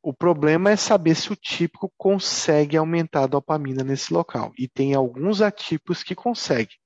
[0.08, 4.54] O problema é saber se o típico consegue aumentar a dopamina nesse local.
[4.58, 6.78] E tem alguns atípicos que conseguem.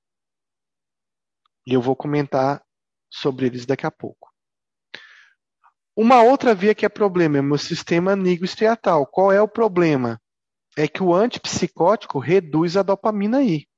[1.64, 2.60] E eu vou comentar
[3.08, 4.28] sobre eles daqui a pouco.
[5.96, 9.06] Uma outra via que é problema é o meu sistema nigrostriatal.
[9.06, 10.20] Qual é o problema?
[10.76, 13.68] É que o antipsicótico reduz a dopamina aí.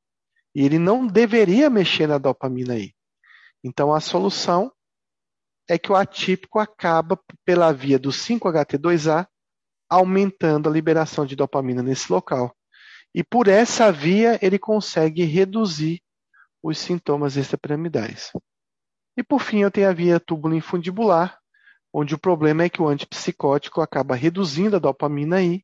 [0.55, 2.95] E ele não deveria mexer na dopamina aí.
[3.63, 4.73] Então a solução
[5.69, 9.29] é que o atípico acaba pela via do 5-HT2A
[9.89, 12.55] aumentando a liberação de dopamina nesse local.
[13.15, 16.03] E por essa via ele consegue reduzir
[16.63, 18.33] os sintomas extrapiramidais.
[19.17, 21.39] E por fim eu tenho a via túbulo-infundibular,
[21.93, 25.63] onde o problema é que o antipsicótico acaba reduzindo a dopamina aí,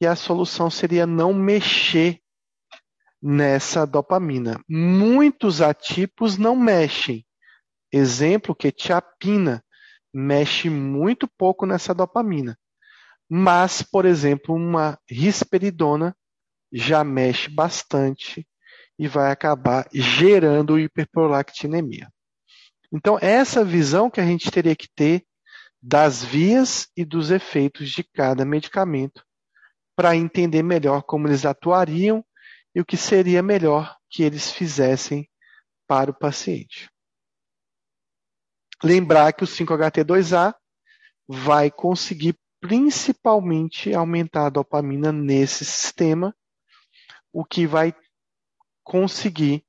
[0.00, 2.18] e a solução seria não mexer
[3.20, 4.58] nessa dopamina.
[4.66, 7.26] Muitos atípicos não mexem,
[7.92, 9.64] Exemplo, quetiapina
[10.14, 12.56] mexe muito pouco nessa dopamina.
[13.32, 16.16] Mas, por exemplo, uma risperidona
[16.72, 18.44] já mexe bastante
[18.98, 22.12] e vai acabar gerando hiperprolactinemia.
[22.92, 25.24] Então, essa visão que a gente teria que ter
[25.80, 29.24] das vias e dos efeitos de cada medicamento
[29.94, 32.24] para entender melhor como eles atuariam
[32.74, 35.28] e o que seria melhor que eles fizessem
[35.86, 36.90] para o paciente.
[38.82, 40.54] Lembrar que o 5-HT2A
[41.28, 46.36] vai conseguir principalmente aumentar a dopamina nesse sistema,
[47.32, 47.94] o que vai
[48.84, 49.64] conseguir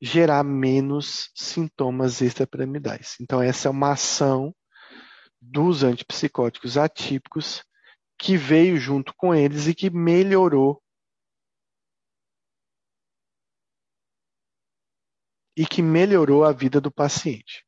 [0.00, 3.16] gerar menos sintomas extrapiramidais.
[3.20, 4.54] Então, essa é uma ação
[5.40, 7.62] dos antipsicóticos atípicos
[8.18, 10.82] que veio junto com eles e que melhorou
[15.56, 17.65] e que melhorou a vida do paciente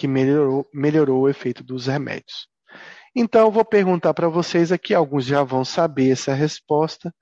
[0.00, 2.48] que melhorou, melhorou o efeito dos remédios.
[3.14, 7.14] Então, eu vou perguntar para vocês aqui, alguns já vão saber essa resposta.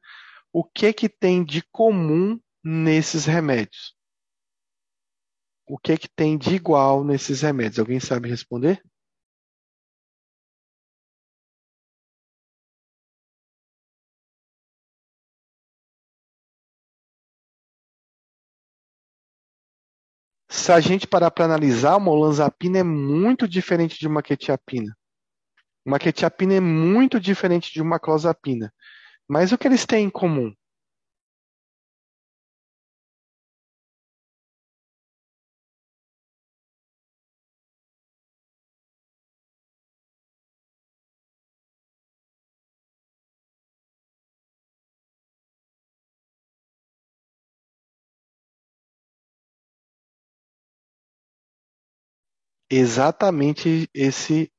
[0.53, 3.97] O que que tem de comum nesses remédios?
[5.67, 7.81] O que que tem de igual nesses remédios?
[7.81, 8.81] Alguém sabe responder?
[20.69, 24.95] Se a gente parar para analisar, uma olanzapina é muito diferente de uma quetiapina.
[25.83, 28.71] Uma quetiapina é muito diferente de uma clozapina.
[29.27, 30.53] Mas o que eles têm em comum?
[52.71, 54.51] Exatamente esse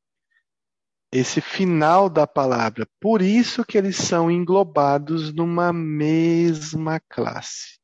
[1.12, 2.88] esse final da palavra.
[3.00, 7.80] Por isso que eles são englobados numa mesma classe.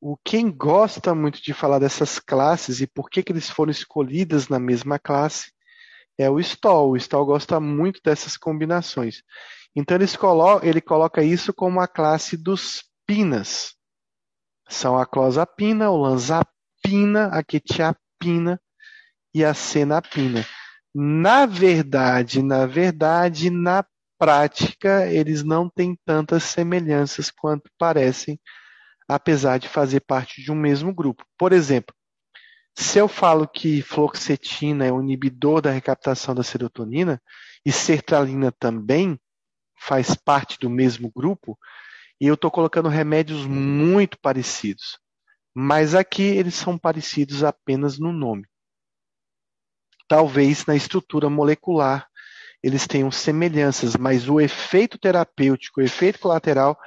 [0.00, 4.48] O quem gosta muito de falar dessas classes e por que, que eles foram escolhidas
[4.48, 5.52] na mesma classe
[6.16, 6.90] é o Stoll.
[6.90, 9.22] O Stoll gosta muito dessas combinações.
[9.74, 13.76] Então colo ele coloca isso como a classe dos pinas.
[14.68, 18.60] São a clozapina, o lanzapina, a quetiapina
[19.34, 20.44] e a senapina.
[20.94, 23.84] Na verdade, na verdade, na
[24.18, 28.40] prática, eles não têm tantas semelhanças quanto parecem,
[29.08, 31.24] apesar de fazer parte de um mesmo grupo.
[31.38, 31.94] Por exemplo,
[32.76, 37.20] se eu falo que fluoxetina é um inibidor da recaptação da serotonina
[37.64, 39.18] e sertralina também
[39.78, 41.58] faz parte do mesmo grupo,
[42.20, 44.98] e eu estou colocando remédios muito parecidos.
[45.54, 48.44] Mas aqui eles são parecidos apenas no nome.
[50.08, 52.08] Talvez na estrutura molecular
[52.62, 56.78] eles tenham semelhanças, mas o efeito terapêutico, o efeito colateral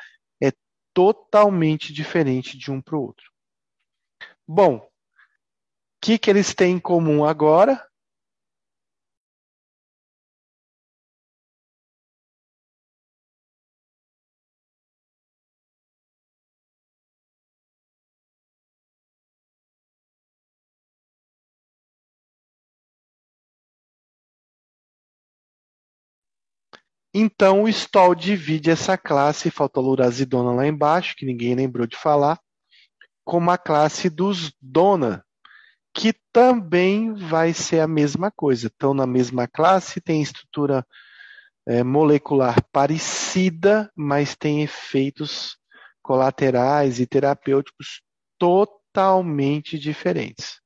[0.42, 0.52] é
[0.94, 3.32] totalmente diferente de um para o outro.
[4.46, 4.90] Bom, o
[6.02, 7.82] que, que eles têm em comum agora?
[27.14, 32.40] Então o Stoll divide essa classe fotolurazidona lá embaixo, que ninguém lembrou de falar,
[33.26, 35.26] como a classe dos dona,
[35.94, 38.68] que também vai ser a mesma coisa.
[38.68, 40.86] Estão na mesma classe, tem estrutura
[41.68, 45.58] é, molecular parecida, mas tem efeitos
[46.02, 48.02] colaterais e terapêuticos
[48.40, 50.62] totalmente diferentes.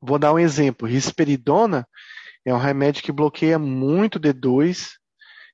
[0.00, 0.88] Vou dar um exemplo.
[0.88, 1.86] Risperidona
[2.48, 4.92] é um remédio que bloqueia muito D2,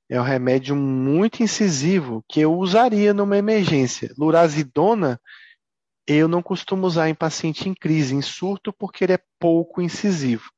[0.09, 4.13] é um remédio muito incisivo que eu usaria numa emergência.
[4.17, 5.19] Lurazidona
[6.07, 10.51] eu não costumo usar em paciente em crise, em surto, porque ele é pouco incisivo.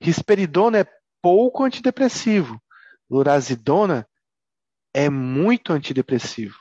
[0.00, 0.86] Risperidona é
[1.20, 2.60] pouco antidepressivo.
[3.08, 4.08] Lurazidona
[4.94, 6.56] é muito antidepressivo.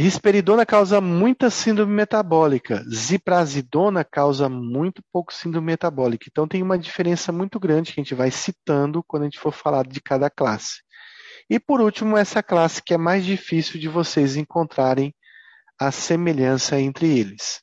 [0.00, 2.82] Risperidona causa muita síndrome metabólica.
[2.88, 6.24] Ziprasidona causa muito pouco síndrome metabólica.
[6.26, 9.52] Então tem uma diferença muito grande que a gente vai citando quando a gente for
[9.52, 10.80] falar de cada classe.
[11.50, 15.14] E por último, essa classe que é mais difícil de vocês encontrarem
[15.78, 17.60] a semelhança entre eles.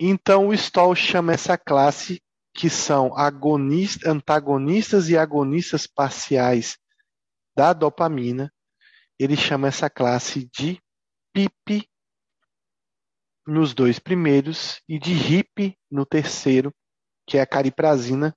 [0.00, 2.22] Então, o Stoll chama essa classe,
[2.54, 6.78] que são antagonistas e agonistas parciais
[7.56, 8.52] da dopamina,
[9.18, 10.80] ele chama essa classe de
[11.32, 11.88] PIP
[13.46, 16.72] nos dois primeiros e de HIP no terceiro,
[17.26, 18.36] que é a cariprazina.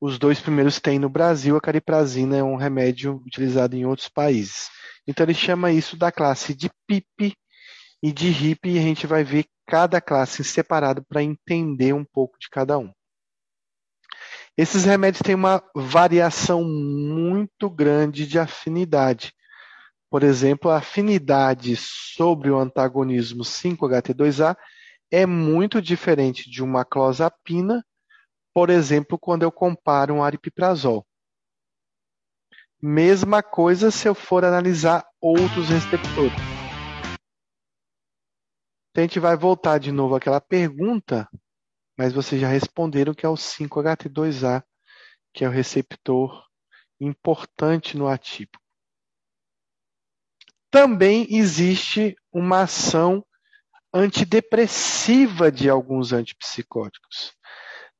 [0.00, 4.70] Os dois primeiros tem no Brasil, a cariprazina é um remédio utilizado em outros países.
[5.06, 7.34] Então ele chama isso da classe de PIP
[8.02, 12.36] e de HIP e a gente vai ver cada classe separado para entender um pouco
[12.40, 12.92] de cada um.
[14.58, 19.32] Esses remédios têm uma variação muito grande de afinidade.
[20.10, 24.56] Por exemplo, a afinidade sobre o antagonismo 5-HT2A
[25.08, 27.84] é muito diferente de uma clozapina,
[28.52, 31.06] por exemplo, quando eu comparo um aripiprazol.
[32.82, 36.59] Mesma coisa se eu for analisar outros receptores.
[38.90, 41.28] Então a gente vai voltar de novo àquela pergunta,
[41.96, 44.62] mas vocês já responderam que é o 5-HT2A,
[45.32, 46.44] que é o receptor
[47.00, 48.62] importante no atípico.
[50.70, 53.24] Também existe uma ação
[53.92, 57.34] antidepressiva de alguns antipsicóticos.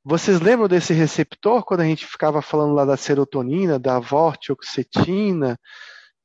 [0.05, 5.59] Vocês lembram desse receptor quando a gente ficava falando lá da serotonina, da vortioxetina,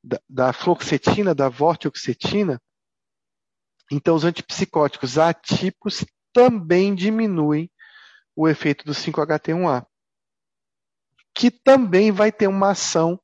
[0.02, 2.60] da, da fluoxetina, da vortioxetina?
[3.90, 7.70] Então, os antipsicóticos atípicos também diminuem
[8.34, 9.86] o efeito do 5-HT1A,
[11.34, 13.20] que também vai ter uma ação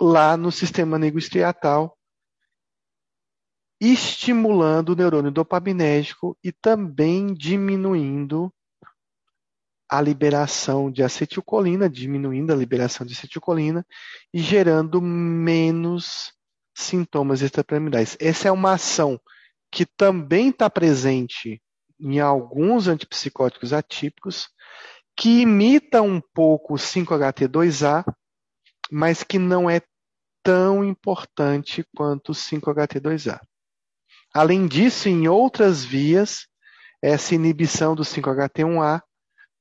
[0.00, 1.96] lá no sistema negroestriatal,
[3.80, 8.52] estimulando o neurônio dopaminérgico e também diminuindo
[9.88, 13.86] a liberação de acetilcolina, diminuindo a liberação de acetilcolina
[14.32, 16.32] e gerando menos
[16.76, 18.16] sintomas extrapiramidais.
[18.20, 19.18] Essa é uma ação
[19.72, 21.60] que também está presente
[21.98, 24.48] em alguns antipsicóticos atípicos,
[25.16, 28.04] que imita um pouco o 5-HT2A,
[28.90, 29.80] mas que não é
[30.42, 33.40] tão importante quanto o 5-HT2A.
[34.34, 36.46] Além disso, em outras vias,
[37.02, 39.00] essa inibição do 5-HT1A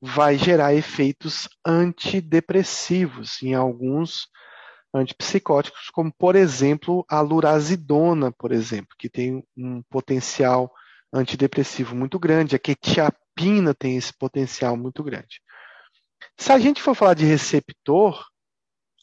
[0.02, 4.28] vai gerar efeitos antidepressivos em alguns
[4.96, 10.72] antipsicóticos, como por exemplo a lurazidona, por exemplo, que tem um potencial
[11.14, 15.42] antidepressivo muito grande, a quetiapina tem esse potencial muito grande.
[16.38, 18.26] Se a gente for falar de receptor,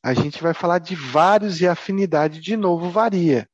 [0.02, 3.48] a gente vai falar de vários e a afinidade de novo varia.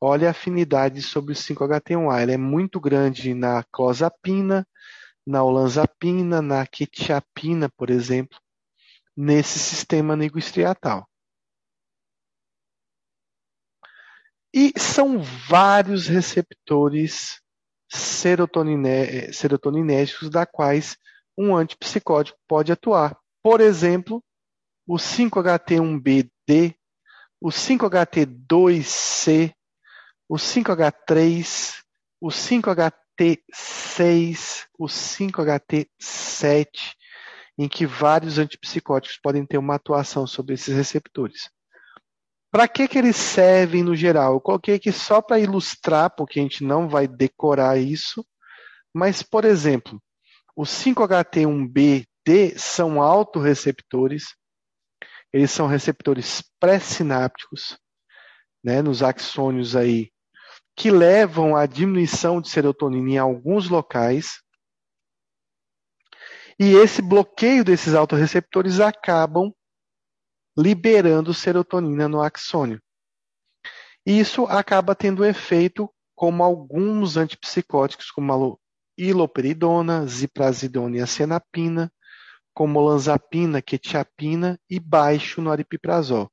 [0.00, 4.66] Olha a afinidade sobre o 5-HT1A, ela é muito grande na clozapina,
[5.26, 8.38] na olanzapina, na quetiapina, por exemplo,
[9.16, 11.08] nesse sistema nigroestriatal.
[14.52, 17.40] E são vários receptores
[17.88, 20.96] serotoniné serotoninérgicos da quais
[21.36, 23.18] um antipsicótico pode atuar.
[23.42, 24.24] Por exemplo,
[24.86, 26.74] o 5-HT1BD,
[27.40, 29.52] o 5-HT2C,
[30.28, 31.82] o 5H3,
[32.20, 36.94] o 5HT6, o 5HT7,
[37.56, 41.48] em que vários antipsicóticos podem ter uma atuação sobre esses receptores.
[42.50, 44.34] Para que, que eles servem no geral?
[44.34, 48.26] Eu coloquei aqui só para ilustrar, porque a gente não vai decorar isso,
[48.94, 50.02] mas, por exemplo,
[50.56, 54.34] os 5HT1B-D são autorreceptores,
[55.32, 57.78] eles são receptores pré-sinápticos,
[58.64, 60.10] né, nos axônios aí
[60.78, 64.40] que levam à diminuição de serotonina em alguns locais.
[66.58, 69.52] E esse bloqueio desses autorreceptores acabam
[70.58, 72.82] liberando serotonina no axônio.
[74.04, 78.56] Isso acaba tendo efeito como alguns antipsicóticos, como a
[78.96, 81.92] iloperidona, ziprasidona e acenapina,
[82.52, 86.28] como olanzapina, quetiapina e baixo no aripiprazol.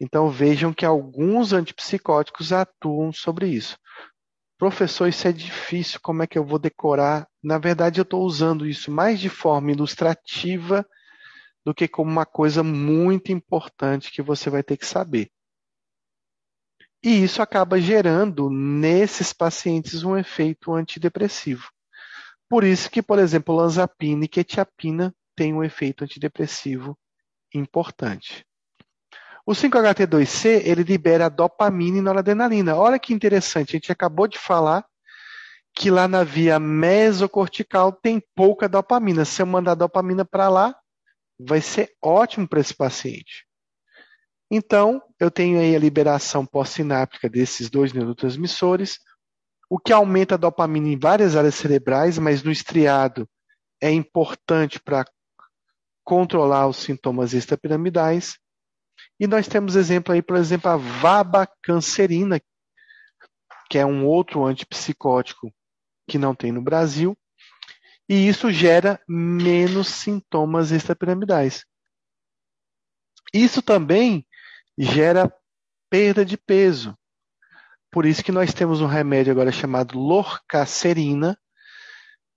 [0.00, 3.76] Então vejam que alguns antipsicóticos atuam sobre isso.
[4.56, 7.28] Professor, isso é difícil, como é que eu vou decorar?
[7.42, 10.86] Na verdade, eu estou usando isso mais de forma ilustrativa
[11.64, 15.30] do que como uma coisa muito importante que você vai ter que saber.
[17.02, 21.68] E isso acaba gerando nesses pacientes um efeito antidepressivo.
[22.48, 26.96] Por isso que, por exemplo, lanzapina e quetiapina têm um efeito antidepressivo
[27.52, 28.46] importante.
[29.44, 32.76] O 5-HT2C, ele libera dopamina e noradrenalina.
[32.76, 34.86] Olha que interessante, a gente acabou de falar
[35.74, 39.24] que lá na via mesocortical tem pouca dopamina.
[39.24, 40.76] Se eu mandar dopamina para lá,
[41.46, 43.46] vai ser ótimo para esse paciente.
[44.50, 48.98] Então, eu tenho aí a liberação pós-sináptica desses dois neurotransmissores,
[49.70, 53.26] o que aumenta a dopamina em várias áreas cerebrais, mas no estriado
[53.80, 55.06] é importante para
[56.04, 58.38] controlar os sintomas extrapiramidais.
[59.18, 62.38] E nós temos exemplo aí, por exemplo, a vabacancerina,
[63.70, 65.50] que é um outro antipsicótico
[66.06, 67.16] que não tem no Brasil,
[68.12, 71.64] e isso gera menos sintomas extrapiramidais.
[73.32, 74.26] Isso também
[74.76, 75.34] gera
[75.88, 76.94] perda de peso.
[77.90, 81.38] Por isso que nós temos um remédio agora chamado lorcacerina,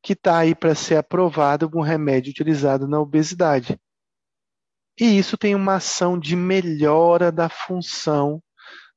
[0.02, 3.78] que está aí para ser aprovado como remédio utilizado na obesidade.
[4.98, 8.42] E isso tem uma ação de melhora da função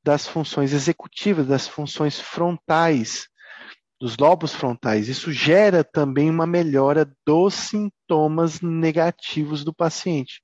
[0.00, 3.28] das funções executivas, das funções frontais,
[4.00, 5.08] dos lobos frontais.
[5.08, 10.42] Isso gera também uma melhora dos sintomas negativos do paciente.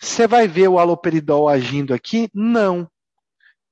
[0.00, 2.30] Você vai ver o aloperidol agindo aqui?
[2.32, 2.90] Não.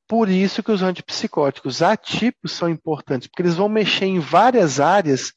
[0.07, 5.33] Por isso que os antipsicóticos atípicos são importantes, porque eles vão mexer em várias áreas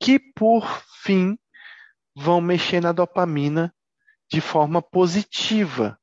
[0.00, 0.66] que, por
[1.02, 1.36] fim,
[2.14, 3.72] vão mexer na dopamina
[4.30, 5.98] de forma positiva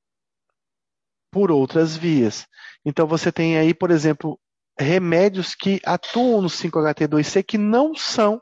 [1.31, 2.47] por outras vias.
[2.85, 4.39] Então você tem aí, por exemplo,
[4.79, 8.41] remédios que atuam no 5-HT2C que não são,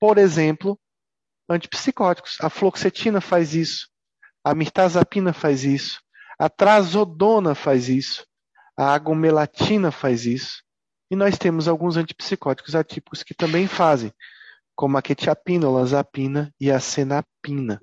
[0.00, 0.78] por exemplo,
[1.48, 2.36] antipsicóticos.
[2.40, 3.88] A fluoxetina faz isso,
[4.42, 6.00] a mirtazapina faz isso,
[6.38, 8.26] a trazodona faz isso,
[8.76, 10.62] a agomelatina faz isso.
[11.10, 14.12] E nós temos alguns antipsicóticos atípicos que também fazem,
[14.74, 17.80] como a quetiapina, a olanzapina e a senapina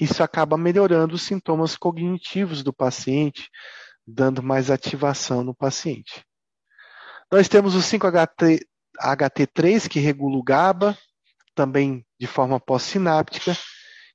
[0.00, 3.50] isso acaba melhorando os sintomas cognitivos do paciente,
[4.06, 6.24] dando mais ativação no paciente.
[7.32, 10.98] Nós temos o 5-HT3, que regula o GABA,
[11.54, 13.56] também de forma pós-sináptica,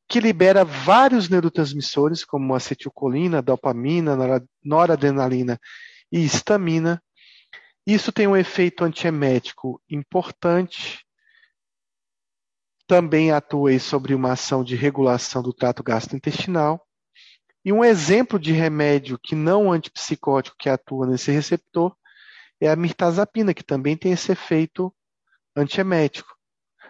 [0.08, 4.16] que libera vários neurotransmissores, como acetilcolina, dopamina,
[4.64, 5.60] noradrenalina
[6.12, 7.02] e histamina.
[7.88, 11.04] Isso tem um efeito antiemético importante
[12.86, 16.86] também atua sobre uma ação de regulação do trato gastrointestinal
[17.66, 21.98] E um exemplo de remédio que não antipsicótico que atua nesse receptor
[22.60, 24.94] é a mirtazapina, que também tem esse efeito
[25.56, 26.36] antiemético.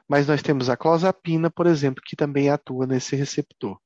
[0.08, 3.80] Mas nós temos a clozapina, por exemplo, que também atua nesse receptor.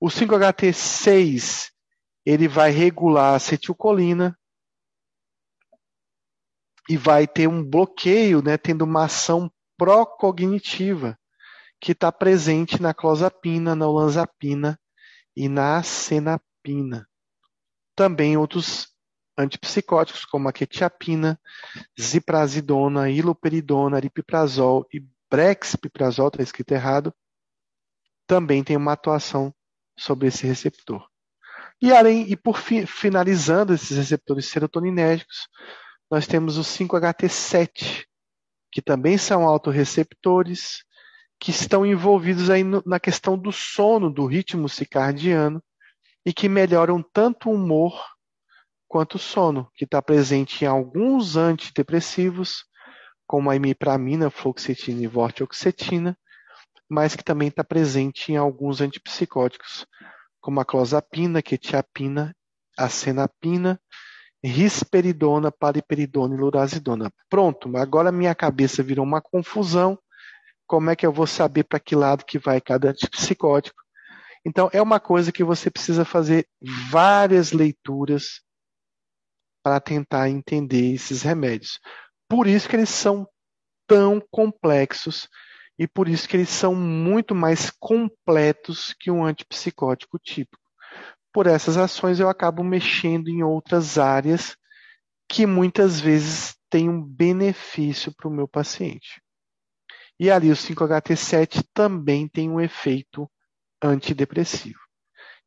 [0.00, 1.70] O 5-HT6
[2.24, 4.38] ele vai regular a acetilcolina
[6.88, 11.18] e vai ter um bloqueio, né, tendo uma ação pró-cognitiva
[11.80, 14.78] que está presente na clozapina, na olanzapina
[15.36, 17.08] e na acenapina.
[17.96, 18.93] Também outros
[19.36, 21.38] antipsicóticos, como a quetiapina,
[22.00, 27.14] ziprasidona, iloperidona, aripiprazol e brexpiprazol, está escrito errado,
[28.26, 29.54] também tem uma atuação
[29.98, 31.06] sobre esse receptor.
[31.82, 35.48] E além e por fi, finalizando esses receptores serotoninérgicos,
[36.10, 38.04] nós temos os 5-HT7,
[38.70, 40.84] que também são autorreceptores,
[41.38, 45.62] que estão envolvidos aí no, na questão do sono, do ritmo circadiano,
[46.24, 48.13] e que melhoram tanto o humor
[48.94, 52.64] quanto o sono, que está presente em alguns antidepressivos,
[53.26, 56.16] como a imipramina, fluoxetina e vortioxetina,
[56.88, 59.84] mas que também está presente em alguns antipsicóticos,
[60.40, 62.36] como a clozapina, quetiapina,
[62.78, 63.80] acenapina,
[64.44, 67.10] risperidona, paliperidona e lurazidona.
[67.28, 69.98] Pronto, agora minha cabeça virou uma confusão.
[70.68, 73.82] Como é que eu vou saber para que lado que vai cada antipsicótico?
[74.46, 76.46] Então, é uma coisa que você precisa fazer
[76.92, 78.43] várias leituras
[79.64, 81.80] para tentar entender esses remédios.
[82.28, 83.26] Por isso que eles são
[83.86, 85.26] tão complexos
[85.78, 90.62] e por isso que eles são muito mais completos que um antipsicótico típico.
[91.32, 94.54] Por essas ações eu acabo mexendo em outras áreas
[95.26, 99.22] que muitas vezes têm um benefício para o meu paciente.
[100.20, 103.28] E ali o 5-HT7 também tem um efeito
[103.82, 104.78] antidepressivo.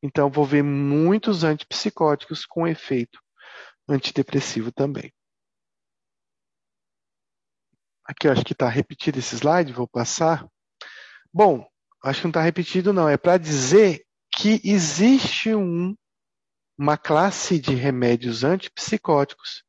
[0.04, 3.20] Então, vou ver muitos antipsicóticos com efeito
[3.88, 5.14] antidepressivo também.
[8.06, 10.48] Aqui eu acho que está repetido esse slide, vou passar.
[11.34, 11.68] Bom,
[12.04, 13.08] acho que não está repetido, não.
[13.08, 15.96] É para dizer que existe um,
[16.78, 19.64] uma classe de remédios antipsicóticos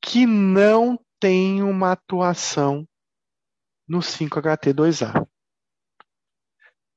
[0.00, 2.86] que não tem uma atuação
[3.86, 5.24] no 5-HT2A,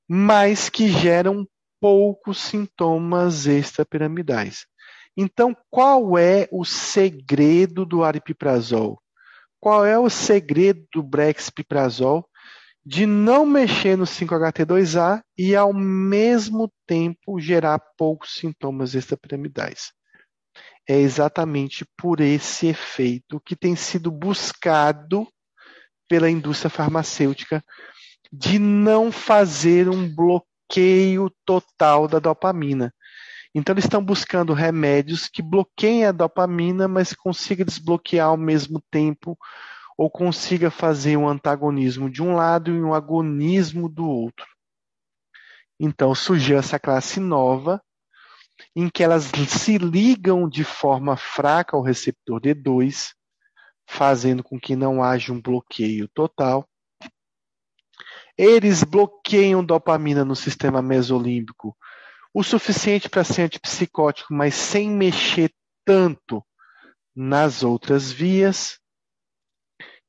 [0.08, 1.48] mas que geram
[1.80, 4.66] poucos sintomas extrapiramidais.
[5.18, 9.00] Então, qual é o segredo do aripiprazol?
[9.66, 12.30] qual é o segredo do Brexpiprazol
[12.86, 19.92] de não mexer no 5-HT2A e, ao mesmo tempo, gerar poucos sintomas extrapiramidais.
[20.88, 25.28] É exatamente por esse efeito que tem sido buscado
[26.08, 27.64] pela indústria farmacêutica
[28.32, 32.94] de não fazer um bloqueio total da dopamina.
[33.58, 39.38] Então, eles estão buscando remédios que bloqueiem a dopamina, mas consiga desbloquear ao mesmo tempo,
[39.98, 44.46] ou consiga fazer um antagonismo de um lado e um agonismo do outro.
[45.80, 47.82] Então, surgiu essa classe nova,
[48.76, 53.14] em que elas se ligam de forma fraca ao receptor D2,
[53.88, 56.68] fazendo com que não haja um bloqueio total.
[58.38, 61.74] Eles bloqueiam dopamina no sistema mesolímbico
[62.36, 65.50] o suficiente para ser antipsicótico, mas sem mexer
[65.86, 66.46] tanto
[67.16, 68.78] nas outras vias.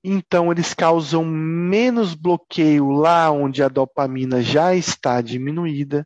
[0.03, 6.05] Então, eles causam menos bloqueio lá onde a dopamina já está diminuída,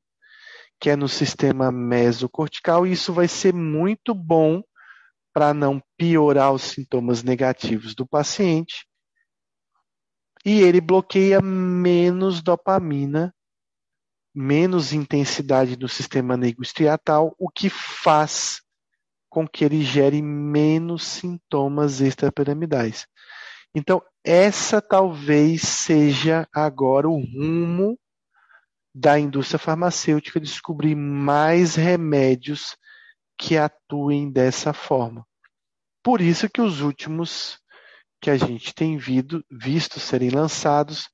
[0.79, 4.63] que é no sistema mesocortical, e isso vai ser muito bom
[5.33, 8.87] para não piorar os sintomas negativos do paciente.
[10.45, 13.35] E ele bloqueia menos dopamina
[14.41, 18.63] menos intensidade no sistema nervo estriatal, o que faz
[19.29, 23.07] com que ele gere menos sintomas extrapiramidais.
[23.75, 27.99] Então, essa talvez seja agora o rumo
[28.95, 32.77] da indústria farmacêutica descobrir mais remédios
[33.39, 35.25] que atuem dessa forma.
[36.03, 37.61] Por isso que os últimos
[38.21, 41.09] que a gente tem visto, visto serem lançados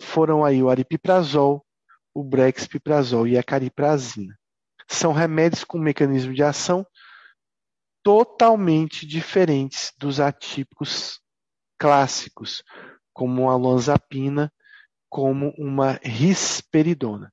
[0.00, 1.64] foram aí o aripiprazol,
[2.14, 4.38] o brexpiprazol e a cariprazina.
[4.88, 6.86] São remédios com mecanismo de ação
[8.02, 11.20] totalmente diferentes dos atípicos
[11.78, 12.62] clássicos,
[13.12, 14.52] como a lonzapina,
[15.08, 17.32] como uma risperidona.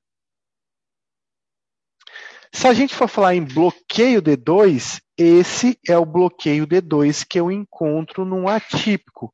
[2.52, 7.50] Se a gente for falar em bloqueio D2, esse é o bloqueio D2 que eu
[7.50, 9.32] encontro num atípico.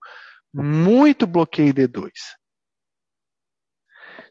[0.52, 2.10] Muito bloqueio D2.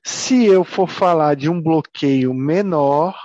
[0.07, 3.19] Se eu for falar de um bloqueio menor,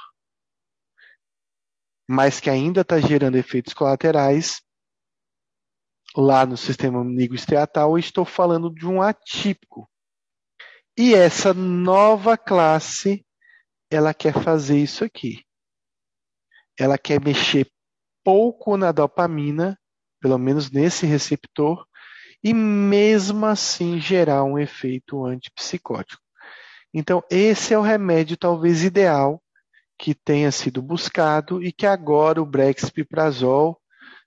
[2.08, 4.62] mas que ainda está gerando efeitos colaterais
[6.16, 9.86] lá no sistema nigrostriatal, estou falando de um atípico.
[10.96, 13.26] E essa nova classe,
[13.90, 15.44] ela quer fazer isso aqui.
[16.78, 17.70] Ela quer mexer
[18.24, 19.78] pouco na dopamina,
[20.18, 21.86] pelo menos nesse receptor,
[22.42, 26.29] e mesmo assim gerar um efeito antipsicótico.
[26.92, 29.42] Então, esse é o remédio talvez ideal
[29.98, 33.78] que tenha sido buscado e que agora o brexpiprazol,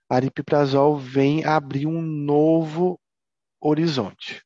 [0.07, 2.99] aripiprazol, vem abrir um novo
[3.59, 4.43] horizonte.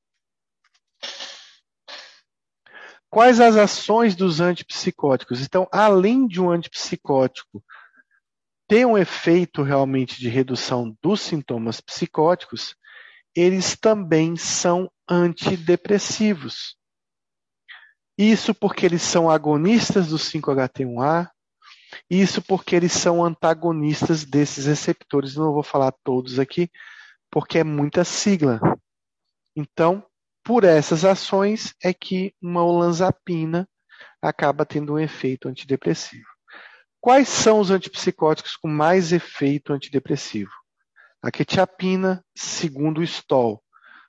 [3.10, 5.42] Quais as ações dos antipsicóticos?
[5.42, 7.64] Então, além de um antipsicótico
[8.68, 12.76] ter um efeito realmente de redução dos sintomas psicóticos,
[13.36, 16.77] eles também são antidepressivos.
[18.18, 21.30] Isso porque eles são agonistas do 5-HT1A,
[22.10, 25.36] isso porque eles são antagonistas desses receptores.
[25.36, 26.70] Não vou falar todos aqui,
[27.30, 28.60] porque é muita sigla.
[29.56, 30.06] Então,
[30.44, 33.68] por essas ações é que uma olanzapina
[34.22, 36.26] acaba tendo um efeito antidepressivo.
[37.00, 40.52] Quais são os antipsicóticos com mais efeito antidepressivo?
[41.22, 43.62] A quetiapina, segundo o Stoll,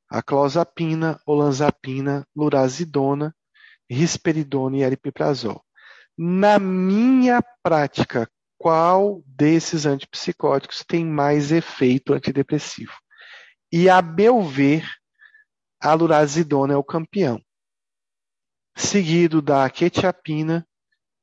[0.09, 3.35] a clozapina, olanzapina, lurazidona,
[3.89, 5.65] risperidona e aripiprazol.
[6.16, 8.28] Na minha prática,
[8.59, 12.93] qual desses antipsicóticos tem mais efeito antidepressivo?
[13.70, 14.85] E a meu ver,
[15.81, 17.40] a lurazidona é o campeão,
[18.77, 20.66] seguido da quetiapina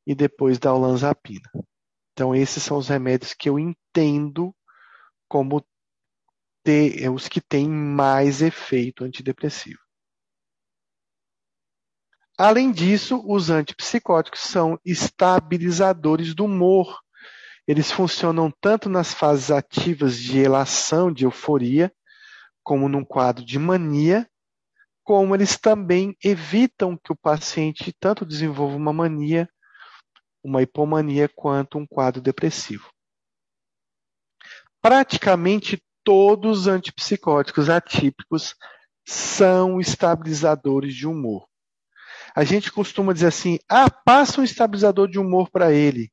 [0.08, 1.50] e depois da olanzapina.
[2.14, 4.56] Então esses são os remédios que eu entendo
[5.28, 5.66] como
[6.64, 9.85] ter, os que têm mais efeito antidepressivo.
[12.38, 17.00] Além disso, os antipsicóticos são estabilizadores do humor.
[17.66, 21.94] Eles funcionam tanto nas fases ativas de elação, de euforia,
[22.62, 24.30] como num quadro de mania,
[25.02, 29.48] como eles também evitam que o paciente tanto desenvolva uma mania,
[30.44, 32.90] uma hipomania, quanto um quadro depressivo.
[34.82, 38.56] Praticamente todos os antipsicóticos atípicos
[39.08, 41.48] são estabilizadores de humor.
[42.36, 46.12] A gente costuma dizer assim: ah, passa um estabilizador de humor para ele.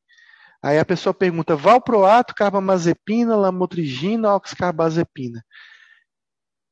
[0.62, 5.44] Aí a pessoa pergunta: valproato, carbamazepina, lamotrigina, oxcarbazepina.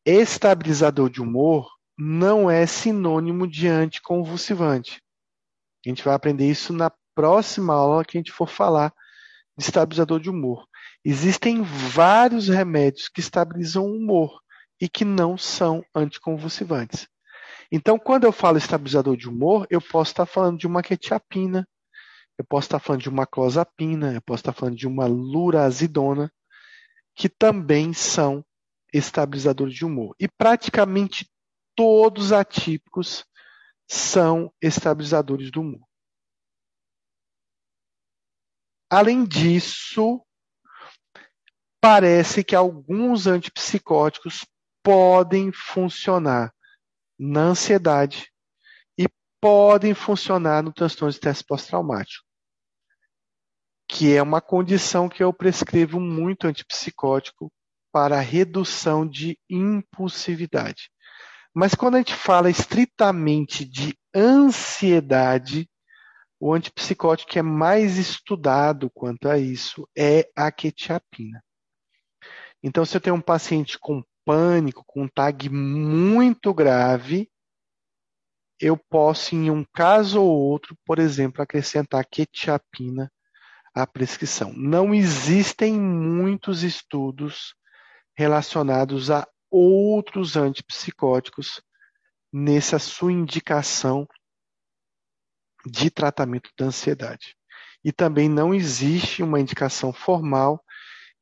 [0.07, 1.69] Estabilizador de humor
[1.99, 5.03] não é sinônimo de anticonvulsivante.
[5.85, 8.95] A gente vai aprender isso na próxima aula que a gente for falar
[9.59, 10.67] de estabilizador de humor.
[11.05, 14.41] Existem vários remédios que estabilizam o humor
[14.81, 17.09] e que não são anticonvulsivantes.
[17.73, 21.69] Então, quando eu falo estabilizador de humor, eu posso estar falando de uma quetiapina,
[22.37, 26.33] eu posso estar falando de uma clozapina, eu posso estar falando de uma lurazidona,
[27.15, 28.45] que também são
[28.93, 30.17] estabilizadores de humor.
[30.19, 31.31] E praticamente
[31.77, 33.25] todos atípicos
[33.89, 35.87] são estabilizadores do humor.
[38.91, 40.21] Além disso,
[41.81, 44.45] parece que alguns antipsicóticos
[44.83, 46.53] podem funcionar
[47.23, 48.33] na ansiedade
[48.99, 49.07] e
[49.39, 52.25] podem funcionar no transtorno de estresse pós-traumático,
[53.87, 57.53] que é uma condição que eu prescrevo muito antipsicótico
[57.93, 60.91] para redução de impulsividade.
[61.53, 65.69] Mas quando a gente fala estritamente de ansiedade,
[66.39, 71.45] o antipsicótico que é mais estudado quanto a isso é a quetiapina.
[72.63, 77.29] Então, se eu tenho um paciente com pânico, com um tag muito grave,
[78.61, 83.11] eu posso, em um caso ou outro, por exemplo, acrescentar quetiapina
[83.75, 84.53] à prescrição.
[84.53, 87.57] Não existem muitos estudos
[88.17, 91.61] relacionados a outros antipsicóticos
[92.33, 94.07] nessa sua indicação
[95.67, 97.35] de tratamento da ansiedade.
[97.83, 100.65] E também não existe uma indicação formal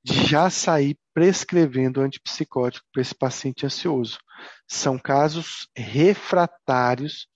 [0.09, 4.19] já sair prescrevendo antipsicótico para esse paciente ansioso.
[4.67, 7.29] São casos refratários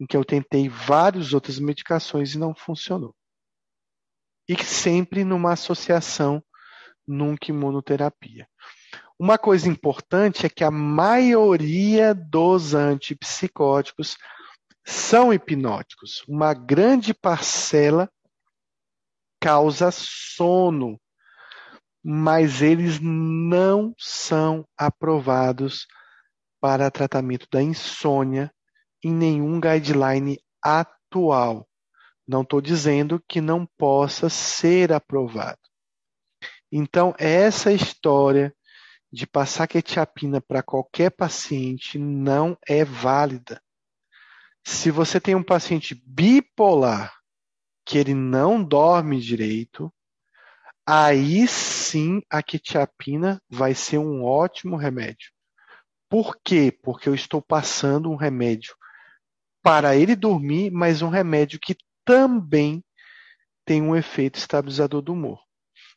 [0.00, 3.14] em que eu tentei várias outras medicações e não funcionou.
[4.48, 6.42] E sempre numa associação
[7.06, 8.48] nunca imunoterapia.
[9.18, 14.16] Uma coisa importante é que a maioria dos antipsicóticos
[14.84, 16.24] são hipnóticos.
[16.28, 18.10] Uma grande parcela
[19.40, 21.00] causa sono,
[22.04, 25.86] mas eles não são aprovados
[26.60, 28.52] para tratamento da insônia
[29.02, 31.66] em nenhum guideline atual.
[32.28, 35.58] Não estou dizendo que não possa ser aprovado.
[36.70, 38.54] Então, essa história
[39.10, 43.62] de passar quetiapina para qualquer paciente não é válida.
[44.66, 47.14] Se você tem um paciente bipolar
[47.84, 49.92] que ele não dorme direito,
[50.86, 55.30] aí sim a quetiapina vai ser um ótimo remédio.
[56.08, 56.76] Por quê?
[56.82, 58.74] Porque eu estou passando um remédio
[59.62, 62.84] para ele dormir, mas um remédio que também
[63.64, 65.40] tem um efeito estabilizador do humor.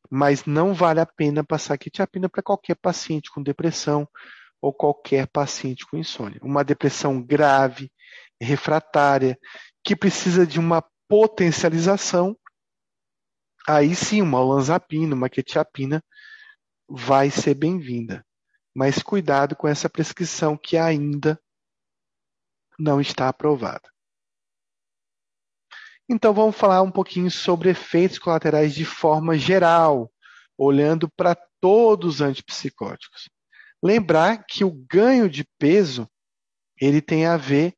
[0.10, 4.08] Mas não vale a pena passar quetiapina para qualquer paciente com depressão
[4.62, 6.40] ou qualquer paciente com insônia.
[6.42, 7.92] Uma depressão grave,
[8.42, 9.38] refratária,
[9.84, 12.38] que precisa de uma potencialização,
[13.68, 16.04] aí sim uma olanzapina, uma quetiapina
[16.88, 18.26] vai ser bem-vinda.
[18.74, 21.40] Mas cuidado com essa prescrição que ainda
[22.80, 23.90] não está aprovada.
[26.10, 30.10] Então vamos falar um pouquinho sobre efeitos colaterais de forma geral,
[30.58, 33.30] olhando para todos os antipsicóticos.
[33.84, 36.10] Lembrar que o ganho de peso
[36.80, 37.76] ele tem a ver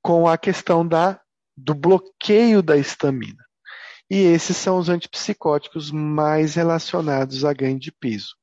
[0.00, 1.20] com a questão da,
[1.56, 3.47] do bloqueio da estamina.
[4.10, 8.34] E esses são os antipsicóticos mais relacionados a ganho de peso.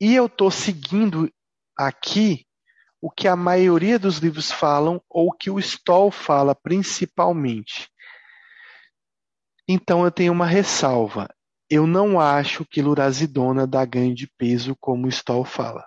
[0.00, 1.30] E eu estou seguindo
[1.76, 2.44] aqui
[3.00, 7.88] o que a maioria dos livros falam ou que o Stoll fala principalmente.
[9.68, 11.28] Então eu tenho uma ressalva.
[11.70, 15.86] Eu não acho que lurazidona dá ganho de peso como o Stoll fala.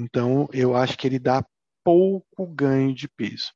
[0.00, 1.44] Então eu acho que ele dá
[1.84, 3.52] pouco ganho de peso.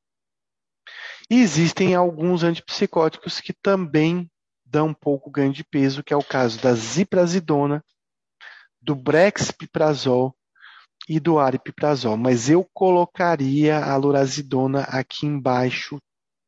[1.29, 4.29] E existem alguns antipsicóticos que também
[4.65, 7.83] dão pouco ganho de peso, que é o caso da ziprasidona,
[8.81, 10.35] do brexpiprazol
[11.07, 15.99] e do aripiprazol, mas eu colocaria a lurazidona aqui embaixo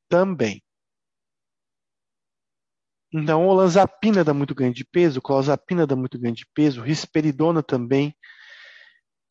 [0.07, 0.61] também.
[3.13, 8.15] Então, olanzapina dá muito ganho de peso, clozapina dá muito ganho de peso, risperidona também.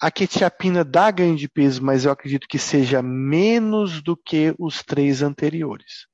[0.02, 4.82] A quetiapina dá ganho de peso, mas eu acredito que seja menos do que os
[4.82, 6.06] três anteriores.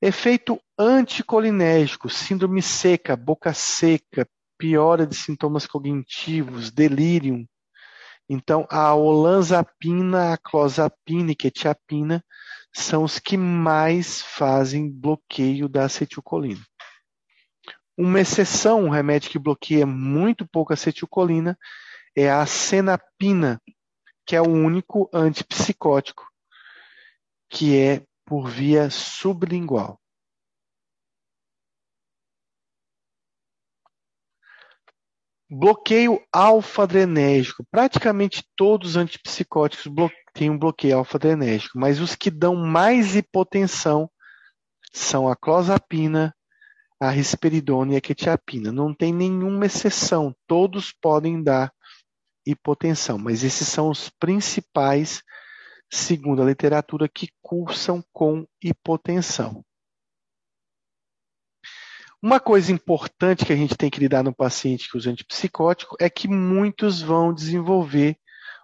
[0.00, 7.48] Efeito anticolinérgico, síndrome seca, boca seca, piora de sintomas cognitivos, delírio.
[8.28, 12.22] Então, a olanzapina, a clozapina e quetiapina
[12.74, 16.60] são os que mais fazem bloqueio da acetilcolina.
[17.98, 21.58] Uma exceção, um remédio que bloqueia muito pouco a acetilcolina,
[22.16, 23.60] é a acenapina,
[24.24, 26.24] que é o único antipsicótico
[27.50, 30.00] que é por via sublingual.
[35.50, 37.64] Bloqueio alfa-adrenérgico.
[37.70, 39.90] Praticamente todos os antipsicóticos
[40.34, 44.08] têm um bloqueio alfa-adrenérgico, mas os que dão mais hipotensão
[44.92, 46.34] são a clozapina,
[47.00, 48.72] a risperidona e a quetiapina.
[48.72, 51.72] Não tem nenhuma exceção, todos podem dar
[52.46, 55.22] hipotensão, mas esses são os principais,
[55.90, 59.64] segundo a literatura, que cursam com hipotensão.
[62.20, 66.10] Uma coisa importante que a gente tem que lidar no paciente que usa antipsicótico é
[66.10, 68.16] que muitos vão desenvolver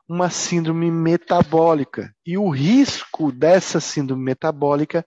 [0.08, 2.12] uma síndrome metabólica.
[2.26, 5.06] E o risco dessa síndrome metabólica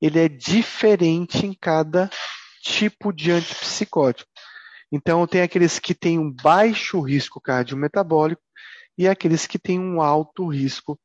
[0.00, 2.10] ele é diferente em cada
[2.66, 4.30] tipo de antipsicótico.
[4.90, 8.42] Então, tem aqueles que têm um baixo risco cardiometabólico
[8.98, 10.98] e aqueles que têm um alto risco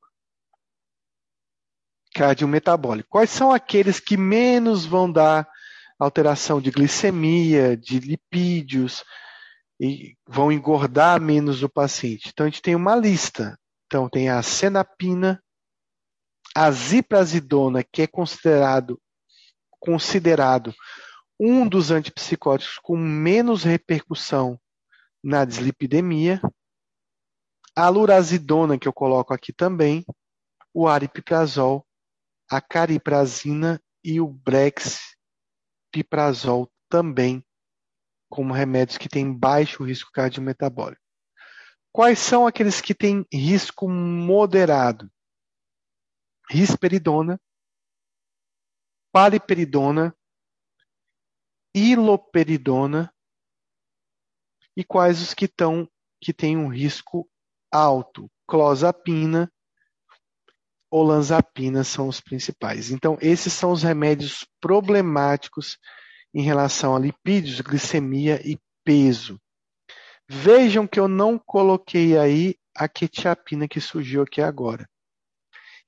[2.13, 3.09] cardiometabólico.
[3.09, 5.47] Quais são aqueles que menos vão dar
[5.99, 9.03] alteração de glicemia, de lipídios,
[9.79, 12.29] e vão engordar menos o paciente.
[12.29, 13.57] Então, a gente tem uma lista.
[13.85, 15.41] Então, tem a senapina,
[16.55, 18.99] a ziprasidona, que é considerado,
[19.79, 20.73] considerado
[21.43, 24.61] um dos antipsicóticos com menos repercussão
[25.23, 26.39] na dislipidemia,
[27.76, 30.05] a lurazidona, que eu coloco aqui também,
[30.72, 31.84] o aripiprazol,
[32.47, 35.18] a cariprazina e o brex
[35.91, 37.43] piprazol também
[38.30, 41.01] como remédios que têm baixo risco cardiometabólico.
[41.91, 45.11] Quais são aqueles que têm risco moderado?
[46.51, 47.41] Risperidona,
[49.11, 50.15] paliperidona,
[51.73, 53.14] iloperidona
[54.76, 55.88] e quais os que estão
[56.19, 57.30] que têm um risco
[57.72, 58.30] alto?
[58.48, 59.52] Clozapina,
[60.89, 62.91] olanzapina são os principais.
[62.91, 65.77] Então, esses são os remédios problemáticos
[66.34, 69.39] em relação a lipídios, glicemia e peso.
[70.30, 74.88] Vejam que eu não coloquei aí a quetiapina que surgiu aqui agora,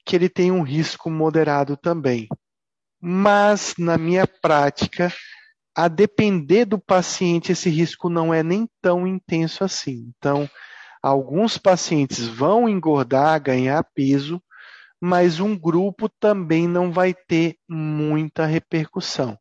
[0.06, 2.28] que ele tem um risco moderado também.
[3.00, 5.14] Mas, na minha prática,
[5.76, 10.12] a depender do paciente, esse risco não é nem tão intenso assim.
[10.18, 10.50] Então,
[11.02, 14.42] alguns pacientes vão engordar, ganhar peso,
[15.02, 19.38] mas um grupo também não vai ter muita repercussão.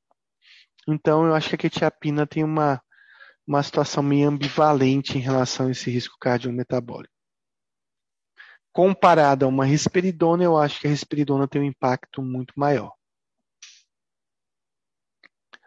[0.89, 2.83] Então, eu acho que a quetiapina tem uma,
[3.47, 7.13] uma situação meio ambivalente em relação a esse risco cardiometabólico.
[8.73, 12.93] Comparada a uma risperidona, eu acho que a risperidona tem um impacto muito maior.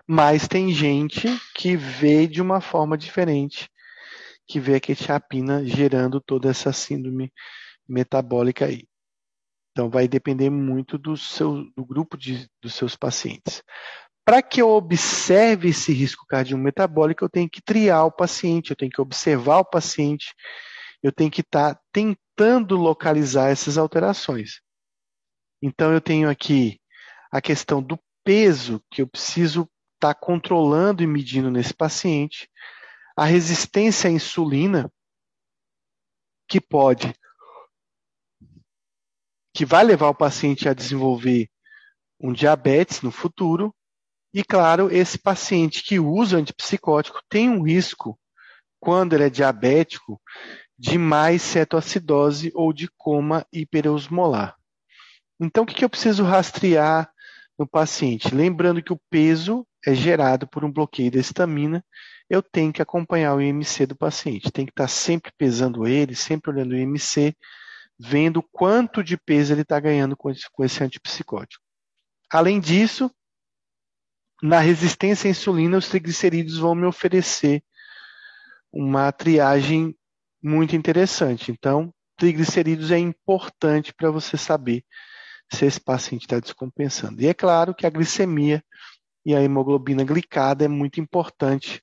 [0.08, 3.70] Mas tem gente que vê de uma forma diferente,
[4.48, 7.34] que vê a quetiapina gerando toda essa síndrome
[7.88, 8.88] metabólica aí.
[9.72, 13.64] Então vai depender muito do, seu, do grupo de, dos seus pacientes.
[14.24, 18.92] Para que eu observe esse risco cardiometabólico, eu tenho que triar o paciente, eu tenho
[18.92, 20.34] que observar o paciente,
[21.04, 24.62] eu tenho que estar tá tentando localizar essas alterações.
[25.62, 26.80] Então eu tenho aqui
[27.32, 29.70] a questão do peso que eu preciso
[30.06, 32.50] estar tá controlando e medindo nesse paciente,
[33.18, 34.92] a resistência à insulina,
[36.48, 37.14] que pode,
[39.54, 41.50] que vai levar o paciente a desenvolver
[42.20, 43.74] um diabetes no futuro,
[44.34, 48.20] e claro, esse paciente que usa antipsicótico tem um risco,
[48.80, 50.22] quando ele é diabético,
[50.78, 54.56] de mais cetoacidose ou de coma hiperosmolar.
[55.40, 57.10] Então, o que eu preciso rastrear
[57.58, 58.36] no paciente?
[58.36, 61.86] Lembrando que o peso é gerado por um bloqueio da estamina,
[62.30, 64.52] eu tenho que acompanhar o IMC do paciente.
[64.52, 67.36] Tem que estar sempre pesando ele, sempre olhando o IMC,
[68.00, 71.64] vendo quanto de peso ele está ganhando com esse, com esse antipsicótico.
[72.32, 73.12] Além disso,
[74.42, 77.64] na resistência à insulina, os triglicerídeos vão me oferecer
[78.72, 79.96] uma triagem
[80.42, 81.52] muito interessante.
[81.52, 84.84] Então, triglicerídeos é importante para você saber
[85.54, 87.22] se esse paciente está descompensando.
[87.22, 88.64] E é claro que a glicemia
[89.26, 91.82] e a hemoglobina glicada é muito importante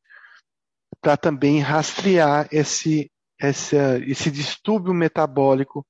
[1.00, 3.10] para também rastrear esse,
[3.40, 5.84] esse, esse distúrbio metabólico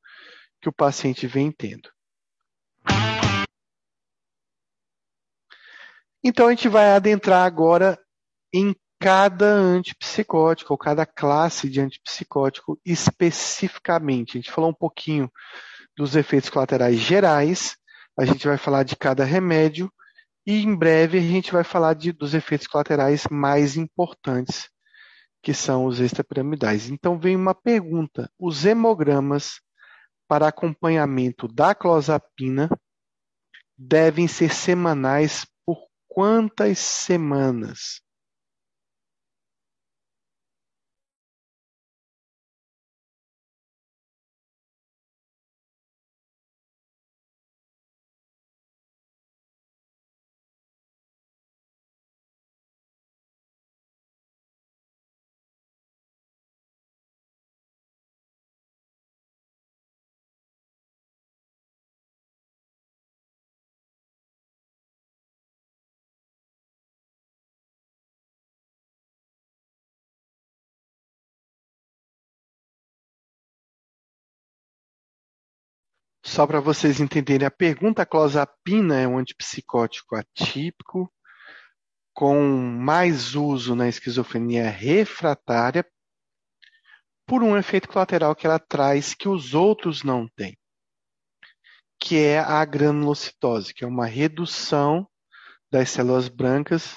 [0.61, 1.91] que o paciente vem tendo.
[6.25, 7.99] Então a gente vai adentrar agora
[8.55, 14.39] em cada antipsicótico, ou cada classe de antipsicótico especificamente.
[14.39, 15.31] A gente falou um pouquinho
[15.97, 17.77] dos efeitos colaterais gerais,
[18.17, 19.93] a gente vai falar de cada remédio
[20.47, 24.69] e em breve a gente vai falar de, dos efeitos colaterais mais importantes,
[25.43, 26.89] que são os extrapiramidais.
[26.89, 29.61] Então vem uma pergunta: os hemogramas
[30.29, 32.69] para acompanhamento da clozapina
[33.79, 38.02] devem ser semanais por quantas semanas?
[76.33, 81.13] Só para vocês entenderem a pergunta, clozapina é um antipsicótico atípico
[82.15, 85.87] com mais uso na esquizofrenia refratária
[87.27, 90.57] por um efeito colateral que ela traz que os outros não têm,
[92.01, 95.07] que é a granulocitose, que é uma redução
[95.71, 96.97] das células brancas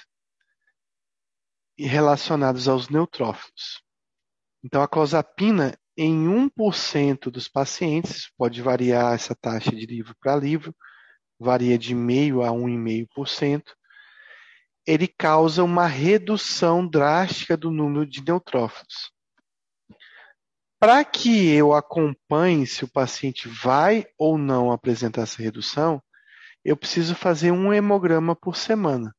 [1.78, 3.84] relacionadas aos neutrófilos.
[4.64, 10.76] Então, a clozapina em 1% dos pacientes, pode variar essa taxa de livro para livro,
[11.40, 13.64] varia de meio a 1,5%,
[14.86, 19.12] ele causa uma redução drástica do número de neutrófilos.
[20.80, 26.02] Para que eu acompanhe se o paciente vai ou não apresentar essa redução,
[26.64, 29.16] eu preciso fazer um hemograma por semana.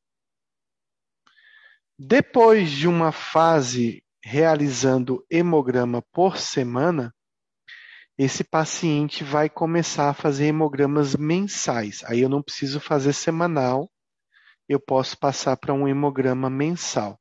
[1.99, 7.15] Depois de uma fase realizando hemograma por semana,
[8.17, 12.03] esse paciente vai começar a fazer hemogramas mensais.
[12.03, 13.89] Aí eu não preciso fazer semanal,
[14.67, 17.17] eu posso passar para um hemograma mensal.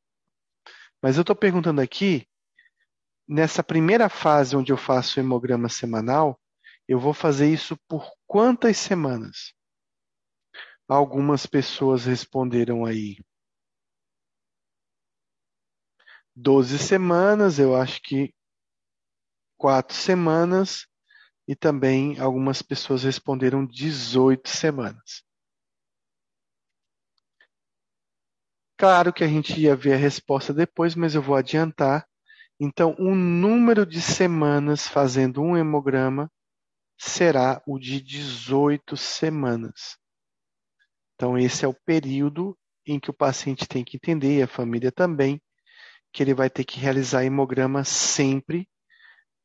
[1.01, 2.27] Mas eu estou perguntando aqui,
[3.29, 6.37] nessa primeira fase onde eu faço o hemograma semanal,
[6.89, 9.55] eu vou fazer isso por quantas semanas?
[10.89, 13.19] Algumas pessoas responderam aí
[16.37, 18.35] 12 semanas, eu acho que
[19.57, 20.87] quatro semanas,
[21.49, 25.25] e também algumas pessoas responderam 18 semanas.
[28.77, 32.07] Claro que a gente ia ver a resposta depois, mas eu vou adiantar.
[32.61, 36.31] Então, o número de semanas fazendo um hemograma
[36.99, 39.97] será o de 18 semanas.
[41.15, 44.93] Então, esse é o período em que o paciente tem que entender, e a família
[44.93, 45.41] também,
[46.17, 48.67] que ele vai ter que realizar hemograma sempre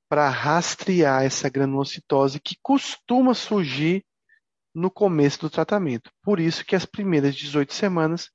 [0.09, 4.05] para rastrear essa granulocitose que costuma surgir
[4.73, 6.09] no começo do tratamento.
[6.23, 8.29] Por isso que as primeiras 18 semanas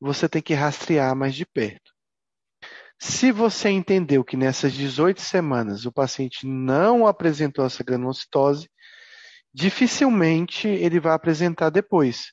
[0.00, 1.92] você tem que rastrear mais de perto.
[2.98, 8.66] Se você entendeu que nessas 18 semanas o paciente não apresentou essa granulocitose,
[9.52, 12.32] dificilmente ele vai apresentar depois.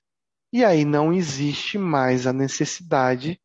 [0.54, 3.38] E aí não existe mais a necessidade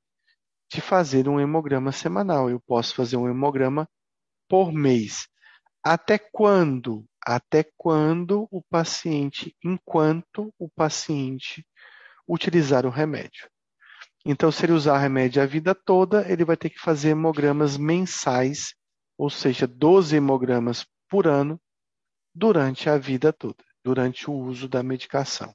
[0.70, 2.50] de fazer um hemograma semanal.
[2.50, 3.88] Eu posso fazer um hemograma
[4.48, 5.28] por mês.
[5.82, 7.04] Até quando?
[7.24, 11.64] Até quando o paciente, enquanto o paciente
[12.28, 13.48] utilizar o remédio.
[14.24, 18.74] Então, se ele usar remédio a vida toda, ele vai ter que fazer hemogramas mensais,
[19.16, 21.60] ou seja, 12 hemogramas por ano,
[22.34, 25.54] durante a vida toda, durante o uso da medicação.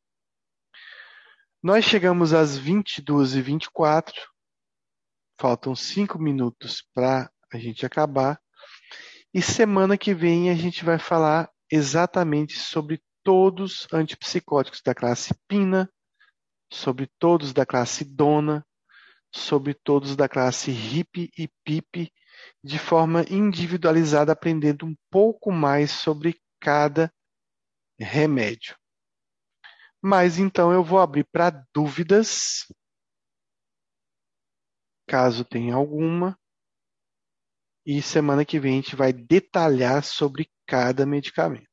[1.62, 4.14] Nós chegamos às 22h24,
[5.42, 8.40] faltam 5 minutos para a gente acabar,
[9.34, 15.34] e semana que vem a gente vai falar exatamente sobre todos os antipsicóticos da classe
[15.48, 15.92] pina,
[16.72, 18.64] sobre todos da classe dona,
[19.34, 22.14] sobre todos da classe hip e pip,
[22.64, 27.12] de forma individualizada, aprendendo um pouco mais sobre cada
[28.00, 28.76] remédio.
[30.00, 32.68] Mas então eu vou abrir para dúvidas,
[35.08, 36.38] caso tenha alguma,
[37.86, 41.71] e semana que vem a gente vai detalhar sobre cada medicamento.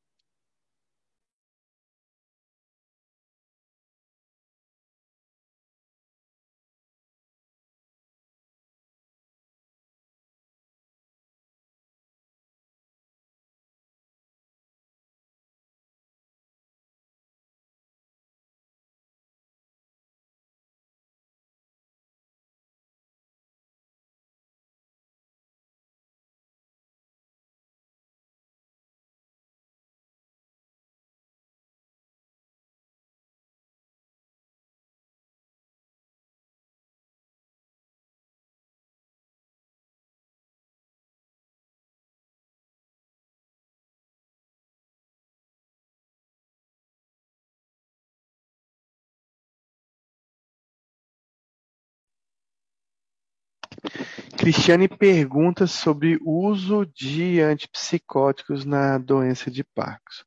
[54.50, 60.24] Cristiane pergunta sobre o uso de antipsicóticos na doença de Parkinson.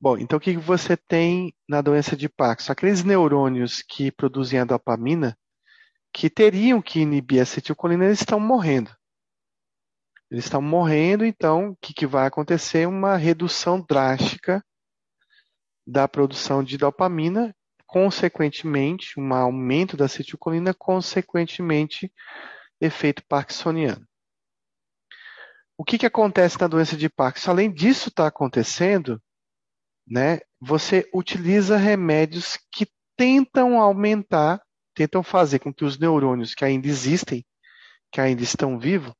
[0.00, 2.72] Bom, então o que você tem na doença de Parkinson?
[2.72, 5.38] Aqueles neurônios que produzem a dopamina,
[6.12, 8.90] que teriam que inibir a acetilcolina, eles estão morrendo.
[10.28, 12.88] Eles estão morrendo, então o que, que vai acontecer?
[12.88, 14.60] Uma redução drástica
[15.86, 17.54] da produção de dopamina,
[17.86, 22.10] consequentemente, um aumento da acetilcolina, consequentemente,
[22.80, 24.06] efeito parkinsoniano.
[25.78, 27.50] O que, que acontece na doença de Parkinson?
[27.50, 29.20] Além disso estar tá acontecendo,
[30.06, 34.62] né, você utiliza remédios que tentam aumentar,
[34.94, 37.44] tentam fazer com que os neurônios que ainda existem,
[38.10, 39.12] que ainda estão vivos,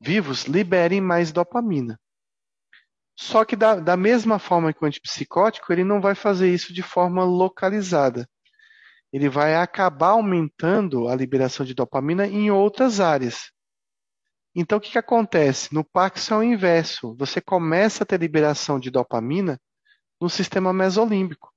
[0.00, 1.98] vivos liberem mais dopamina.
[3.16, 6.82] Só que da, da mesma forma que o antipsicótico, ele não vai fazer isso de
[6.82, 8.28] forma localizada
[9.14, 13.52] ele vai acabar aumentando a liberação de dopamina em outras áreas.
[14.52, 15.72] Então, o que, que acontece?
[15.72, 17.14] No Parkinson é o inverso.
[17.14, 19.56] Você começa a ter liberação de dopamina
[20.20, 21.54] no sistema mesolímbico,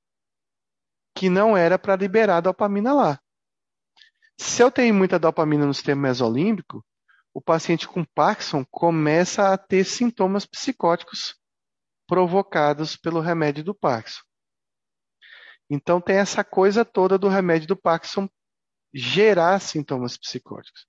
[1.16, 3.20] que não era para liberar dopamina lá.
[4.38, 6.86] Se eu tenho muita dopamina no sistema mesolímbico,
[7.34, 11.36] o paciente com Parkinson começa a ter sintomas psicóticos
[12.06, 14.27] provocados pelo remédio do Parkinson.
[15.70, 18.30] Então tem essa coisa toda do remédio do Parkinson
[18.94, 20.86] gerar sintomas psicóticos.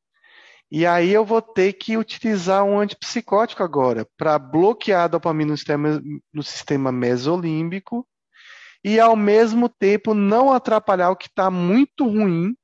[0.70, 5.56] E aí eu vou ter que utilizar um antipsicótico agora para bloquear a dopamina no
[5.56, 8.06] sistema, no sistema mesolímbico
[8.84, 12.54] e ao mesmo tempo não atrapalhar o que está muito ruim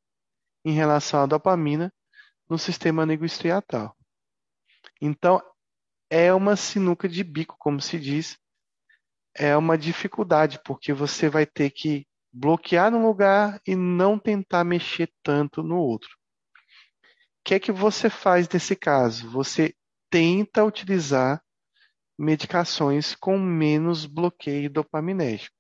[0.65, 1.93] em relação à dopamina
[2.49, 3.97] no sistema negostriatal.
[5.01, 5.43] Então
[6.11, 8.39] é uma sinuca de bico, como se diz,
[9.37, 15.13] é uma dificuldade, porque você vai ter que bloquear num lugar e não tentar mexer
[15.23, 16.11] tanto no outro.
[16.11, 19.31] O que é que você faz nesse caso?
[19.31, 19.75] Você
[20.11, 21.43] tenta utilizar
[22.19, 25.55] medicações com menos bloqueio dopaminérgico.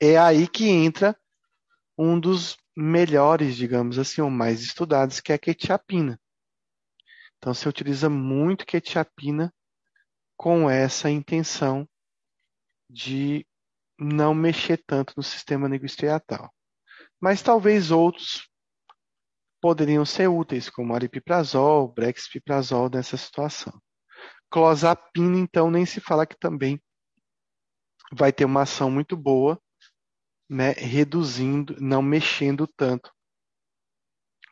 [0.00, 1.16] É aí que entra
[1.96, 6.18] um dos melhores, digamos assim, ou mais estudados, que é a quetiapina.
[7.36, 9.52] Então, se utiliza muito quetiapina
[10.36, 11.88] com essa intenção
[12.88, 13.46] de
[13.98, 16.52] não mexer tanto no sistema negostriatal.
[17.20, 18.48] Mas talvez outros
[19.60, 23.72] poderiam ser úteis, como aripiprazol, brexpiprazol nessa situação.
[24.50, 26.80] Clozapina, então, nem se fala que também
[28.12, 29.60] vai ter uma ação muito boa,
[30.48, 33.12] né, reduzindo, não mexendo tanto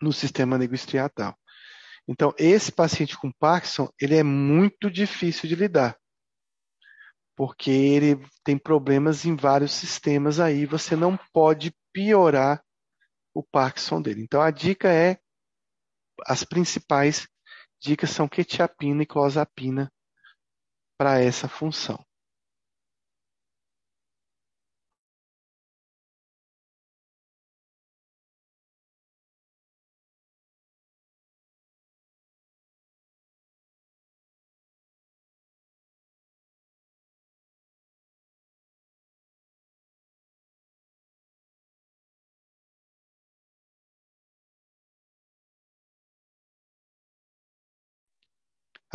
[0.03, 1.35] no sistema negostriatal.
[2.07, 5.99] Então, esse paciente com Parkinson, ele é muito difícil de lidar,
[7.37, 12.65] porque ele tem problemas em vários sistemas aí, você não pode piorar
[13.35, 14.23] o Parkinson dele.
[14.23, 15.19] Então, a dica é,
[16.25, 17.29] as principais
[17.81, 19.93] dicas são quetiapina e clozapina
[20.99, 22.03] para essa função.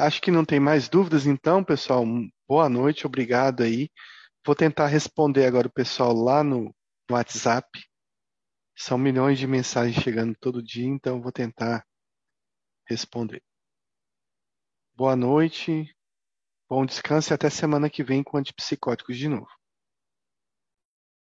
[0.02, 2.04] Acho que não tem mais dúvidas, então, pessoal.
[2.50, 3.88] Boa noite, obrigado aí.
[4.44, 6.74] Vou tentar responder agora o pessoal lá no,
[7.12, 7.68] WhatsApp.
[8.76, 11.86] São milhões de mensagens chegando todo dia, então vou tentar
[12.88, 13.44] responder.
[14.96, 15.96] Boa noite,
[16.68, 19.61] bom descanso e até semana que vem com antipsicóticos de novo.